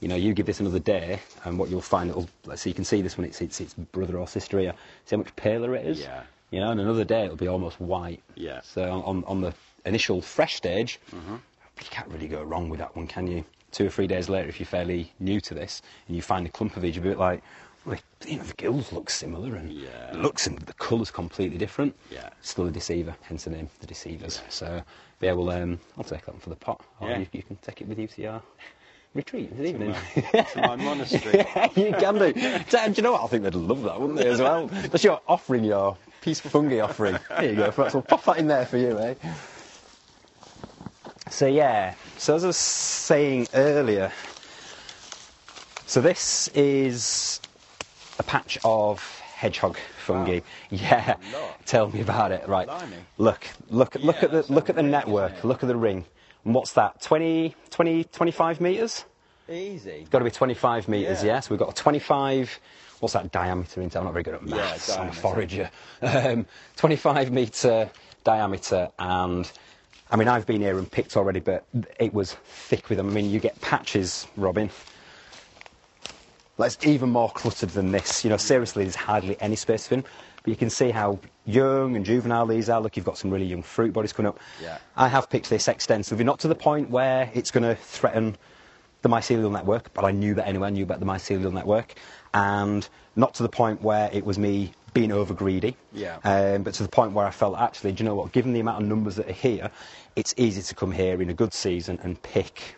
You 0.00 0.08
know, 0.08 0.16
you 0.16 0.32
give 0.32 0.46
this 0.46 0.60
another 0.60 0.78
day, 0.78 1.20
and 1.44 1.58
what 1.58 1.68
you'll 1.68 1.82
find, 1.82 2.08
it'll, 2.08 2.30
let's 2.46 2.64
you 2.64 2.72
can 2.72 2.84
see 2.84 3.02
this 3.02 3.18
one, 3.18 3.26
it's 3.26 3.42
its, 3.42 3.60
its 3.60 3.74
brother 3.74 4.16
or 4.16 4.26
sister 4.26 4.58
here. 4.58 4.72
See 5.04 5.16
how 5.16 5.18
much 5.18 5.36
paler 5.36 5.76
it 5.76 5.84
is? 5.84 6.00
Yeah. 6.00 6.22
You 6.50 6.60
know, 6.60 6.70
and 6.70 6.80
another 6.80 7.04
day 7.04 7.24
it'll 7.24 7.36
be 7.36 7.48
almost 7.48 7.78
white. 7.78 8.22
Yeah. 8.34 8.58
Mm-hmm. 8.58 8.80
So 8.80 8.90
on, 8.90 9.24
on 9.24 9.42
the 9.42 9.52
initial 9.84 10.22
fresh 10.22 10.54
stage, 10.54 10.98
you 11.12 11.86
can't 11.90 12.08
really 12.08 12.28
go 12.28 12.42
wrong 12.42 12.70
with 12.70 12.80
that 12.80 12.96
one, 12.96 13.06
can 13.06 13.26
you? 13.26 13.44
Two 13.72 13.86
or 13.86 13.90
three 13.90 14.06
days 14.06 14.28
later, 14.28 14.48
if 14.48 14.58
you're 14.58 14.66
fairly 14.66 15.12
new 15.20 15.40
to 15.42 15.54
this, 15.54 15.82
and 16.06 16.16
you 16.16 16.22
find 16.22 16.46
a 16.46 16.50
clump 16.50 16.76
of 16.76 16.84
each, 16.84 16.96
you're 16.96 17.04
a 17.04 17.08
bit 17.08 17.18
like, 17.18 17.42
well, 17.84 17.98
you 18.26 18.36
know, 18.36 18.42
the 18.44 18.54
gills 18.54 18.92
look 18.92 19.08
similar, 19.10 19.56
and 19.56 19.72
Yeah. 19.72 20.12
looks 20.14 20.46
and 20.46 20.58
the 20.60 20.72
colour's 20.74 21.10
completely 21.10 21.58
different. 21.58 21.94
Yeah. 22.10 22.28
Still 22.42 22.66
a 22.66 22.70
deceiver, 22.70 23.14
hence 23.22 23.44
the 23.44 23.50
name, 23.50 23.68
the 23.80 23.86
deceivers. 23.86 24.42
So 24.48 24.82
yeah, 25.20 25.32
well, 25.32 25.50
um, 25.50 25.80
I'll 25.96 26.04
take 26.04 26.24
that 26.26 26.32
one 26.32 26.40
for 26.40 26.50
the 26.50 26.56
pot. 26.56 26.80
Or 27.00 27.08
Yeah. 27.08 27.18
you, 27.18 27.26
you 27.32 27.42
can 27.42 27.56
take 27.56 27.80
it 27.80 27.88
with 27.88 27.98
you 27.98 28.06
to 28.06 28.22
your 28.22 28.42
retreat 29.14 29.56
this 29.56 29.70
evening. 29.70 29.94
To 30.52 30.60
my 30.60 30.76
monastery. 30.76 31.38
yeah, 31.38 31.68
you 31.76 31.92
can 31.92 32.18
do. 32.18 32.32
Do 32.32 32.92
you 32.96 33.02
know 33.02 33.12
what? 33.12 33.22
I 33.24 33.26
think 33.28 33.42
they'd 33.44 33.54
love 33.54 33.82
that, 33.82 34.00
wouldn't 34.00 34.18
they, 34.18 34.28
as 34.28 34.40
well? 34.40 34.66
That's 34.72 35.04
your 35.04 35.20
offering, 35.26 35.64
your 35.64 35.96
peace 36.20 36.40
fungi 36.40 36.80
offering. 36.80 37.18
There 37.28 37.50
you 37.50 37.56
go. 37.56 37.88
So 37.88 38.02
pop 38.02 38.24
that 38.24 38.38
in 38.38 38.46
there 38.46 38.66
for 38.66 38.76
you, 38.76 38.98
eh? 38.98 39.14
So 41.30 41.46
yeah, 41.46 41.94
so 42.18 42.34
as 42.34 42.44
I 42.44 42.48
was 42.48 42.56
saying 42.56 43.48
earlier, 43.54 44.10
so 45.86 46.00
this 46.00 46.48
is 46.48 47.40
a 48.20 48.22
patch 48.22 48.58
of 48.64 49.18
hedgehog 49.20 49.76
fungi. 50.04 50.40
Wow. 50.40 50.44
Yeah, 50.70 51.16
tell 51.64 51.90
me 51.90 52.02
about 52.02 52.30
it. 52.32 52.46
Right, 52.46 52.66
Blimey. 52.68 52.98
look, 53.16 53.46
look, 53.70 53.94
look 53.96 54.16
Yeah, 54.16 54.24
at 54.26 54.30
the 54.30 54.52
look 54.52 54.68
at 54.68 54.76
the 54.76 54.82
network. 54.82 55.32
it? 55.38 55.44
Look 55.44 55.62
at 55.62 55.66
the 55.66 55.76
ring. 55.76 56.04
And 56.44 56.54
what's 56.54 56.72
that? 56.74 57.00
20, 57.00 57.54
20 57.70 58.04
25 58.04 58.60
meters? 58.60 59.04
Easy. 59.48 60.06
Got 60.10 60.18
to 60.20 60.24
be 60.26 60.30
25 60.30 60.86
metres, 60.88 61.24
Yeah. 61.24 61.34
yeah. 61.34 61.40
So 61.40 61.50
we've 61.50 61.58
got 61.58 61.70
a 61.70 61.74
25, 61.74 62.60
what's 63.00 63.14
that 63.14 63.32
diameter 63.32 63.80
into? 63.80 63.98
I'm 63.98 64.04
not 64.04 64.12
very 64.12 64.22
good 64.22 64.34
at 64.34 64.46
Yeah, 64.46 64.56
maths, 64.56 64.90
I'm 64.90 65.08
a 65.08 65.12
forager. 65.12 65.70
Um, 66.02 66.46
25 66.76 67.32
metre 67.32 67.90
diameter, 68.22 68.90
and 68.98 69.50
I 70.10 70.16
mean, 70.16 70.28
I've 70.28 70.46
been 70.46 70.60
here 70.60 70.78
and 70.78 70.90
picked 70.90 71.16
already, 71.16 71.40
but 71.40 71.64
it 71.98 72.12
was 72.14 72.34
thick 72.44 72.88
with 72.90 72.98
them. 72.98 73.08
I 73.08 73.12
mean, 73.12 73.30
you 73.30 73.40
get 73.40 73.60
patches, 73.62 74.26
Robin. 74.36 74.70
That's 76.60 76.78
even 76.86 77.10
more 77.10 77.30
cluttered 77.30 77.70
than 77.70 77.90
this. 77.92 78.24
You 78.24 78.30
know, 78.30 78.36
seriously, 78.36 78.84
there's 78.84 78.94
hardly 78.94 79.40
any 79.40 79.56
space 79.56 79.88
for 79.88 79.96
them. 79.96 80.04
But 80.42 80.50
you 80.50 80.56
can 80.56 80.70
see 80.70 80.90
how 80.90 81.18
young 81.44 81.96
and 81.96 82.04
juvenile 82.04 82.46
these 82.46 82.70
are. 82.70 82.80
Look, 82.80 82.96
you've 82.96 83.04
got 83.04 83.18
some 83.18 83.30
really 83.30 83.44
young 83.46 83.62
fruit 83.62 83.92
bodies 83.92 84.12
coming 84.12 84.28
up. 84.28 84.38
Yeah. 84.62 84.78
I 84.96 85.08
have 85.08 85.28
picked 85.28 85.50
this 85.50 85.68
extensively, 85.68 86.24
not 86.24 86.38
to 86.40 86.48
the 86.48 86.54
point 86.54 86.88
where 86.90 87.30
it's 87.34 87.50
going 87.50 87.64
to 87.64 87.74
threaten 87.74 88.36
the 89.02 89.08
mycelial 89.08 89.50
network, 89.50 89.92
but 89.94 90.04
I 90.04 90.10
knew 90.12 90.34
that 90.34 90.46
anyway, 90.46 90.68
I 90.68 90.70
knew 90.70 90.84
about 90.84 91.00
the 91.00 91.06
mycelial 91.06 91.52
network, 91.52 91.94
and 92.34 92.86
not 93.16 93.34
to 93.34 93.42
the 93.42 93.48
point 93.48 93.82
where 93.82 94.10
it 94.12 94.24
was 94.26 94.38
me 94.38 94.72
being 94.92 95.12
over 95.12 95.32
greedy, 95.34 95.76
Yeah. 95.92 96.18
um, 96.24 96.62
but 96.64 96.74
to 96.74 96.82
the 96.82 96.88
point 96.88 97.12
where 97.12 97.24
I 97.26 97.30
felt 97.30 97.58
actually, 97.58 97.92
do 97.92 98.02
you 98.02 98.08
know 98.08 98.14
what, 98.14 98.32
given 98.32 98.52
the 98.52 98.60
amount 98.60 98.82
of 98.82 98.88
numbers 98.88 99.16
that 99.16 99.28
are 99.28 99.32
here, 99.32 99.70
it's 100.16 100.34
easy 100.36 100.60
to 100.62 100.74
come 100.74 100.92
here 100.92 101.22
in 101.22 101.30
a 101.30 101.34
good 101.34 101.54
season 101.54 101.98
and 102.02 102.20
pick, 102.22 102.76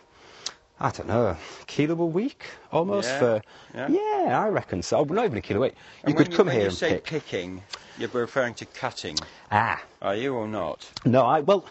I 0.79 0.89
don't 0.89 1.07
know, 1.07 1.27
a 1.27 1.37
kilo 1.67 2.01
a 2.01 2.05
week 2.05 2.43
almost 2.71 3.07
Yeah, 3.09 3.19
for, 3.19 3.41
yeah. 3.89 4.41
I 4.43 4.49
reckon 4.49 4.81
so, 4.81 5.03
not 5.03 5.25
even 5.25 5.37
a 5.37 5.41
kilo 5.41 5.59
a 5.59 5.63
week. 5.63 5.73
You 5.75 5.79
And 6.09 6.17
could 6.17 6.27
when 6.29 6.37
come 6.37 6.47
when 6.47 6.53
here 6.55 6.63
you 6.63 6.67
and 6.69 6.77
say 6.77 6.93
pick. 6.95 7.03
picking, 7.05 7.63
you're 7.97 8.09
referring 8.09 8.53
to 8.55 8.65
cutting, 8.65 9.15
Ah, 9.51 9.81
are 10.01 10.15
you 10.15 10.33
or 10.33 10.47
not? 10.47 10.89
No, 11.05 11.25
I 11.25 11.39
well. 11.41 11.65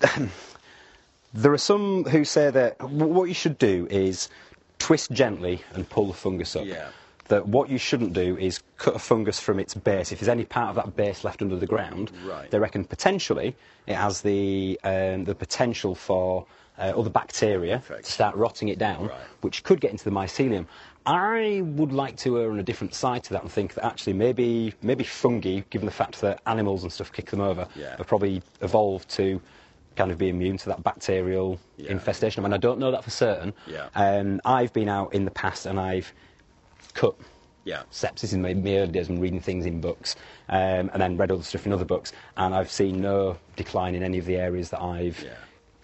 there 1.34 1.52
are 1.52 1.58
some 1.58 2.04
who 2.04 2.24
say 2.24 2.50
that 2.50 2.80
what 2.82 3.28
you 3.28 3.34
should 3.34 3.58
do 3.58 3.86
is 3.90 4.28
twist 4.78 5.10
gently 5.12 5.62
and 5.74 5.88
pull 5.88 6.06
the 6.08 6.12
fungus 6.14 6.56
up. 6.56 6.64
Yeah. 6.66 6.88
That 7.28 7.46
what 7.46 7.70
you 7.70 7.78
shouldn't 7.78 8.12
do 8.12 8.36
is 8.36 8.60
cut 8.78 8.96
a 8.96 8.98
fungus 8.98 9.38
from 9.38 9.58
its 9.60 9.74
base. 9.74 10.12
If 10.12 10.18
there's 10.20 10.28
any 10.28 10.44
part 10.44 10.70
of 10.70 10.74
that 10.76 10.96
base 10.96 11.24
left 11.24 11.40
under 11.40 11.56
the 11.56 11.66
ground, 11.66 12.10
Right. 12.26 12.50
they 12.50 12.58
reckon 12.58 12.84
potentially 12.84 13.54
it 13.86 13.94
has 13.94 14.20
the 14.22 14.78
um, 14.84 15.24
the 15.24 15.34
potential 15.34 15.94
for 15.94 16.44
uh, 16.78 16.92
other 16.96 17.10
bacteria 17.10 17.78
Perfect. 17.78 18.06
to 18.06 18.12
start 18.12 18.34
rotting 18.36 18.68
it 18.68 18.78
down, 18.78 19.08
Right. 19.08 19.20
which 19.42 19.62
could 19.62 19.80
get 19.80 19.90
into 19.90 20.04
the 20.04 20.10
mycelium. 20.10 20.66
I 21.04 21.62
would 21.64 21.92
like 21.92 22.16
to 22.18 22.38
err 22.40 22.50
on 22.52 22.58
a 22.60 22.62
different 22.62 22.94
side 22.94 23.24
to 23.24 23.30
that 23.34 23.42
and 23.42 23.50
think 23.50 23.74
that 23.74 23.84
actually 23.84 24.12
maybe 24.12 24.72
maybe 24.82 25.02
fungi, 25.04 25.60
given 25.70 25.86
the 25.86 25.92
fact 25.92 26.20
that 26.20 26.40
animals 26.46 26.82
and 26.84 26.92
stuff 26.92 27.12
kick 27.12 27.30
them 27.30 27.40
over, 27.40 27.66
Yeah. 27.74 27.96
have 27.96 28.06
probably 28.06 28.40
evolved 28.60 29.08
to 29.10 29.40
kind 29.96 30.10
of 30.10 30.16
be 30.18 30.28
immune 30.28 30.56
to 30.58 30.66
that 30.70 30.82
bacterial 30.82 31.58
Yeah. 31.76 31.90
infestation. 31.90 32.42
I 32.44 32.48
mean, 32.48 32.54
I 32.54 32.58
don't 32.58 32.78
know 32.78 32.90
that 32.92 33.04
for 33.04 33.10
certain. 33.10 33.52
Yeah. 33.66 33.88
Um, 33.94 34.40
I've 34.44 34.72
been 34.72 34.88
out 34.88 35.12
in 35.12 35.24
the 35.24 35.30
past 35.32 35.66
and 35.66 35.78
I've 35.78 36.12
cut 36.94 37.14
Yeah. 37.64 37.82
sepsis 37.92 38.32
in 38.32 38.40
my, 38.40 38.54
my 38.54 38.76
early 38.78 38.92
days 38.92 39.08
when 39.08 39.20
reading 39.20 39.40
things 39.40 39.66
in 39.66 39.80
books, 39.80 40.16
um, 40.48 40.88
and 40.92 41.00
then 41.02 41.16
read 41.16 41.30
other 41.30 41.42
stuff 41.42 41.66
in 41.66 41.72
other 41.72 41.84
books, 41.84 42.12
and 42.36 42.54
I've 42.54 42.70
seen 42.70 43.00
no 43.00 43.36
decline 43.56 43.94
in 43.94 44.02
any 44.02 44.18
of 44.18 44.24
the 44.24 44.36
areas 44.36 44.70
that 44.70 44.80
I've 44.80 45.20
Yeah. 45.22 45.34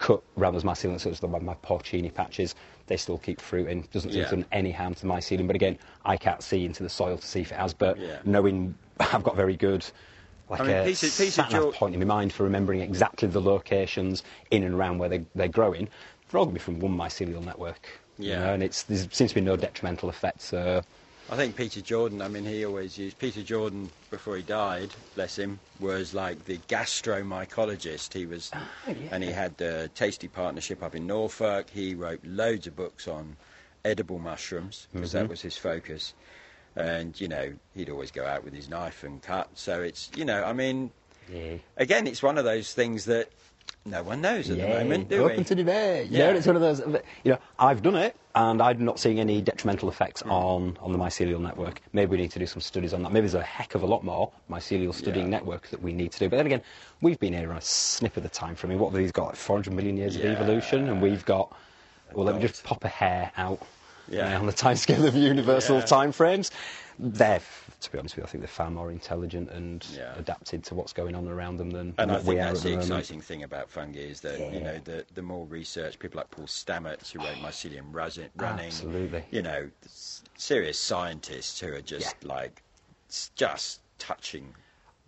Cut 0.09 0.23
around 0.39 0.53
those 0.53 0.63
mycelium, 0.63 0.99
such 0.99 1.11
as 1.13 1.19
the, 1.19 1.27
my 1.27 1.53
porcini 1.55 2.11
patches. 2.11 2.55
They 2.87 2.97
still 2.97 3.19
keep 3.19 3.39
fruiting. 3.39 3.87
Doesn't 3.91 4.11
seem 4.11 4.21
Yeah. 4.21 4.29
to 4.29 4.35
done 4.37 4.45
any 4.51 4.71
harm 4.71 4.95
to 4.95 5.01
the 5.01 5.07
mycelium. 5.07 5.45
But 5.45 5.55
again, 5.55 5.77
I 6.03 6.17
can't 6.17 6.41
see 6.41 6.65
into 6.65 6.81
the 6.81 6.89
soil 6.89 7.17
to 7.19 7.27
see 7.27 7.41
if 7.41 7.51
it 7.51 7.55
has. 7.59 7.73
But 7.73 7.97
Yeah. 7.99 8.17
knowing 8.25 8.73
I've 8.99 9.23
got 9.23 9.35
very 9.35 9.55
good. 9.55 9.85
Like 10.49 10.61
I 10.61 10.63
mean, 10.63 10.75
a 10.77 10.83
Peter- 10.85 11.05
Peter 11.05 11.31
sat-nav 11.31 11.61
George- 11.61 11.75
point 11.75 11.93
in 11.93 11.99
my 11.99 12.07
mind 12.07 12.33
for 12.33 12.43
remembering 12.43 12.81
exactly 12.81 13.27
the 13.27 13.39
locations 13.41 14.23
in 14.49 14.63
and 14.63 14.73
around 14.73 14.97
where 14.97 15.09
they, 15.09 15.23
they're 15.35 15.47
growing. 15.47 15.87
They're 16.29 16.39
all 16.39 16.45
going 16.45 16.55
to 16.55 16.59
be 16.59 16.63
from 16.63 16.79
one 16.79 16.97
mycelial 16.97 17.43
network. 17.45 17.87
you 18.17 18.29
Yeah. 18.31 18.39
know, 18.39 18.53
and 18.55 18.63
it's, 18.63 18.81
there 18.83 18.97
seems 19.11 19.29
to 19.31 19.35
be 19.35 19.41
no 19.41 19.55
detrimental 19.55 20.09
effect. 20.09 20.41
So 20.41 20.81
I 21.31 21.35
think 21.35 21.55
Peter 21.55 21.81
Jordan, 21.81 22.23
I 22.23 22.27
mean, 22.27 22.43
he 22.43 22.65
always 22.65 22.97
used, 22.97 23.19
Peter 23.19 23.43
Jordan, 23.43 23.91
before 24.09 24.35
he 24.35 24.41
died, 24.41 24.89
bless 25.13 25.37
him, 25.37 25.59
was 25.79 26.15
like 26.15 26.45
the 26.45 26.57
gastromycologist. 26.67 28.13
He 28.13 28.25
was, 28.25 28.49
oh, 28.55 28.67
yeah. 28.87 29.09
and 29.11 29.23
he 29.23 29.31
had 29.31 29.55
the 29.57 29.91
Tasty 29.93 30.27
Partnership 30.27 30.81
up 30.81 30.95
in 30.95 31.05
Norfolk. 31.05 31.69
He 31.69 31.93
wrote 31.93 32.19
loads 32.25 32.65
of 32.65 32.75
books 32.75 33.07
on 33.07 33.35
edible 33.85 34.17
mushrooms, 34.17 34.87
because 34.91 35.11
that 35.11 35.23
mm-hmm. 35.23 35.29
was 35.29 35.41
his 35.41 35.55
focus. 35.55 36.15
And, 36.75 37.19
you 37.21 37.27
know, 37.27 37.53
he'd 37.75 37.89
always 37.89 38.09
go 38.09 38.25
out 38.25 38.43
with 38.43 38.53
his 38.55 38.67
knife 38.67 39.03
and 39.03 39.21
cut. 39.21 39.49
So 39.53 39.81
it's, 39.81 40.09
you 40.15 40.25
know, 40.25 40.43
I 40.43 40.53
mean, 40.53 40.89
yeah. 41.31 41.57
again, 41.77 42.07
it's 42.07 42.23
one 42.23 42.39
of 42.39 42.43
those 42.43 42.73
things 42.73 43.05
that 43.05 43.29
no 43.85 44.03
one 44.03 44.21
knows 44.21 44.49
at 44.49 44.57
the 44.57 44.67
moment, 44.67 45.09
do 45.09 45.23
open 45.23 45.37
we? 45.37 45.43
to 45.45 45.55
debate. 45.55 46.09
Yeah. 46.09 46.29
Yeah, 46.31 46.35
it's 46.37 46.45
one 46.47 46.55
of 46.55 46.61
those. 46.61 46.79
You 47.23 47.31
know, 47.31 47.39
I've 47.57 47.81
done 47.81 47.95
it, 47.95 48.15
and 48.35 48.61
I'm 48.61 48.83
not 48.85 48.99
seeing 48.99 49.19
any 49.19 49.41
detrimental 49.41 49.89
effects 49.89 50.21
Hmm. 50.21 50.31
on 50.31 50.77
on 50.81 50.91
the 50.91 50.97
mycelial 50.97 51.39
network. 51.41 51.81
Maybe 51.93 52.11
we 52.11 52.17
need 52.17 52.31
to 52.31 52.39
do 52.39 52.45
some 52.45 52.61
studies 52.61 52.93
on 52.93 53.01
that. 53.03 53.11
Maybe 53.11 53.21
there's 53.27 53.33
a 53.33 53.41
heck 53.41 53.75
of 53.75 53.81
a 53.83 53.85
lot 53.87 54.03
more 54.03 54.31
mycelial 54.49 54.93
studying 54.93 55.25
Yeah. 55.27 55.31
network 55.37 55.69
that 55.69 55.81
we 55.81 55.93
need 55.93 56.11
to 56.11 56.19
do. 56.19 56.29
But 56.29 56.37
then 56.37 56.45
again, 56.45 56.61
we've 57.01 57.19
been 57.19 57.33
here 57.33 57.49
on 57.51 57.57
a 57.57 57.61
snip 57.61 58.17
of 58.17 58.23
the 58.23 58.29
time 58.29 58.55
frame. 58.55 58.71
I 58.71 58.73
mean, 58.73 58.81
what 58.81 58.91
have 58.91 58.99
these 58.99 59.11
got? 59.11 59.27
Like 59.27 59.35
400 59.37 59.73
million 59.73 59.97
years 59.97 60.15
Yeah. 60.15 60.25
of 60.31 60.41
evolution, 60.41 60.89
and 60.89 61.01
we've 61.01 61.25
got. 61.25 61.51
Well, 62.13 62.25
let 62.25 62.35
me 62.35 62.41
just 62.41 62.63
pop 62.63 62.83
a 62.83 62.87
hair 62.89 63.31
out. 63.37 63.59
Yeah. 64.11 64.35
uh, 64.35 64.39
on 64.39 64.47
the 64.47 64.53
timescale 64.53 65.05
of 65.07 65.13
universal 65.15 65.77
Yeah. 65.77 65.83
timeframes, 65.83 66.49
they're, 66.97 67.41
to 67.81 67.91
be 67.91 67.97
honest 67.97 68.15
with 68.15 68.23
you, 68.23 68.27
I 68.27 68.29
think 68.31 68.41
they're 68.41 68.47
far 68.47 68.69
more 68.69 68.91
intelligent 68.91 69.49
and 69.51 69.85
Yeah. 69.95 70.13
adapted 70.17 70.63
to 70.65 70.75
what's 70.75 70.91
going 70.93 71.15
on 71.15 71.27
around 71.27 71.57
them 71.57 71.71
than, 71.71 71.93
And 71.97 72.11
I 72.11 72.19
think 72.19 72.37
that's 72.39 72.61
the 72.63 72.73
exciting 72.73 73.21
thing 73.21 73.43
about 73.43 73.69
fungi 73.69 73.99
is 73.99 74.21
that 74.21 74.39
you 74.53 74.59
know 74.59 74.77
the 74.83 75.05
the 75.13 75.21
more 75.21 75.45
research, 75.45 75.97
people 75.99 76.17
like 76.17 76.29
Paul 76.31 76.45
Stamets 76.45 77.11
who 77.11 77.19
wrote 77.19 77.37
Mycelium 77.37 77.85
Running, 77.93 78.65
Absolutely. 78.67 79.23
you 79.31 79.41
know, 79.41 79.69
serious 80.35 80.77
scientists 80.79 81.59
who 81.59 81.73
are 81.73 81.81
just 81.81 82.21
like 82.23 82.61
just 83.35 83.81
touching 83.97 84.53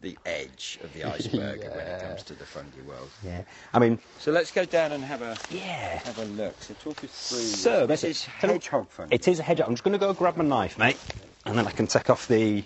the 0.02 0.18
edge 0.26 0.80
of 0.84 0.92
the 0.94 1.04
iceberg 1.16 1.60
when 1.62 1.86
it 1.88 2.02
comes 2.02 2.24
to 2.24 2.34
the 2.34 2.46
fungi 2.46 2.82
world. 2.88 3.10
Yeah. 3.24 3.44
I 3.74 3.80
mean, 3.80 4.00
So 4.20 4.32
let's 4.32 4.52
go 4.52 4.66
down 4.66 4.94
and 4.94 5.04
have 5.04 5.22
a 5.22 5.38
yeah. 5.52 6.00
have 6.00 6.18
a 6.20 6.26
look. 6.26 6.56
So 6.64 6.74
talk 6.76 7.04
us 7.04 7.30
through. 7.30 7.40
So 7.40 7.86
this 7.86 8.02
basically- 8.02 8.10
is 8.12 8.24
hedgehog 8.26 8.90
fungi. 8.90 9.16
It 9.16 9.28
is 9.28 9.40
a 9.40 9.44
hedgehog. 9.44 9.68
I'm 9.68 9.74
just 9.76 9.84
going 9.84 9.94
to 9.94 10.00
go 10.00 10.14
grab 10.14 10.38
my 10.38 10.44
knife, 10.46 10.78
mate, 10.80 10.98
and 11.46 11.58
then 11.58 11.68
I 11.68 11.72
can 11.72 11.88
take 11.88 12.10
off 12.10 12.28
the 12.28 12.64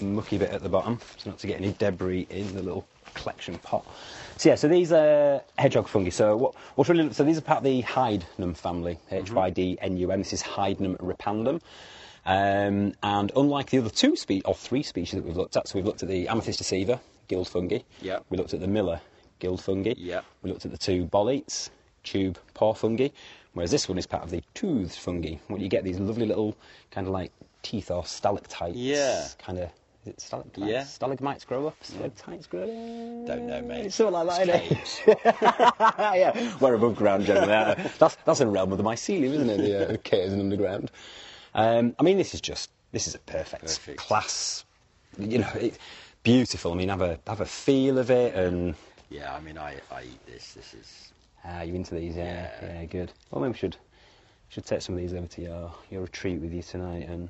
mucky 0.00 0.38
bit 0.38 0.50
at 0.50 0.62
the 0.62 0.68
bottom, 0.68 1.00
so 1.16 1.30
not 1.30 1.38
to 1.40 1.46
get 1.46 1.60
any 1.60 1.72
debris 1.72 2.26
in 2.30 2.54
the 2.54 2.62
little 2.62 2.86
collection 3.14 3.58
pot. 3.58 3.84
So 4.36 4.50
yeah, 4.50 4.54
so 4.54 4.68
these 4.68 4.92
are 4.92 5.42
hedgehog 5.58 5.88
fungi. 5.88 6.10
So 6.10 6.36
what, 6.36 6.54
what's 6.76 6.88
really 6.88 7.12
so 7.12 7.24
these 7.24 7.38
are 7.38 7.42
part 7.42 7.58
of 7.58 7.64
the 7.64 7.82
Hydnum 7.82 8.56
family, 8.56 8.98
H 9.10 9.32
Y 9.32 9.50
D 9.50 9.78
N 9.80 9.96
U 9.96 10.10
M. 10.12 10.18
This 10.20 10.32
is 10.32 10.42
Hydnum 10.42 10.96
repandum. 10.98 11.60
Um, 12.24 12.92
and 13.02 13.32
unlike 13.36 13.70
the 13.70 13.78
other 13.78 13.90
two 13.90 14.14
spe- 14.14 14.44
or 14.44 14.54
three 14.54 14.82
species 14.82 15.18
that 15.18 15.24
we've 15.24 15.36
looked 15.36 15.56
at, 15.56 15.66
so 15.66 15.78
we've 15.78 15.86
looked 15.86 16.02
at 16.02 16.08
the 16.08 16.28
Amethyst 16.28 16.58
deceiver, 16.58 17.00
gill 17.26 17.44
fungi. 17.44 17.78
Yep. 18.02 18.26
We 18.28 18.36
looked 18.36 18.52
at 18.52 18.60
the 18.60 18.66
Miller, 18.66 19.00
gill 19.38 19.56
fungi. 19.56 19.94
Yep. 19.96 20.24
We 20.42 20.50
looked 20.50 20.66
at 20.66 20.70
the 20.70 20.78
two 20.78 21.06
boletes, 21.06 21.70
tube 22.04 22.38
paw 22.54 22.74
fungi, 22.74 23.08
whereas 23.54 23.70
this 23.70 23.88
one 23.88 23.98
is 23.98 24.06
part 24.06 24.22
of 24.24 24.30
the 24.30 24.42
toothed 24.54 24.94
fungi. 24.94 25.36
Where 25.48 25.60
you 25.60 25.68
get 25.68 25.84
these 25.84 25.98
lovely 25.98 26.26
little 26.26 26.56
kind 26.90 27.06
of 27.06 27.12
like 27.12 27.32
teeth 27.62 27.90
or 27.90 28.04
stalactites. 28.04 28.76
Yeah. 28.76 29.26
Kind 29.38 29.58
of. 29.58 29.70
Is 30.02 30.08
it 30.08 30.20
stalactites? 30.20 30.66
Yeah. 30.68 30.84
Stalagmites 30.84 31.44
grow 31.44 31.66
up. 31.66 31.76
Stalactites 31.82 32.46
grow 32.46 32.62
up. 32.62 32.68
Don't 33.26 33.46
know, 33.46 33.60
mate. 33.62 33.86
It's 33.86 33.96
something 33.96 34.14
like 34.14 34.46
that. 34.46 34.48
It's 34.70 35.00
isn't 35.00 35.18
it? 35.18 35.18
yeah, 35.98 36.56
we're 36.60 36.74
above 36.74 36.96
ground 36.96 37.26
generally. 37.26 37.48
That's 37.98 38.16
that's 38.24 38.40
in 38.40 38.48
the 38.48 38.52
realm 38.52 38.70
of 38.72 38.78
the 38.78 38.84
mycelium, 38.84 39.32
isn't 39.34 39.50
it? 39.50 39.58
The 39.58 39.94
uh, 39.94 39.96
caves 40.04 40.32
and 40.32 40.40
underground. 40.40 40.90
Um, 41.54 41.94
I 41.98 42.02
mean, 42.04 42.16
this 42.16 42.34
is 42.34 42.40
just 42.40 42.70
this 42.92 43.06
is 43.08 43.14
a 43.14 43.18
perfect, 43.20 43.62
Perfect. 43.62 43.98
class. 43.98 44.64
You 45.18 45.38
know, 45.38 45.50
it, 45.60 45.78
beautiful. 46.22 46.72
I 46.72 46.76
mean, 46.76 46.88
have 46.90 47.02
a 47.02 47.18
have 47.26 47.40
a 47.40 47.46
feel 47.46 47.98
of 47.98 48.10
it, 48.10 48.34
and 48.34 48.76
Yeah, 49.10 49.34
I 49.34 49.40
mean, 49.40 49.58
I, 49.58 49.76
I 49.90 50.02
eat 50.04 50.26
this. 50.26 50.52
This 50.54 50.74
is 50.74 51.12
ah, 51.44 51.62
you 51.62 51.74
into 51.74 51.94
these? 51.94 52.16
Yeah, 52.16 52.50
Yeah. 52.62 52.80
yeah, 52.80 52.84
good. 52.86 53.12
Well, 53.30 53.40
maybe 53.40 53.52
we 53.52 53.58
should 53.58 53.76
should 54.50 54.64
take 54.64 54.80
some 54.82 54.94
of 54.94 55.00
these 55.00 55.12
over 55.14 55.26
to 55.26 55.42
your 55.42 55.72
your 55.90 56.02
retreat 56.02 56.40
with 56.40 56.52
you 56.52 56.62
tonight, 56.62 57.08
and 57.08 57.28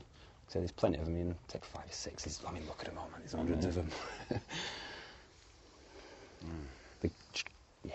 so 0.49 0.59
there's 0.61 0.73
plenty 0.73 0.99
of 0.99 1.05
them. 1.07 1.14
I 1.14 1.18
mean, 1.18 1.35
take 1.49 1.64
five 1.64 1.85
or 1.85 1.92
six. 1.92 2.25
There's, 2.25 2.40
I 2.47 2.53
mean, 2.53 2.66
look 2.66 2.79
at 2.81 2.87
them 2.87 2.99
all, 2.99 3.09
man. 3.11 3.21
There's 3.21 3.33
hundreds 3.33 3.66
of 3.66 3.75
them. 3.75 3.90
The- 7.01 7.11
yeah, 7.85 7.92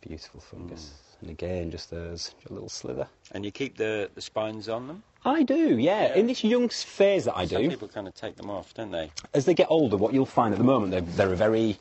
beautiful 0.00 0.40
fungus. 0.40 0.92
And 1.20 1.30
again, 1.30 1.70
just 1.70 1.90
those 1.90 2.34
a 2.48 2.52
little 2.52 2.68
slither. 2.68 3.06
and 3.32 3.44
you 3.44 3.50
keep 3.50 3.76
the, 3.76 4.10
the 4.14 4.20
spines 4.20 4.68
on 4.68 4.86
them. 4.86 5.02
I 5.24 5.42
do, 5.42 5.78
yeah. 5.78 6.08
Yeah. 6.08 6.14
In 6.16 6.26
this 6.26 6.44
young 6.44 6.68
phase 6.68 7.24
that 7.24 7.36
I 7.36 7.46
Some 7.46 7.62
do, 7.62 7.68
people 7.70 7.88
kind 7.88 8.06
of 8.06 8.14
take 8.14 8.36
them 8.36 8.50
off, 8.50 8.74
don't 8.74 8.90
they? 8.90 9.10
as 9.32 9.44
they 9.46 9.54
get 9.54 9.68
older, 9.70 9.96
what 9.96 10.12
you'll 10.12 10.26
find 10.26 10.52
at 10.52 10.58
the 10.58 10.64
moment, 10.64 10.90
they're, 10.90 11.00
they're 11.00 11.32
a 11.32 11.36
very 11.36 11.78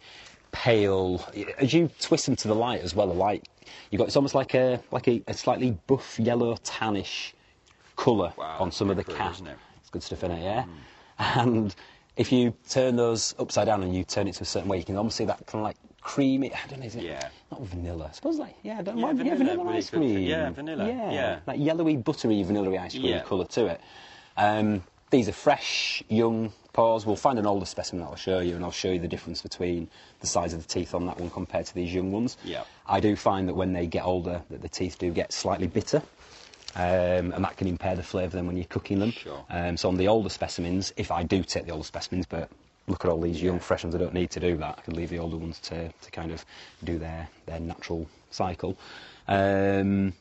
pale. 0.54 1.26
As 1.58 1.74
you 1.74 1.90
twist 2.00 2.26
them 2.28 2.38
to 2.38 2.48
the 2.48 2.56
light 2.56 2.82
as 2.82 2.96
well, 2.96 3.08
the 3.08 3.14
light 3.14 3.50
you 3.92 3.98
got 3.98 4.08
it's 4.08 4.16
almost 4.16 4.36
like 4.36 4.54
a 4.54 4.80
like 4.92 5.08
a, 5.10 5.22
a 5.28 5.34
slightly 5.34 5.72
buff 5.88 6.18
yellow 6.20 6.56
tannish 6.64 7.34
colour 7.98 8.34
Wow, 8.38 8.58
on 8.60 8.72
some 8.72 8.90
of 8.90 8.96
the 8.96 9.04
isn't 9.32 9.48
it? 9.48 9.58
It's 9.78 9.90
good 9.90 10.04
stuff 10.04 10.24
in 10.24 10.32
it, 10.32 10.42
yeah. 10.44 10.66
And 11.20 11.76
if 12.16 12.32
you 12.32 12.54
turn 12.70 12.96
those 12.96 13.36
upside 13.40 13.66
down 13.68 13.84
and 13.84 13.96
you 13.96 14.04
turn 14.04 14.28
it 14.28 14.36
to 14.36 14.44
a 14.44 14.46
certain 14.46 14.70
way, 14.70 14.78
you 14.78 14.84
can 14.84 14.96
almost 14.96 15.18
see 15.18 15.26
that 15.26 15.46
kind 15.46 15.62
of 15.62 15.64
like 15.66 15.78
creamy. 16.02 16.54
I 16.54 16.58
don't 16.70 16.80
know, 16.80 16.86
is 16.86 16.96
it? 16.96 17.04
Yeah. 17.04 17.30
Not 17.52 17.62
vanilla. 17.62 18.08
I 18.10 18.12
suppose 18.14 18.38
like 18.38 18.56
yeah, 18.64 18.80
I 18.80 18.82
don't 18.82 18.98
Yeah, 18.98 19.06
mind. 19.06 19.18
Yeah, 19.20 19.36
vanilla, 19.36 19.58
vanilla 19.58 19.78
ice 19.78 19.90
cream. 19.90 20.20
yeah, 20.20 20.50
vanilla, 20.52 20.88
Yeah, 20.88 21.12
yeah. 21.12 21.40
that 21.46 21.60
yellowy, 21.60 21.98
buttery, 21.98 22.42
vanilla 22.44 22.78
ice 22.80 22.94
cream 22.94 23.06
Yeah. 23.06 23.22
colour 23.24 23.46
to 23.46 23.66
it. 23.68 23.82
Um, 24.38 24.84
these 25.14 25.30
are 25.30 25.34
fresh, 25.34 26.04
young 26.10 26.52
paws. 26.74 27.06
We'll 27.06 27.16
find 27.16 27.38
an 27.38 27.46
older 27.46 27.68
specimen 27.68 28.04
that 28.04 28.10
I'll 28.10 28.16
show 28.16 28.40
you, 28.40 28.56
and 28.56 28.66
I'll 28.66 28.72
show 28.72 28.92
you 28.92 29.00
the 29.00 29.08
difference 29.08 29.44
between 29.44 29.88
the 30.22 30.28
size 30.28 30.54
of 30.54 30.62
the 30.64 30.68
teeth 30.68 30.96
on 30.96 31.06
that 31.06 31.20
one 31.20 31.30
compared 31.30 31.68
to 31.68 31.76
these 31.76 31.94
young 31.94 32.12
ones. 32.12 32.36
Yeah. 32.44 32.64
I 32.88 33.00
do 33.00 33.16
find 33.16 33.48
that 33.48 33.54
when 33.54 33.74
they 33.74 33.86
get 33.86 34.04
older, 34.04 34.42
that 34.50 34.64
the 34.64 34.68
teeth 34.68 34.98
do 34.98 35.12
get 35.12 35.32
slightly 35.32 35.68
bitter. 35.68 36.02
Um, 36.76 37.32
and 37.32 37.44
that 37.44 37.58
can 37.58 37.68
impair 37.68 37.96
the 37.96 38.02
flavour 38.02 38.38
then 38.38 38.48
when 38.48 38.58
you're 38.58 38.66
cooking 38.66 38.98
them. 38.98 39.12
Sure. 39.12 39.46
Um, 39.52 39.78
so 39.78 39.88
on 39.88 39.98
the 39.98 40.08
older 40.08 40.30
specimens, 40.30 40.92
if 40.98 41.12
I 41.12 41.22
do 41.22 41.44
take 41.44 41.68
the 41.68 41.72
older 41.72 41.86
specimens, 41.86 42.26
but 42.26 42.50
look 42.88 43.06
at 43.06 43.12
all 43.12 43.22
these 43.22 43.40
young 43.40 43.60
fresh 43.60 43.84
ones, 43.84 43.94
I 43.94 44.00
don't 44.00 44.16
need 44.16 44.32
to 44.32 44.40
do 44.40 44.58
that. 44.58 44.80
I 44.80 44.82
can 44.82 44.96
leave 44.96 45.12
the 45.12 45.20
older 45.20 45.38
ones 45.38 45.60
to, 45.60 45.90
to 45.90 46.12
kind 46.12 46.32
of 46.32 46.44
do 46.84 46.98
their, 46.98 47.30
their 47.46 47.60
natural 47.60 48.10
cycle. 48.32 48.76
Um, 49.28 50.14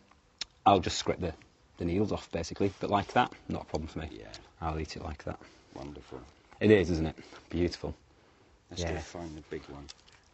I'll 0.67 0.81
just 0.81 0.99
scrape 0.99 1.21
the, 1.21 1.33
the 1.79 1.87
needles 1.87 2.13
off 2.13 2.31
basically, 2.31 2.71
but 2.79 2.91
like 2.91 3.15
that, 3.15 3.33
not 3.49 3.63
a 3.63 3.65
problem 3.65 3.89
for 3.89 4.01
me. 4.01 4.11
Yeah. 4.13 4.27
I'll 4.63 4.79
eat 4.79 4.97
it 4.97 5.03
like 5.03 5.25
that. 5.25 5.39
Wonderful. 5.75 6.21
It 6.61 6.71
is, 6.71 6.91
isn't 6.91 7.07
it? 7.07 7.17
Beautiful. 7.51 7.95
Let's 8.71 8.83
Yeah. 8.83 8.93
go 8.93 8.99
find 9.01 9.37
the 9.37 9.43
big 9.51 9.63
one. 9.69 9.85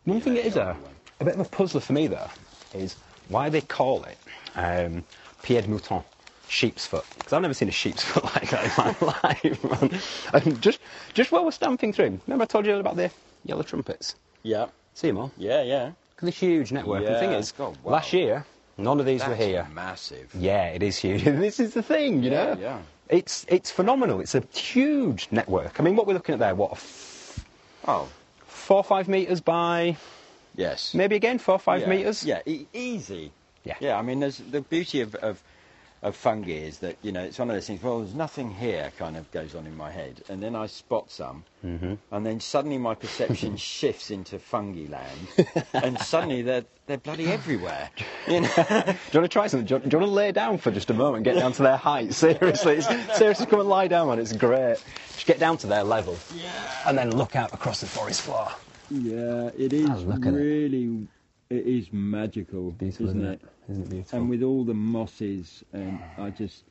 One 0.05 0.19
Yeah, 0.19 0.23
thing 0.25 0.37
it 0.37 0.47
is 0.47 0.57
a, 0.57 0.77
a 1.21 1.25
bit 1.25 1.35
of 1.35 1.41
a 1.41 1.45
puzzler 1.45 1.81
for 1.81 1.93
me 1.93 2.07
though 2.07 2.29
is 2.75 2.97
why 3.29 3.49
they 3.49 3.61
call 3.63 4.05
it 4.05 4.19
um, 4.55 5.05
pied 5.43 5.63
de 5.65 5.69
mouton, 5.71 6.03
sheep's 6.49 6.87
foot. 6.87 7.05
Because 7.17 7.33
I've 7.33 7.43
never 7.43 7.55
seen 7.55 7.69
a 7.69 7.73
sheep's 7.73 8.03
foot 8.11 8.25
like 8.25 8.51
that 8.51 8.65
in 8.65 9.07
my 9.07 9.21
life. 9.25 9.65
man. 9.65 10.01
And 10.33 10.61
just, 10.63 10.81
just 11.15 11.33
while 11.33 11.45
we're 11.45 11.51
stamping 11.51 11.93
through, 11.93 12.21
remember 12.27 12.43
I 12.45 12.47
told 12.47 12.67
you 12.67 12.77
about 12.77 12.97
the 12.97 13.11
yellow 13.45 13.63
trumpets? 13.63 14.15
Yeah. 14.43 14.67
See 14.95 15.09
them 15.09 15.19
all? 15.19 15.33
Yeah, 15.37 15.63
yeah. 15.63 15.93
Because 16.15 16.27
The 16.35 16.47
huge 16.47 16.73
network. 16.73 17.05
And 17.05 17.15
the 17.15 17.19
thing 17.19 17.33
is, 17.33 17.53
God, 17.53 17.77
wow. 17.83 17.93
last 17.93 18.13
year 18.13 18.45
none 18.77 19.01
of 19.01 19.07
these 19.07 19.27
were 19.27 19.35
here. 19.35 19.67
massive. 19.73 20.33
Yeah, 20.35 20.67
it 20.67 20.83
is 20.83 20.97
huge. 20.99 21.25
this 21.25 21.59
is 21.61 21.75
the 21.75 21.83
thing, 21.83 22.23
you 22.23 22.31
Yeah, 22.31 22.55
know. 22.55 22.61
yeah. 22.61 22.79
It's 23.09 23.47
it's 23.49 23.71
phenomenal. 23.71 24.21
It's 24.21 24.35
a 24.35 24.41
huge 24.53 25.29
network. 25.31 25.81
I 25.81 25.83
mean, 25.83 25.97
what 25.97 26.07
we're 26.07 26.15
looking 26.15 26.35
at 26.35 26.39
there, 26.39 26.55
what, 26.55 26.73
f- 26.73 27.45
Oh, 27.87 28.09
four 28.47 28.79
or 28.79 28.85
five 28.85 29.09
meters 29.09 29.41
by 29.41 29.97
yes. 30.57 30.93
maybe 30.95 31.17
again 31.17 31.39
four 31.39 31.55
or 31.55 31.59
five 31.59 31.83
yeah. 31.83 31.89
meters. 31.89 32.25
Yeah, 32.25 32.41
e- 32.45 32.67
easy. 32.75 33.33
Yeah. 33.65 33.77
Yeah, 33.81 33.99
I 33.99 34.03
mean, 34.03 34.21
there's 34.21 34.39
the 34.39 34.61
beauty 34.61 35.01
of, 35.01 35.15
of 35.17 35.43
of 36.03 36.15
fungi 36.15 36.53
is 36.53 36.79
that 36.79 36.97
you 37.03 37.11
know 37.13 37.23
it's 37.23 37.39
one 37.39 37.51
of 37.51 37.57
those 37.57 37.67
things. 37.67 37.83
Well, 37.83 38.01
there's 38.01 38.15
nothing 38.15 38.51
here, 38.53 38.93
kind 38.99 39.17
of 39.17 39.31
goes 39.33 39.55
on 39.55 39.67
in 39.67 39.77
my 39.77 39.91
head, 39.91 40.23
and 40.29 40.43
then 40.43 40.55
I 40.55 40.67
spot 40.67 41.11
some, 41.11 41.45
Mm-hmm. 41.67 41.95
and 42.13 42.25
then 42.25 42.39
suddenly 42.39 42.79
my 42.79 42.95
perception 42.95 43.57
shifts 43.77 44.11
into 44.13 44.39
fungi 44.39 44.87
land, 44.89 45.65
and 45.75 45.99
suddenly 46.01 46.43
they're 46.43 46.65
they're 46.87 46.99
bloody 46.99 47.27
everywhere. 47.27 47.91
You 48.29 48.41
know? 48.43 48.49
Do 48.57 48.63
you 48.71 48.75
want 48.75 48.95
to 49.13 49.29
try 49.29 49.47
something? 49.49 49.67
Do 49.67 49.75
you, 49.75 49.81
do 49.81 49.89
you 49.97 49.99
want 49.99 50.11
to 50.11 50.15
lay 50.15 50.31
down 50.33 50.59
for 50.59 50.71
just 50.71 50.91
a 50.91 50.95
moment, 50.95 51.25
get 51.25 51.35
down 51.35 51.53
to 51.53 51.63
their 51.63 51.77
height? 51.77 52.15
Seriously, 52.15 52.77
it's, 52.77 53.19
seriously, 53.19 53.47
come 53.47 53.61
and 53.61 53.69
lie 53.69 53.89
down 53.89 54.09
on 54.09 54.19
it. 54.19 54.23
It's 54.23 54.33
great. 54.33 54.77
Just 55.15 55.27
get 55.27 55.39
down 55.41 55.57
to 55.59 55.67
their 55.67 55.83
level, 55.83 56.17
yeah. 56.37 56.51
and 56.87 56.97
then 56.97 57.11
look 57.17 57.35
out 57.35 57.53
across 57.53 57.81
the 57.81 57.87
forest 57.87 58.23
floor. 58.23 58.49
Yeah, 58.91 59.51
it 59.59 59.73
is 59.73 59.91
Oh, 59.91 59.95
look 59.97 60.25
at 60.27 60.33
it. 60.35 61.09
It 61.51 61.67
is 61.67 61.93
magical, 61.93 62.75
isn't 62.81 63.25
it? 63.25 63.41
Isn't 63.71 63.83
it 63.83 63.91
beautiful? 63.91 64.19
And 64.19 64.29
with 64.29 64.43
all 64.43 64.65
the 64.65 64.75
mosses, 64.75 65.65
and 65.73 65.99
I 66.19 66.31
just, 66.31 66.65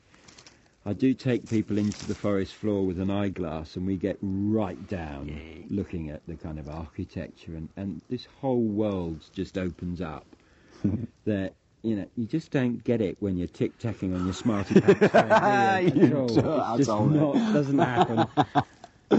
I 0.85 0.93
do 0.93 1.13
take 1.15 1.49
people 1.49 1.77
into 1.79 2.05
the 2.05 2.13
forest 2.13 2.53
floor 2.53 2.85
with 2.85 2.99
an 2.99 3.09
eyeglass, 3.09 3.75
and 3.75 3.87
we 3.87 3.97
get 3.97 4.17
right 4.21 4.87
down, 4.87 5.41
looking 5.69 6.09
at 6.09 6.21
the 6.27 6.35
kind 6.35 6.59
of 6.59 6.69
architecture, 6.69 7.55
and, 7.55 7.69
and 7.75 8.01
this 8.09 8.25
whole 8.39 8.61
world 8.61 9.25
just 9.33 9.57
opens 9.57 9.99
up. 9.99 10.25
that 11.25 11.53
you 11.83 11.95
know, 11.95 12.05
you 12.15 12.25
just 12.25 12.51
don't 12.51 12.83
get 12.83 13.01
it 13.01 13.17
when 13.19 13.37
you're 13.37 13.47
tic 13.47 13.77
tacking 13.79 14.13
on 14.13 14.25
your 14.25 14.33
smarty 14.33 14.79
pants. 14.79 15.07
phone, 15.07 15.29
do 15.93 15.99
you? 15.99 16.01
You 16.03 16.09
At 16.09 16.15
all. 16.15 16.27
don't 16.27 16.77
just 16.77 16.89
not, 16.89 17.33
doesn't 17.53 17.79
happen. 17.79 18.27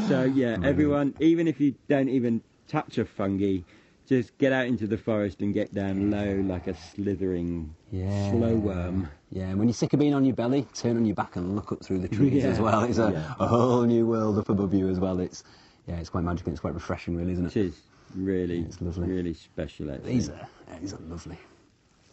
So 0.09 0.25
yeah, 0.25 0.59
everyone, 0.63 1.15
even 1.19 1.49
if 1.49 1.61
you 1.61 1.75
don't 1.89 2.11
even 2.11 2.43
touch 2.69 2.99
a 2.99 3.07
fungi, 3.07 3.61
just 4.09 4.37
get 4.39 4.53
out 4.53 4.67
into 4.67 4.87
the 4.87 4.97
forest 4.97 5.41
and 5.43 5.53
get 5.53 5.75
down 5.75 6.11
low 6.11 6.35
like 6.47 6.67
a 6.67 6.75
slithering 6.75 7.75
Yeah. 7.93 8.31
slow 8.31 8.55
worm. 8.55 9.09
Yeah, 9.31 9.45
and 9.49 9.59
when 9.59 9.69
you're 9.69 9.75
sick 9.75 9.93
of 9.93 10.01
being 10.01 10.15
on 10.15 10.25
your 10.25 10.35
belly, 10.35 10.67
turn 10.75 10.97
on 10.97 11.05
your 11.05 11.15
back 11.15 11.37
and 11.37 11.55
look 11.55 11.71
up 11.73 11.85
through 11.85 11.99
the 11.99 12.09
trees 12.09 12.33
Yeah. 12.45 12.51
as 12.51 12.59
well. 12.59 12.83
It's 12.85 12.99
a, 12.99 13.11
Yeah. 13.13 13.35
a 13.39 13.47
whole 13.47 13.83
new 13.83 14.07
world 14.07 14.39
up 14.39 14.49
above 14.49 14.73
you 14.73 14.89
as 14.89 14.99
well. 14.99 15.21
It's 15.21 15.45
yeah, 15.87 15.97
it's 15.97 16.09
quite 16.11 16.25
magical. 16.25 16.53
It's 16.53 16.61
quite 16.61 16.75
refreshing, 16.75 17.17
really, 17.17 17.33
isn't 17.33 17.45
it? 17.45 17.49
Which 17.49 17.57
is 17.57 17.81
really, 18.15 18.61
It's 18.61 18.81
lovely. 18.81 19.09
really 19.09 19.35
special. 19.35 19.91
Actually. 19.91 20.13
These 20.15 20.29
are 20.31 20.49
these 20.81 20.93
are 20.95 20.99
lovely. 21.09 21.39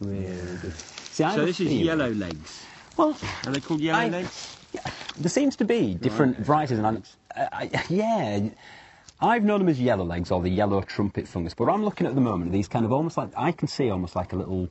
Really 0.02 0.58
good. 0.62 0.74
See, 0.74 1.24
So 1.24 1.46
this 1.46 1.60
is 1.62 1.72
yellow 1.72 2.10
legs. 2.12 2.64
Well, 2.98 3.18
Are 3.46 3.52
they 3.52 3.60
called 3.62 3.80
yellow 3.82 4.00
I- 4.00 4.10
legs? 4.10 4.58
there 5.18 5.30
seems 5.30 5.56
to 5.58 5.64
be 5.66 5.94
different 5.94 6.38
varieties, 6.40 6.80
and 6.80 6.86
I, 7.36 7.42
I, 7.54 7.84
yeah, 7.90 8.50
I've 9.22 9.44
known 9.44 9.60
them 9.60 9.70
as 9.70 9.80
yellow 9.80 10.04
legs 10.04 10.30
or 10.32 10.42
the 10.42 10.50
yellow 10.50 10.82
trumpet 10.82 11.28
fungus. 11.28 11.54
But 11.54 11.70
I'm 11.70 11.84
looking 11.84 12.06
at 12.06 12.16
the 12.16 12.22
moment, 12.22 12.52
these 12.52 12.68
kind 12.68 12.86
of 12.86 12.92
almost 12.92 13.18
like 13.18 13.30
I 13.38 13.52
can 13.52 13.68
see 13.68 13.90
almost 13.90 14.16
like 14.16 14.34
a 14.34 14.36
little 14.36 14.70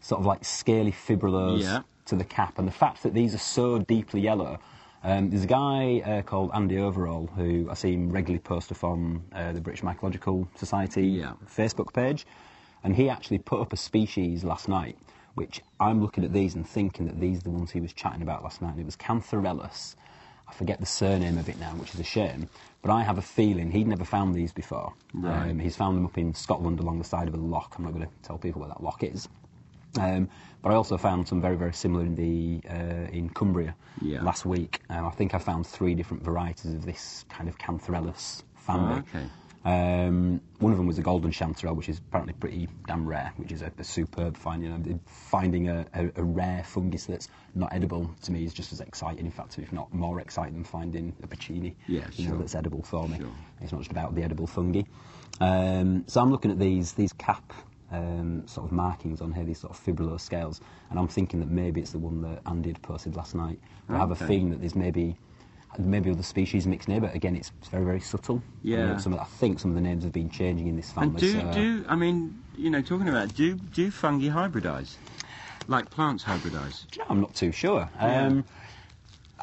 sort 0.00 0.20
of 0.20 0.26
like 0.26 0.44
scaly 0.44 0.92
fibrillars 0.92 1.62
Yeah. 1.62 1.82
to 2.06 2.16
the 2.16 2.24
cap, 2.24 2.58
and 2.58 2.66
the 2.66 2.72
fact 2.72 3.02
that 3.04 3.14
these 3.14 3.34
are 3.34 3.38
so 3.38 3.78
deeply 3.78 4.20
yellow. 4.20 4.58
Um, 5.02 5.30
there's 5.30 5.44
a 5.44 5.46
guy 5.46 6.00
uh, 6.00 6.22
called 6.22 6.50
Andy 6.54 6.78
Overall 6.78 7.28
who 7.36 7.68
I 7.70 7.74
see 7.74 7.92
him 7.92 8.10
regularly 8.10 8.40
post 8.40 8.72
up 8.72 8.82
on 8.82 9.22
uh, 9.34 9.52
the 9.52 9.60
British 9.60 9.82
Mycological 9.82 10.48
Society 10.56 11.06
Yeah. 11.06 11.34
Facebook 11.46 11.92
page, 11.92 12.26
and 12.82 12.96
he 12.96 13.08
actually 13.08 13.38
put 13.38 13.60
up 13.60 13.72
a 13.72 13.76
species 13.76 14.44
last 14.44 14.68
night, 14.68 14.96
which 15.34 15.60
I'm 15.78 16.00
looking 16.02 16.24
at 16.24 16.32
these 16.32 16.54
and 16.54 16.66
thinking 16.66 17.06
that 17.06 17.20
these 17.20 17.38
are 17.38 17.42
the 17.44 17.50
ones 17.50 17.70
he 17.70 17.80
was 17.80 17.92
chatting 17.92 18.22
about 18.22 18.42
last 18.42 18.60
night. 18.60 18.72
And 18.72 18.80
it 18.80 18.86
was 18.86 18.96
Cantharellus, 18.96 19.94
I 20.48 20.52
forget 20.52 20.80
the 20.80 20.86
surname 20.86 21.38
of 21.38 21.48
it 21.48 21.58
now, 21.60 21.70
which 21.76 21.94
is 21.94 22.00
a 22.00 22.04
shame. 22.04 22.48
But 22.84 22.92
I 22.92 23.02
have 23.02 23.16
a 23.16 23.22
feeling 23.22 23.70
he'd 23.70 23.88
never 23.88 24.04
found 24.04 24.34
these 24.34 24.52
before. 24.52 24.92
Right. 25.14 25.50
Um, 25.50 25.58
he's 25.58 25.74
found 25.74 25.96
them 25.96 26.04
up 26.04 26.18
in 26.18 26.34
Scotland 26.34 26.80
along 26.80 26.98
the 26.98 27.04
side 27.04 27.28
of 27.28 27.34
a 27.34 27.38
loch. 27.38 27.74
I'm 27.78 27.84
not 27.84 27.94
going 27.94 28.06
to 28.06 28.12
tell 28.22 28.36
people 28.36 28.60
where 28.60 28.68
that 28.68 28.82
loch 28.82 29.02
is. 29.02 29.26
Um, 29.98 30.28
but 30.60 30.70
I 30.70 30.74
also 30.74 30.98
found 30.98 31.26
some 31.26 31.40
very, 31.40 31.56
very 31.56 31.72
similar 31.72 32.04
in 32.04 32.14
the 32.14 32.60
uh, 32.68 33.08
in 33.10 33.30
Cumbria 33.30 33.74
Yeah. 34.02 34.22
last 34.22 34.44
week. 34.44 34.82
Um, 34.90 35.06
I 35.06 35.10
think 35.10 35.32
I 35.34 35.38
found 35.38 35.66
three 35.66 35.94
different 35.94 36.22
varieties 36.22 36.74
of 36.74 36.84
this 36.84 37.24
kind 37.30 37.48
of 37.48 37.56
Cantharellus 37.56 38.42
family. 38.54 38.96
Oh, 38.96 39.16
okay. 39.16 39.26
Um, 39.64 40.42
one 40.58 40.72
of 40.72 40.78
them 40.78 40.86
was 40.86 40.98
a 40.98 41.02
golden 41.02 41.30
chanterelle, 41.30 41.74
which 41.74 41.88
is 41.88 41.98
apparently 41.98 42.34
pretty 42.34 42.68
damn 42.86 43.06
rare, 43.06 43.32
which 43.36 43.50
is 43.50 43.62
a, 43.62 43.72
a 43.78 43.84
superb 43.84 44.36
find. 44.36 44.62
You 44.62 44.68
know, 44.68 45.00
finding 45.06 45.68
a, 45.68 45.86
a, 45.94 46.10
a 46.16 46.22
rare 46.22 46.62
fungus 46.64 47.06
that's 47.06 47.28
not 47.54 47.72
edible 47.72 48.10
to 48.22 48.32
me 48.32 48.44
is 48.44 48.52
just 48.52 48.72
as 48.72 48.80
exciting, 48.80 49.24
in 49.24 49.30
fact, 49.30 49.58
if 49.58 49.72
not 49.72 49.92
more 49.94 50.20
exciting 50.20 50.54
than 50.54 50.64
finding 50.64 51.14
a 51.22 51.26
porcini 51.26 51.74
Yeah, 51.86 52.06
you 52.12 52.24
know, 52.24 52.32
sure. 52.32 52.38
that's 52.40 52.54
edible 52.54 52.82
for 52.82 53.08
me. 53.08 53.18
Sure. 53.18 53.32
It's 53.62 53.72
not 53.72 53.80
just 53.80 53.90
about 53.90 54.14
the 54.14 54.22
edible 54.22 54.46
fungi. 54.46 54.82
Um, 55.40 56.04
so 56.06 56.20
I'm 56.20 56.30
looking 56.30 56.50
at 56.50 56.58
these 56.58 56.92
these 56.92 57.12
cap 57.14 57.52
um, 57.90 58.46
sort 58.46 58.66
of 58.66 58.72
markings 58.72 59.20
on 59.20 59.32
here, 59.32 59.44
these 59.44 59.60
sort 59.60 59.72
of 59.72 59.82
fibrillar 59.82 60.20
scales, 60.20 60.60
and 60.90 60.98
I'm 60.98 61.08
thinking 61.08 61.40
that 61.40 61.48
maybe 61.48 61.80
it's 61.80 61.92
the 61.92 61.98
one 61.98 62.20
that 62.22 62.42
Andy 62.46 62.70
had 62.70 62.82
posted 62.82 63.16
last 63.16 63.34
night. 63.34 63.58
But 63.88 63.96
I 63.96 63.98
have 63.98 64.10
a 64.10 64.16
feeling 64.16 64.50
that 64.50 64.60
there's 64.60 64.74
maybe 64.74 65.16
maybe 65.78 66.10
other 66.10 66.22
species 66.22 66.66
mixed 66.66 66.88
in 66.88 66.92
here, 66.94 67.00
but 67.00 67.14
again, 67.14 67.36
it's, 67.36 67.50
it's 67.60 67.68
very 67.68 67.84
very 67.84 68.00
subtle. 68.00 68.42
Yeah. 68.62 68.92
Uh, 68.92 68.98
some 68.98 69.12
of, 69.12 69.20
I 69.20 69.24
think 69.24 69.60
some 69.60 69.70
of 69.70 69.74
the 69.74 69.80
names 69.80 70.04
have 70.04 70.12
been 70.12 70.30
changing 70.30 70.66
in 70.68 70.76
this 70.76 70.90
family. 70.90 71.08
And 71.10 71.18
do 71.18 71.32
so- 71.40 71.52
do 71.52 71.84
I 71.88 71.96
mean 71.96 72.42
you 72.56 72.70
know 72.70 72.82
talking 72.82 73.08
about 73.08 73.34
do 73.34 73.54
do 73.56 73.90
fungi 73.90 74.28
hybridize, 74.28 74.96
like 75.68 75.90
plants 75.90 76.24
hybridize? 76.24 76.88
Do 76.90 76.98
you 77.00 77.04
know, 77.04 77.10
I'm 77.10 77.20
not 77.20 77.34
too 77.34 77.52
sure. 77.52 77.88
Yeah. 77.96 78.26
Um, 78.26 78.44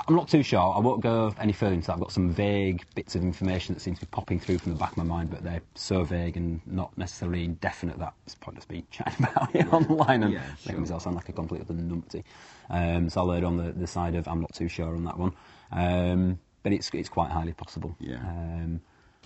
I'm 0.08 0.16
not 0.16 0.30
too 0.30 0.42
sure. 0.42 0.60
I 0.76 0.80
won't 0.80 1.02
go 1.02 1.36
any 1.40 1.52
further 1.52 1.74
into 1.76 1.88
that. 1.88 1.94
I've 1.94 2.00
got 2.00 2.14
some 2.14 2.32
vague 2.32 2.86
bits 2.96 3.14
of 3.16 3.22
information 3.24 3.76
that 3.76 3.82
seem 3.82 3.94
to 3.94 4.00
be 4.02 4.08
popping 4.10 4.40
through 4.40 4.58
from 4.60 4.72
the 4.72 4.78
back 4.80 4.92
of 4.92 4.98
my 4.98 5.04
mind, 5.04 5.30
but 5.30 5.44
they're 5.44 5.62
so 5.76 6.04
vague 6.04 6.38
and 6.38 6.62
not 6.66 6.98
necessarily 6.98 7.48
definite 7.48 8.00
that 8.00 8.14
it's 8.26 8.34
pointless 8.34 8.68
me 8.70 8.86
chatting 8.90 9.26
about 9.26 9.54
it 9.54 9.72
online 9.72 10.24
and 10.24 10.34
Yeah, 10.34 10.40
making 10.66 10.72
sure. 10.76 10.80
myself 10.80 11.04
sound 11.04 11.18
like 11.18 11.28
a 11.30 11.34
complete 11.34 11.62
other 11.62 11.74
numpty. 11.74 12.24
Um, 12.70 13.10
so 13.10 13.22
I'll 13.22 13.32
err 13.34 13.46
on 13.46 13.58
the, 13.58 13.74
the 13.74 13.86
side 13.86 14.16
of 14.16 14.28
I'm 14.30 14.40
not 14.40 14.54
too 14.54 14.70
sure 14.70 14.96
on 14.96 15.04
that 15.04 15.20
one. 15.20 15.34
Um, 15.72 16.40
but 16.64 16.74
it's, 16.74 16.90
it's 16.94 17.10
quite 17.10 17.32
highly 17.32 17.54
possible. 17.54 17.96
Yeah. 18.00 18.18
Um, 18.18 18.82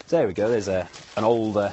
so 0.06 0.18
there 0.18 0.28
we 0.28 0.34
go. 0.34 0.50
There's 0.50 0.68
a, 0.68 0.88
an 1.18 1.24
older, 1.24 1.72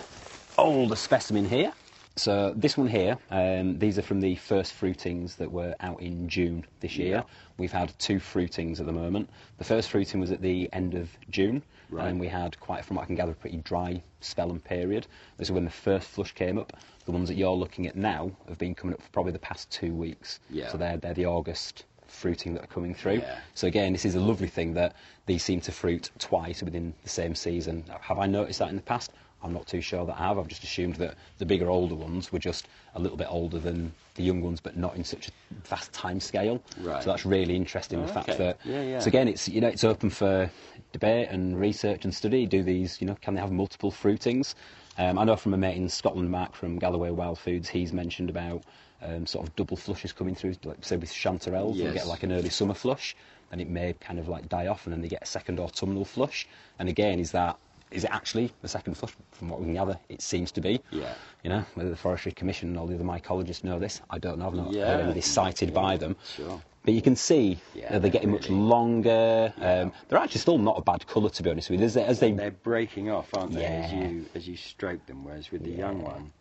older 0.58 0.96
specimen 0.96 1.44
here. 1.48 1.72
So 2.16 2.52
this 2.54 2.76
one 2.76 2.88
here, 2.88 3.16
um, 3.30 3.78
these 3.78 3.98
are 3.98 4.02
from 4.02 4.20
the 4.20 4.34
first 4.36 4.78
fruitings 4.78 5.36
that 5.36 5.50
were 5.50 5.74
out 5.80 6.02
in 6.02 6.28
June 6.28 6.66
this 6.80 6.96
year. 6.96 7.08
Yeah. 7.16 7.22
We've 7.56 7.72
had 7.72 7.94
two 7.98 8.16
fruitings 8.16 8.80
at 8.80 8.86
the 8.86 8.92
moment. 8.92 9.30
The 9.56 9.64
first 9.64 9.88
fruiting 9.88 10.20
was 10.20 10.30
at 10.30 10.42
the 10.42 10.68
end 10.72 10.94
of 10.94 11.08
June, 11.30 11.62
Right. 11.88 12.08
and 12.08 12.20
we 12.20 12.28
had 12.28 12.58
quite, 12.60 12.84
from 12.84 12.96
what 12.96 13.02
I 13.02 13.06
can 13.06 13.16
gather, 13.16 13.32
a 13.32 13.34
pretty 13.34 13.58
dry 13.58 14.02
spell 14.20 14.50
and 14.50 14.62
period. 14.62 15.06
This 15.38 15.48
is 15.48 15.52
when 15.52 15.64
the 15.64 15.70
first 15.70 16.06
flush 16.08 16.32
came 16.32 16.58
up. 16.58 16.74
The 17.06 17.12
ones 17.12 17.28
that 17.28 17.34
you're 17.34 17.50
looking 17.52 17.86
at 17.86 17.96
now 17.96 18.30
have 18.48 18.58
been 18.58 18.74
coming 18.74 18.92
up 18.94 19.02
for 19.02 19.08
probably 19.10 19.32
the 19.32 19.38
past 19.38 19.70
two 19.70 19.94
weeks. 19.94 20.40
Yeah. 20.50 20.68
So 20.70 20.76
they're, 20.78 20.96
they're 20.98 21.14
the 21.14 21.26
August 21.26 21.84
fruiting 22.12 22.54
that 22.54 22.64
are 22.64 22.68
coming 22.68 22.94
through. 22.94 23.18
Yeah. 23.18 23.38
So 23.54 23.66
again, 23.66 23.92
this 23.92 24.04
is 24.04 24.14
a 24.14 24.20
lovely 24.20 24.48
thing 24.48 24.74
that 24.74 24.94
these 25.26 25.42
seem 25.42 25.60
to 25.62 25.72
fruit 25.72 26.10
twice 26.18 26.62
within 26.62 26.94
the 27.02 27.08
same 27.08 27.34
season. 27.34 27.84
Have 28.00 28.18
I 28.18 28.26
noticed 28.26 28.58
that 28.60 28.68
in 28.68 28.76
the 28.76 28.82
past? 28.82 29.12
I'm 29.44 29.52
not 29.52 29.66
too 29.66 29.80
sure 29.80 30.06
that 30.06 30.14
I 30.20 30.28
have. 30.28 30.38
I've 30.38 30.46
just 30.46 30.62
assumed 30.62 30.96
that 30.96 31.16
the 31.38 31.46
bigger, 31.46 31.68
older 31.68 31.96
ones 31.96 32.30
were 32.30 32.38
just 32.38 32.68
a 32.94 33.00
little 33.00 33.16
bit 33.16 33.26
older 33.28 33.58
than 33.58 33.92
the 34.14 34.22
young 34.22 34.40
ones, 34.40 34.60
but 34.60 34.76
not 34.76 34.94
in 34.94 35.02
such 35.02 35.28
a 35.28 35.30
vast 35.68 35.92
time 35.92 36.20
scale. 36.20 36.62
Right. 36.80 37.02
So 37.02 37.10
that's 37.10 37.26
really 37.26 37.56
interesting. 37.56 37.98
Oh, 37.98 38.06
the 38.06 38.12
fact 38.12 38.28
okay. 38.28 38.38
that 38.38 38.58
Yeah, 38.64 38.82
yeah. 38.82 38.98
so 39.00 39.08
again, 39.08 39.26
it's 39.26 39.48
you 39.48 39.60
know 39.60 39.68
it's 39.68 39.84
open 39.84 40.10
for 40.10 40.48
debate 40.92 41.28
and 41.30 41.58
research 41.58 42.04
and 42.04 42.14
study. 42.14 42.46
Do 42.46 42.62
these 42.62 43.00
you 43.00 43.06
know 43.06 43.16
can 43.20 43.34
they 43.34 43.40
have 43.40 43.50
multiple 43.50 43.90
fruitings? 43.90 44.54
Um, 44.98 45.18
I 45.18 45.24
know 45.24 45.36
from 45.36 45.54
a 45.54 45.56
mate 45.56 45.76
in 45.76 45.88
Scotland, 45.88 46.30
Mark 46.30 46.54
from 46.54 46.78
Galloway 46.78 47.10
Wild 47.10 47.38
Foods, 47.38 47.68
he's 47.68 47.92
mentioned 47.92 48.28
about 48.30 48.62
um, 49.02 49.26
sort 49.26 49.46
of 49.46 49.56
double 49.56 49.76
flushes 49.76 50.12
coming 50.12 50.34
through, 50.34 50.54
like 50.64 50.84
say 50.84 50.96
with 50.96 51.10
chanterelles, 51.10 51.76
they 51.78 51.84
Yes. 51.84 51.94
get 51.94 52.06
like 52.06 52.22
an 52.22 52.32
early 52.32 52.50
summer 52.50 52.74
flush, 52.74 53.16
then 53.50 53.60
it 53.60 53.68
may 53.68 53.94
kind 53.94 54.18
of 54.18 54.28
like 54.28 54.48
die 54.48 54.66
off, 54.66 54.86
and 54.86 54.92
then 54.92 55.00
they 55.02 55.08
get 55.08 55.22
a 55.22 55.26
second 55.26 55.58
autumnal 55.58 56.04
flush. 56.04 56.46
And 56.78 56.88
again, 56.88 57.18
is 57.18 57.32
that 57.32 57.56
is 57.90 58.04
it 58.04 58.10
actually 58.10 58.50
the 58.62 58.68
second 58.68 58.94
flush? 58.96 59.12
From 59.32 59.50
what 59.50 59.60
we 59.60 59.66
can 59.66 59.74
gather, 59.74 59.98
it 60.08 60.22
seems 60.22 60.50
to 60.52 60.62
be. 60.62 60.80
Yeah. 60.90 61.12
You 61.44 61.50
know, 61.50 61.64
whether 61.74 61.90
the 61.90 61.96
Forestry 61.96 62.32
Commission 62.32 62.70
and 62.70 62.78
all 62.78 62.86
the 62.86 62.94
other 62.94 63.04
mycologists 63.04 63.64
know 63.64 63.78
this, 63.78 64.00
I 64.08 64.18
don't 64.18 64.38
know. 64.38 64.46
I've 64.46 64.54
not 64.54 64.72
Yeah. 64.72 64.86
heard 64.86 65.00
any 65.00 65.08
of 65.10 65.14
this 65.14 65.26
cited 65.26 65.74
by 65.74 65.98
them. 65.98 66.16
Sure. 66.34 66.62
But 66.84 66.94
you 66.94 67.02
can 67.02 67.14
see 67.14 67.58
Yeah, 67.74 67.98
they're 67.98 68.10
getting 68.10 68.30
much 68.32 68.48
really- 68.48 68.60
longer. 68.60 69.52
Um, 69.58 69.92
they're 70.08 70.18
actually 70.18 70.40
still 70.40 70.58
not 70.58 70.78
a 70.78 70.82
bad 70.82 71.06
colour, 71.06 71.30
to 71.30 71.42
be 71.42 71.50
honest 71.50 71.70
with 71.70 71.78
you. 71.80 71.86
As 71.86 71.94
they, 71.94 72.04
as 72.04 72.18
they 72.18 72.32
They're 72.32 72.50
breaking 72.50 73.08
off, 73.10 73.28
aren't 73.34 73.52
they? 73.52 73.62
yeah. 73.62 73.84
As 73.86 73.92
you 73.92 74.26
as 74.34 74.48
you 74.48 74.56
stroke 74.56 75.06
them, 75.06 75.24
whereas 75.24 75.52
with 75.52 75.62
the 75.62 75.70
young 75.70 76.00
Yeah. 76.00 76.08
one. 76.12 76.32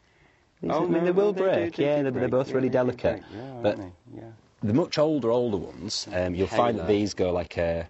These- 0.61 0.71
Oh, 0.71 0.77
I 0.77 0.81
mean, 0.81 0.91
no, 0.93 0.99
they 1.05 1.11
will 1.11 1.33
they 1.33 1.37
do- 1.41 1.43
break. 1.43 1.75
they 1.75 1.83
yeah, 1.85 1.97
do 1.97 2.03
they're, 2.03 2.11
they're 2.11 2.27
both 2.29 2.49
Yeah, 2.49 2.55
really 2.55 2.69
delicate. 2.69 3.21
Yeah, 3.35 3.59
but 3.61 3.77
yeah. 4.15 4.23
the 4.63 4.73
much 4.73 4.97
older, 4.97 5.29
older 5.31 5.57
ones, 5.57 6.07
um, 6.13 6.33
you'll 6.35 6.47
find 6.47 6.77
that 6.79 6.87
these 6.87 7.13
go 7.13 7.31
like 7.31 7.57
a 7.57 7.87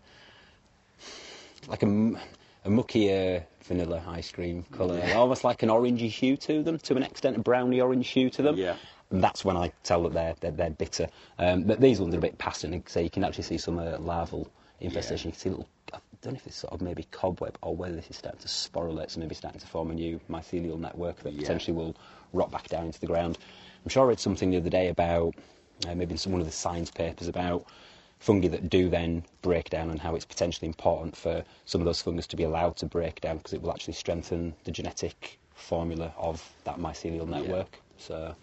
like 1.68 1.84
a, 1.84 1.88
a 2.66 2.70
muckier 2.70 3.44
vanilla 3.64 4.02
ice 4.08 4.32
cream 4.32 4.66
colour, 4.72 4.98
Yeah. 4.98 5.14
almost 5.14 5.44
like 5.44 5.64
an 5.64 5.70
orangey 5.70 6.10
hue 6.10 6.36
to 6.38 6.64
them, 6.64 6.80
to 6.80 6.96
an 6.98 7.04
extent, 7.04 7.38
a 7.38 7.40
browny 7.40 7.80
orange 7.80 8.08
hue 8.10 8.30
to 8.32 8.42
them. 8.42 8.58
Yeah. 8.58 8.76
And 9.12 9.24
that's 9.24 9.44
when 9.44 9.58
I 9.58 9.72
tell 9.84 10.04
that 10.04 10.14
they're 10.14 10.36
they're, 10.40 10.52
they're 10.52 10.70
bitter. 10.70 11.08
Um, 11.38 11.64
but 11.64 11.82
these 11.82 12.00
ones 12.00 12.14
are 12.14 12.18
a 12.18 12.22
bit 12.22 12.38
past, 12.38 12.64
and 12.64 12.82
so 12.88 13.00
you 13.00 13.10
can 13.10 13.24
actually 13.24 13.44
see 13.44 13.58
some 13.58 13.78
uh, 13.78 13.98
larval 14.00 14.50
infestation. 14.80 15.30
You 15.30 15.32
can 15.34 15.40
see 15.42 15.50
little. 15.50 15.68
I 15.94 16.00
don't 16.22 16.34
know 16.34 16.38
if 16.38 16.48
it's 16.48 16.56
sort 16.56 16.74
of 16.74 16.82
maybe 16.82 17.08
cobweb 17.12 17.58
or 17.62 17.76
whether 17.76 17.96
this 17.96 18.10
is 18.10 18.16
starting 18.16 18.40
to 18.42 18.48
sporulate, 18.48 19.10
so 19.12 19.20
maybe 19.20 19.36
starting 19.36 19.60
to 19.60 19.68
form 19.68 19.92
a 19.92 19.94
new 19.94 20.20
mycelial 20.30 20.80
network 20.80 21.18
that 21.24 21.34
Yeah. 21.34 21.42
potentially 21.42 21.76
will 21.76 21.96
rot 22.32 22.52
back 22.52 22.70
down 22.70 22.86
into 22.86 23.00
the 23.00 23.08
ground. 23.08 23.38
I'm 23.84 23.90
sure 23.90 24.04
I 24.04 24.10
read 24.10 24.20
something 24.20 24.52
the 24.52 24.58
other 24.58 24.70
day 24.70 24.88
about 24.88 25.34
uh, 25.88 25.96
maybe 25.96 26.12
in 26.12 26.18
some 26.18 26.32
one 26.32 26.40
of 26.40 26.48
the 26.48 26.54
science 26.54 26.92
papers 26.92 27.28
about 27.28 27.66
fungi 28.20 28.48
that 28.48 28.70
do 28.70 28.88
then 28.88 29.24
break 29.42 29.72
down 29.72 29.90
and 29.90 30.00
how 30.00 30.16
it's 30.16 30.26
potentially 30.26 30.68
important 30.68 31.16
for 31.18 31.44
some 31.66 31.82
of 31.82 31.86
those 31.86 32.02
fungus 32.02 32.28
to 32.28 32.36
be 32.38 32.44
allowed 32.44 32.78
to 32.78 32.86
break 32.86 33.20
down 33.20 33.38
because 33.38 33.52
it 33.54 33.62
will 33.62 33.72
actually 33.72 33.96
strengthen 33.96 34.54
the 34.64 34.72
genetic 34.72 35.40
formula 35.56 36.14
of 36.18 36.48
that 36.64 36.78
mycelial 36.78 37.28
network. 37.28 37.80
So 37.98 38.36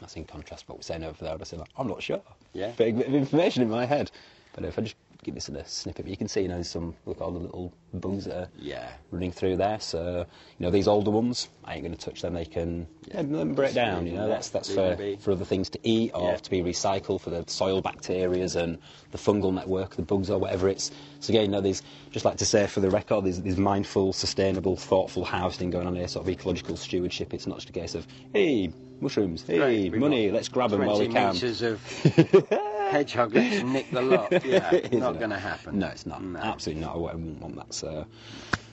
that's 0.00 0.16
in 0.16 0.24
contrast 0.24 0.64
to 0.64 0.68
what 0.72 0.78
we're 0.78 0.82
saying 0.82 1.04
over 1.04 1.22
there. 1.24 1.36
I 1.38 1.44
say, 1.44 1.56
like, 1.56 1.68
I'm 1.76 1.88
not 1.88 2.02
sure. 2.02 2.22
Yeah. 2.52 2.72
Big 2.76 2.96
bit 2.96 3.08
of 3.08 3.14
information 3.14 3.62
in 3.62 3.70
my 3.70 3.84
head. 3.86 4.10
But 4.54 4.64
if 4.64 4.78
I 4.78 4.82
just 4.82 4.96
give 5.22 5.34
this 5.34 5.48
a 5.48 5.52
little 5.52 5.66
snippet, 5.66 6.06
you 6.06 6.16
can 6.16 6.26
see, 6.28 6.42
you 6.42 6.48
know, 6.48 6.62
some 6.62 6.94
look 7.04 7.18
at 7.18 7.22
all 7.22 7.30
the 7.32 7.38
little 7.40 7.72
bugs 7.94 8.24
that 8.24 8.36
are 8.36 8.48
Yeah. 8.58 8.88
running 9.10 9.30
through 9.32 9.56
there. 9.56 9.78
So, 9.80 10.24
you 10.58 10.64
know, 10.64 10.70
these 10.70 10.88
older 10.88 11.10
ones, 11.10 11.48
I 11.64 11.74
ain't 11.74 11.82
going 11.84 11.94
to 11.94 12.00
touch 12.04 12.22
them. 12.22 12.34
They 12.34 12.44
can 12.44 12.86
yeah, 13.08 13.16
let 13.18 13.30
them 13.30 13.54
break 13.54 13.74
down. 13.74 14.06
You 14.06 14.14
know, 14.14 14.28
that's 14.28 14.48
that's 14.50 14.72
for, 14.72 14.96
for 15.20 15.32
other 15.32 15.44
things 15.44 15.68
to 15.70 15.78
eat 15.82 16.12
or 16.14 16.30
Yeah. 16.32 16.36
to 16.36 16.50
be 16.50 16.62
recycled 16.62 17.20
for 17.20 17.30
the 17.30 17.44
soil 17.46 17.82
bacterias 17.82 18.56
and 18.56 18.78
the 19.10 19.18
fungal 19.18 19.52
network, 19.52 19.96
the 19.96 20.02
bugs 20.02 20.30
or 20.30 20.38
whatever 20.38 20.68
it's. 20.68 20.90
So 21.20 21.32
again, 21.32 21.44
you 21.46 21.50
know, 21.50 21.60
there's 21.60 21.82
just 22.10 22.24
like 22.24 22.36
to 22.38 22.46
say 22.46 22.66
for 22.66 22.80
the 22.80 22.90
record, 22.90 23.24
there's, 23.24 23.40
there's 23.40 23.58
mindful, 23.58 24.12
sustainable, 24.12 24.76
thoughtful 24.76 25.24
harvesting 25.24 25.70
going 25.70 25.86
on 25.86 25.94
here, 25.96 26.08
sort 26.08 26.24
of 26.26 26.30
ecological 26.30 26.76
stewardship. 26.76 27.34
It's 27.34 27.46
not 27.46 27.58
just 27.58 27.70
a 27.70 27.72
case 27.72 27.94
of 27.94 28.06
hey 28.32 28.72
mushrooms, 29.00 29.42
hey 29.46 29.88
Great, 29.88 29.94
money, 30.00 30.30
let's 30.30 30.48
grab 30.48 30.70
them 30.70 30.84
while 30.84 30.98
we 30.98 31.06
20 31.08 31.12
can. 31.14 31.34
metres 31.34 31.62
of 31.62 31.80
hedgehog, 32.90 33.34
let's 33.34 33.62
nick 33.64 33.90
the 33.90 34.02
lot. 34.02 34.32
Yeah, 34.44 34.72
Isn't 34.74 35.00
going 35.18 35.30
to 35.30 35.38
happen. 35.38 35.78
No, 35.78 35.88
it's 35.88 36.06
not. 36.06 36.22
No. 36.22 36.38
Absolutely 36.38 36.84
not. 36.84 36.94
I 36.94 36.98
wouldn't 36.98 37.40
want 37.40 37.56
that. 37.56 37.74
So, 37.74 38.06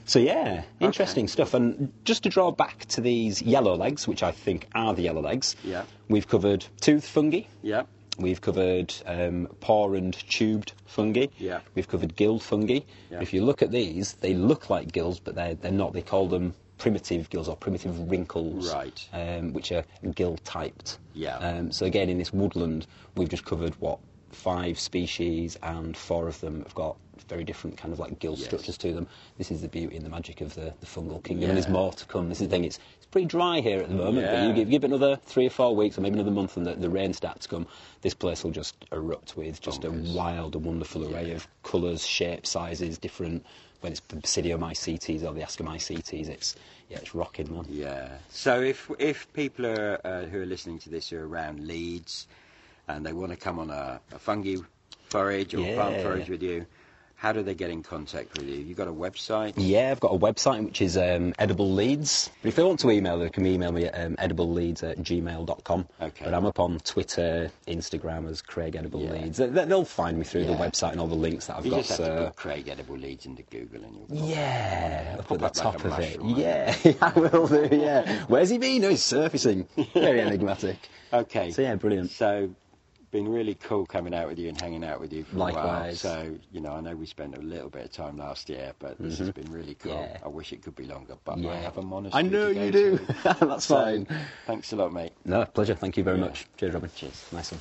so 0.04 0.18
yeah, 0.18 0.62
interesting 0.80 1.28
stuff. 1.28 1.54
And 1.54 1.92
just 2.04 2.22
to 2.24 2.28
draw 2.28 2.50
back 2.50 2.86
to 2.86 3.00
these 3.00 3.42
yellow 3.42 3.76
legs, 3.76 4.08
which 4.08 4.22
I 4.22 4.32
think 4.32 4.68
are 4.74 4.94
the 4.94 5.02
yellow 5.02 5.20
legs. 5.22 5.56
Yeah. 5.64 5.84
We've 6.08 6.26
covered 6.26 6.64
tooth 6.80 7.06
fungi. 7.06 7.42
Yeah. 7.62 7.82
We've 8.18 8.40
covered 8.40 8.94
um, 9.04 9.46
pore 9.60 9.94
and 9.94 10.14
tubed 10.14 10.72
fungi. 10.86 11.26
Yeah. 11.36 11.60
We've 11.74 11.86
covered 11.88 12.16
gill 12.16 12.38
fungi. 12.38 12.80
Yeah. 13.10 13.20
If 13.20 13.34
you 13.34 13.44
look 13.44 13.60
at 13.60 13.70
these, 13.70 14.14
they 14.14 14.32
look 14.32 14.70
like 14.70 14.90
gills, 14.90 15.20
but 15.20 15.34
they're, 15.34 15.54
they're 15.54 15.70
not. 15.70 15.92
They 15.92 16.00
call 16.00 16.26
them 16.28 16.54
primitive 16.78 17.30
gills 17.30 17.48
or 17.48 17.56
primitive 17.56 18.10
wrinkles. 18.10 18.72
Right. 18.72 19.08
Um, 19.12 19.52
which 19.52 19.72
are 19.72 19.84
gill 20.14 20.36
typed. 20.44 20.98
Yeah. 21.14 21.36
Um, 21.38 21.72
so 21.72 21.86
again, 21.86 22.08
in 22.08 22.18
this 22.18 22.32
woodland, 22.32 22.86
we've 23.16 23.28
just 23.28 23.44
covered 23.44 23.74
what 23.80 23.98
five 24.32 24.78
species, 24.78 25.56
and 25.62 25.96
four 25.96 26.28
of 26.28 26.40
them 26.40 26.62
have 26.62 26.74
got 26.74 26.96
very 27.28 27.42
different 27.42 27.76
kind 27.78 27.92
of 27.92 27.98
like 27.98 28.18
gill 28.18 28.34
Yes. 28.36 28.44
structures 28.44 28.76
to 28.78 28.92
them. 28.92 29.06
This 29.38 29.50
is 29.50 29.62
the 29.62 29.68
beauty 29.68 29.96
and 29.96 30.04
the 30.04 30.10
magic 30.10 30.40
of 30.42 30.54
the, 30.54 30.74
the 30.80 30.86
fungal 30.86 31.22
kingdom, 31.24 31.48
and 31.48 31.56
there's 31.56 31.68
more 31.68 31.92
to 31.92 32.04
come. 32.04 32.28
This 32.28 32.40
is 32.40 32.48
the 32.48 32.50
thing; 32.54 32.64
it's 32.64 32.78
it's 32.98 33.06
pretty 33.06 33.26
dry 33.26 33.60
here 33.60 33.80
at 33.80 33.88
the 33.88 33.94
moment, 33.94 34.26
but 34.26 34.42
you 34.42 34.52
give, 34.52 34.68
give 34.68 34.84
it 34.84 34.88
another 34.88 35.16
three 35.24 35.46
or 35.46 35.50
four 35.50 35.74
weeks, 35.74 35.96
or 35.96 36.02
maybe 36.02 36.14
another 36.14 36.30
month, 36.30 36.56
and 36.58 36.66
the, 36.66 36.74
the 36.74 36.90
rain 36.90 37.14
starts 37.14 37.46
to 37.46 37.48
come. 37.48 37.66
This 38.02 38.12
place 38.14 38.44
will 38.44 38.50
just 38.50 38.74
erupt 38.92 39.36
with 39.36 39.60
just 39.62 39.80
Bonkers. 39.82 40.12
a 40.12 40.16
wild 40.16 40.54
and 40.54 40.64
wonderful 40.66 41.10
array 41.12 41.32
of 41.32 41.48
colours, 41.62 42.06
shapes, 42.06 42.50
sizes, 42.50 42.98
different. 42.98 43.46
When 43.80 43.92
it's 43.92 44.00
the 44.08 44.16
Basidiomycetes 44.16 45.22
or 45.22 45.32
the 45.34 45.42
Ascomycetes, 45.42 46.28
it's 46.28 46.56
yeah, 46.88 46.98
it's 46.98 47.14
rocking, 47.14 47.52
man. 47.52 47.66
Yeah. 47.68 48.08
So 48.30 48.60
if 48.60 48.90
if 48.98 49.32
people 49.32 49.66
are 49.66 50.00
uh, 50.04 50.22
who 50.24 50.42
are 50.42 50.46
listening 50.46 50.78
to 50.80 50.90
this 50.90 51.12
are 51.12 51.24
around 51.24 51.66
Leeds 51.66 52.26
and 52.88 53.04
they 53.04 53.12
want 53.12 53.32
to 53.32 53.36
come 53.36 53.58
on 53.58 53.70
a, 53.70 54.00
a 54.12 54.18
fungi 54.18 54.56
forage 55.04 55.54
or 55.54 55.58
plant 55.74 55.96
Yeah. 55.96 56.02
forage 56.02 56.30
with 56.30 56.42
you, 56.42 56.66
how 57.26 57.32
do 57.32 57.42
they 57.42 57.56
get 57.56 57.70
in 57.70 57.82
contact 57.82 58.38
with 58.38 58.46
you? 58.46 58.54
You've 58.54 58.76
got 58.78 58.86
a 58.86 58.92
website? 58.92 59.54
Yeah, 59.56 59.90
I've 59.90 59.98
got 59.98 60.14
a 60.14 60.18
website 60.18 60.64
which 60.64 60.80
is 60.80 60.96
um, 60.96 61.34
Edible 61.40 61.68
Leeds. 61.72 62.30
But 62.40 62.50
if 62.50 62.54
they 62.54 62.62
want 62.62 62.78
to 62.80 62.90
email, 62.92 63.18
they 63.18 63.28
can 63.30 63.44
email 63.44 63.72
me 63.72 63.86
at 63.86 64.00
um, 64.00 64.14
edibleleeds 64.14 64.84
at 64.88 64.98
gmail.com. 64.98 65.88
Okay. 66.00 66.24
But 66.24 66.34
I'm 66.34 66.46
up 66.46 66.60
on 66.60 66.78
Twitter, 66.84 67.50
Instagram 67.66 68.30
as 68.30 68.42
Craig 68.42 68.76
Edible 68.76 69.00
Yeah. 69.02 69.10
Leeds. 69.14 69.38
They, 69.38 69.48
they'll 69.48 69.84
find 69.84 70.16
me 70.18 70.24
through 70.24 70.44
the 70.44 70.52
website 70.52 70.92
and 70.92 71.00
all 71.00 71.08
the 71.08 71.16
links 71.16 71.46
that 71.48 71.56
I've 71.56 71.64
You 71.64 71.72
got. 71.72 71.78
just 71.84 71.98
have 71.98 72.06
to 72.06 72.24
put 72.26 72.36
Craig 72.36 72.68
Edible 72.68 72.96
Leeds 72.96 73.26
into 73.26 73.42
Google 73.42 73.82
and 73.82 73.96
you'll 74.08 74.28
Yeah, 74.28 75.16
up 75.18 75.26
Pop 75.26 75.32
at 75.32 75.38
the 75.40 75.46
up 75.46 75.56
like 75.56 75.82
top 75.82 75.84
of 75.84 75.98
it. 75.98 76.20
Yeah, 76.36 76.76
I 77.02 77.10
will 77.18 77.48
do. 77.48 77.68
Yeah, 77.72 78.24
where's 78.28 78.50
he 78.50 78.58
been? 78.58 78.84
Oh, 78.84 78.90
he's 78.90 79.02
surfacing. 79.02 79.66
Very 79.94 80.20
enigmatic. 80.28 80.76
Okay. 81.12 81.50
So 81.50 81.62
yeah, 81.62 81.74
brilliant. 81.74 82.12
So, 82.12 82.54
been 83.10 83.28
really 83.28 83.54
cool 83.54 83.86
coming 83.86 84.14
out 84.14 84.28
with 84.28 84.38
you 84.38 84.48
and 84.48 84.60
hanging 84.60 84.84
out 84.84 85.00
with 85.00 85.12
you 85.12 85.24
for 85.24 85.36
a 85.36 85.38
while. 85.38 85.94
So, 85.94 86.34
you 86.52 86.60
know, 86.60 86.72
I 86.72 86.80
know 86.80 86.94
we 86.96 87.06
spent 87.06 87.36
a 87.36 87.40
little 87.40 87.70
bit 87.70 87.84
of 87.84 87.92
time 87.92 88.18
last 88.18 88.48
year, 88.48 88.72
but 88.78 88.96
this 88.98 89.18
has 89.18 89.30
been 89.30 89.50
really 89.50 89.74
cool. 89.74 89.92
Mm-hmm. 89.92 90.12
Yeah. 90.14 90.18
I 90.24 90.28
wish 90.28 90.52
it 90.52 90.62
could 90.62 90.74
be 90.76 90.84
longer, 90.84 91.16
but 91.24 91.38
Yeah. 91.38 91.50
I 91.52 91.56
have 91.56 91.78
a 91.78 91.82
monastery. 91.82 92.24
I 92.24 92.28
know 92.28 92.52
to 92.52 92.64
you 92.66 92.70
go 92.70 92.70
do. 92.70 92.98
to. 92.98 93.36
That's 93.46 93.64
So, 93.64 93.82
fine. 93.82 94.06
Thanks 94.46 94.72
a 94.72 94.76
lot, 94.76 94.92
mate. 94.92 95.12
No, 95.24 95.44
pleasure. 95.44 95.74
Thank 95.74 95.96
you 95.96 96.04
very 96.04 96.18
Yeah. 96.18 96.24
much. 96.26 96.46
Cheers, 96.56 96.74
Robin. 96.74 96.90
Cheers. 96.94 97.26
Nice 97.32 97.52
one. 97.52 97.60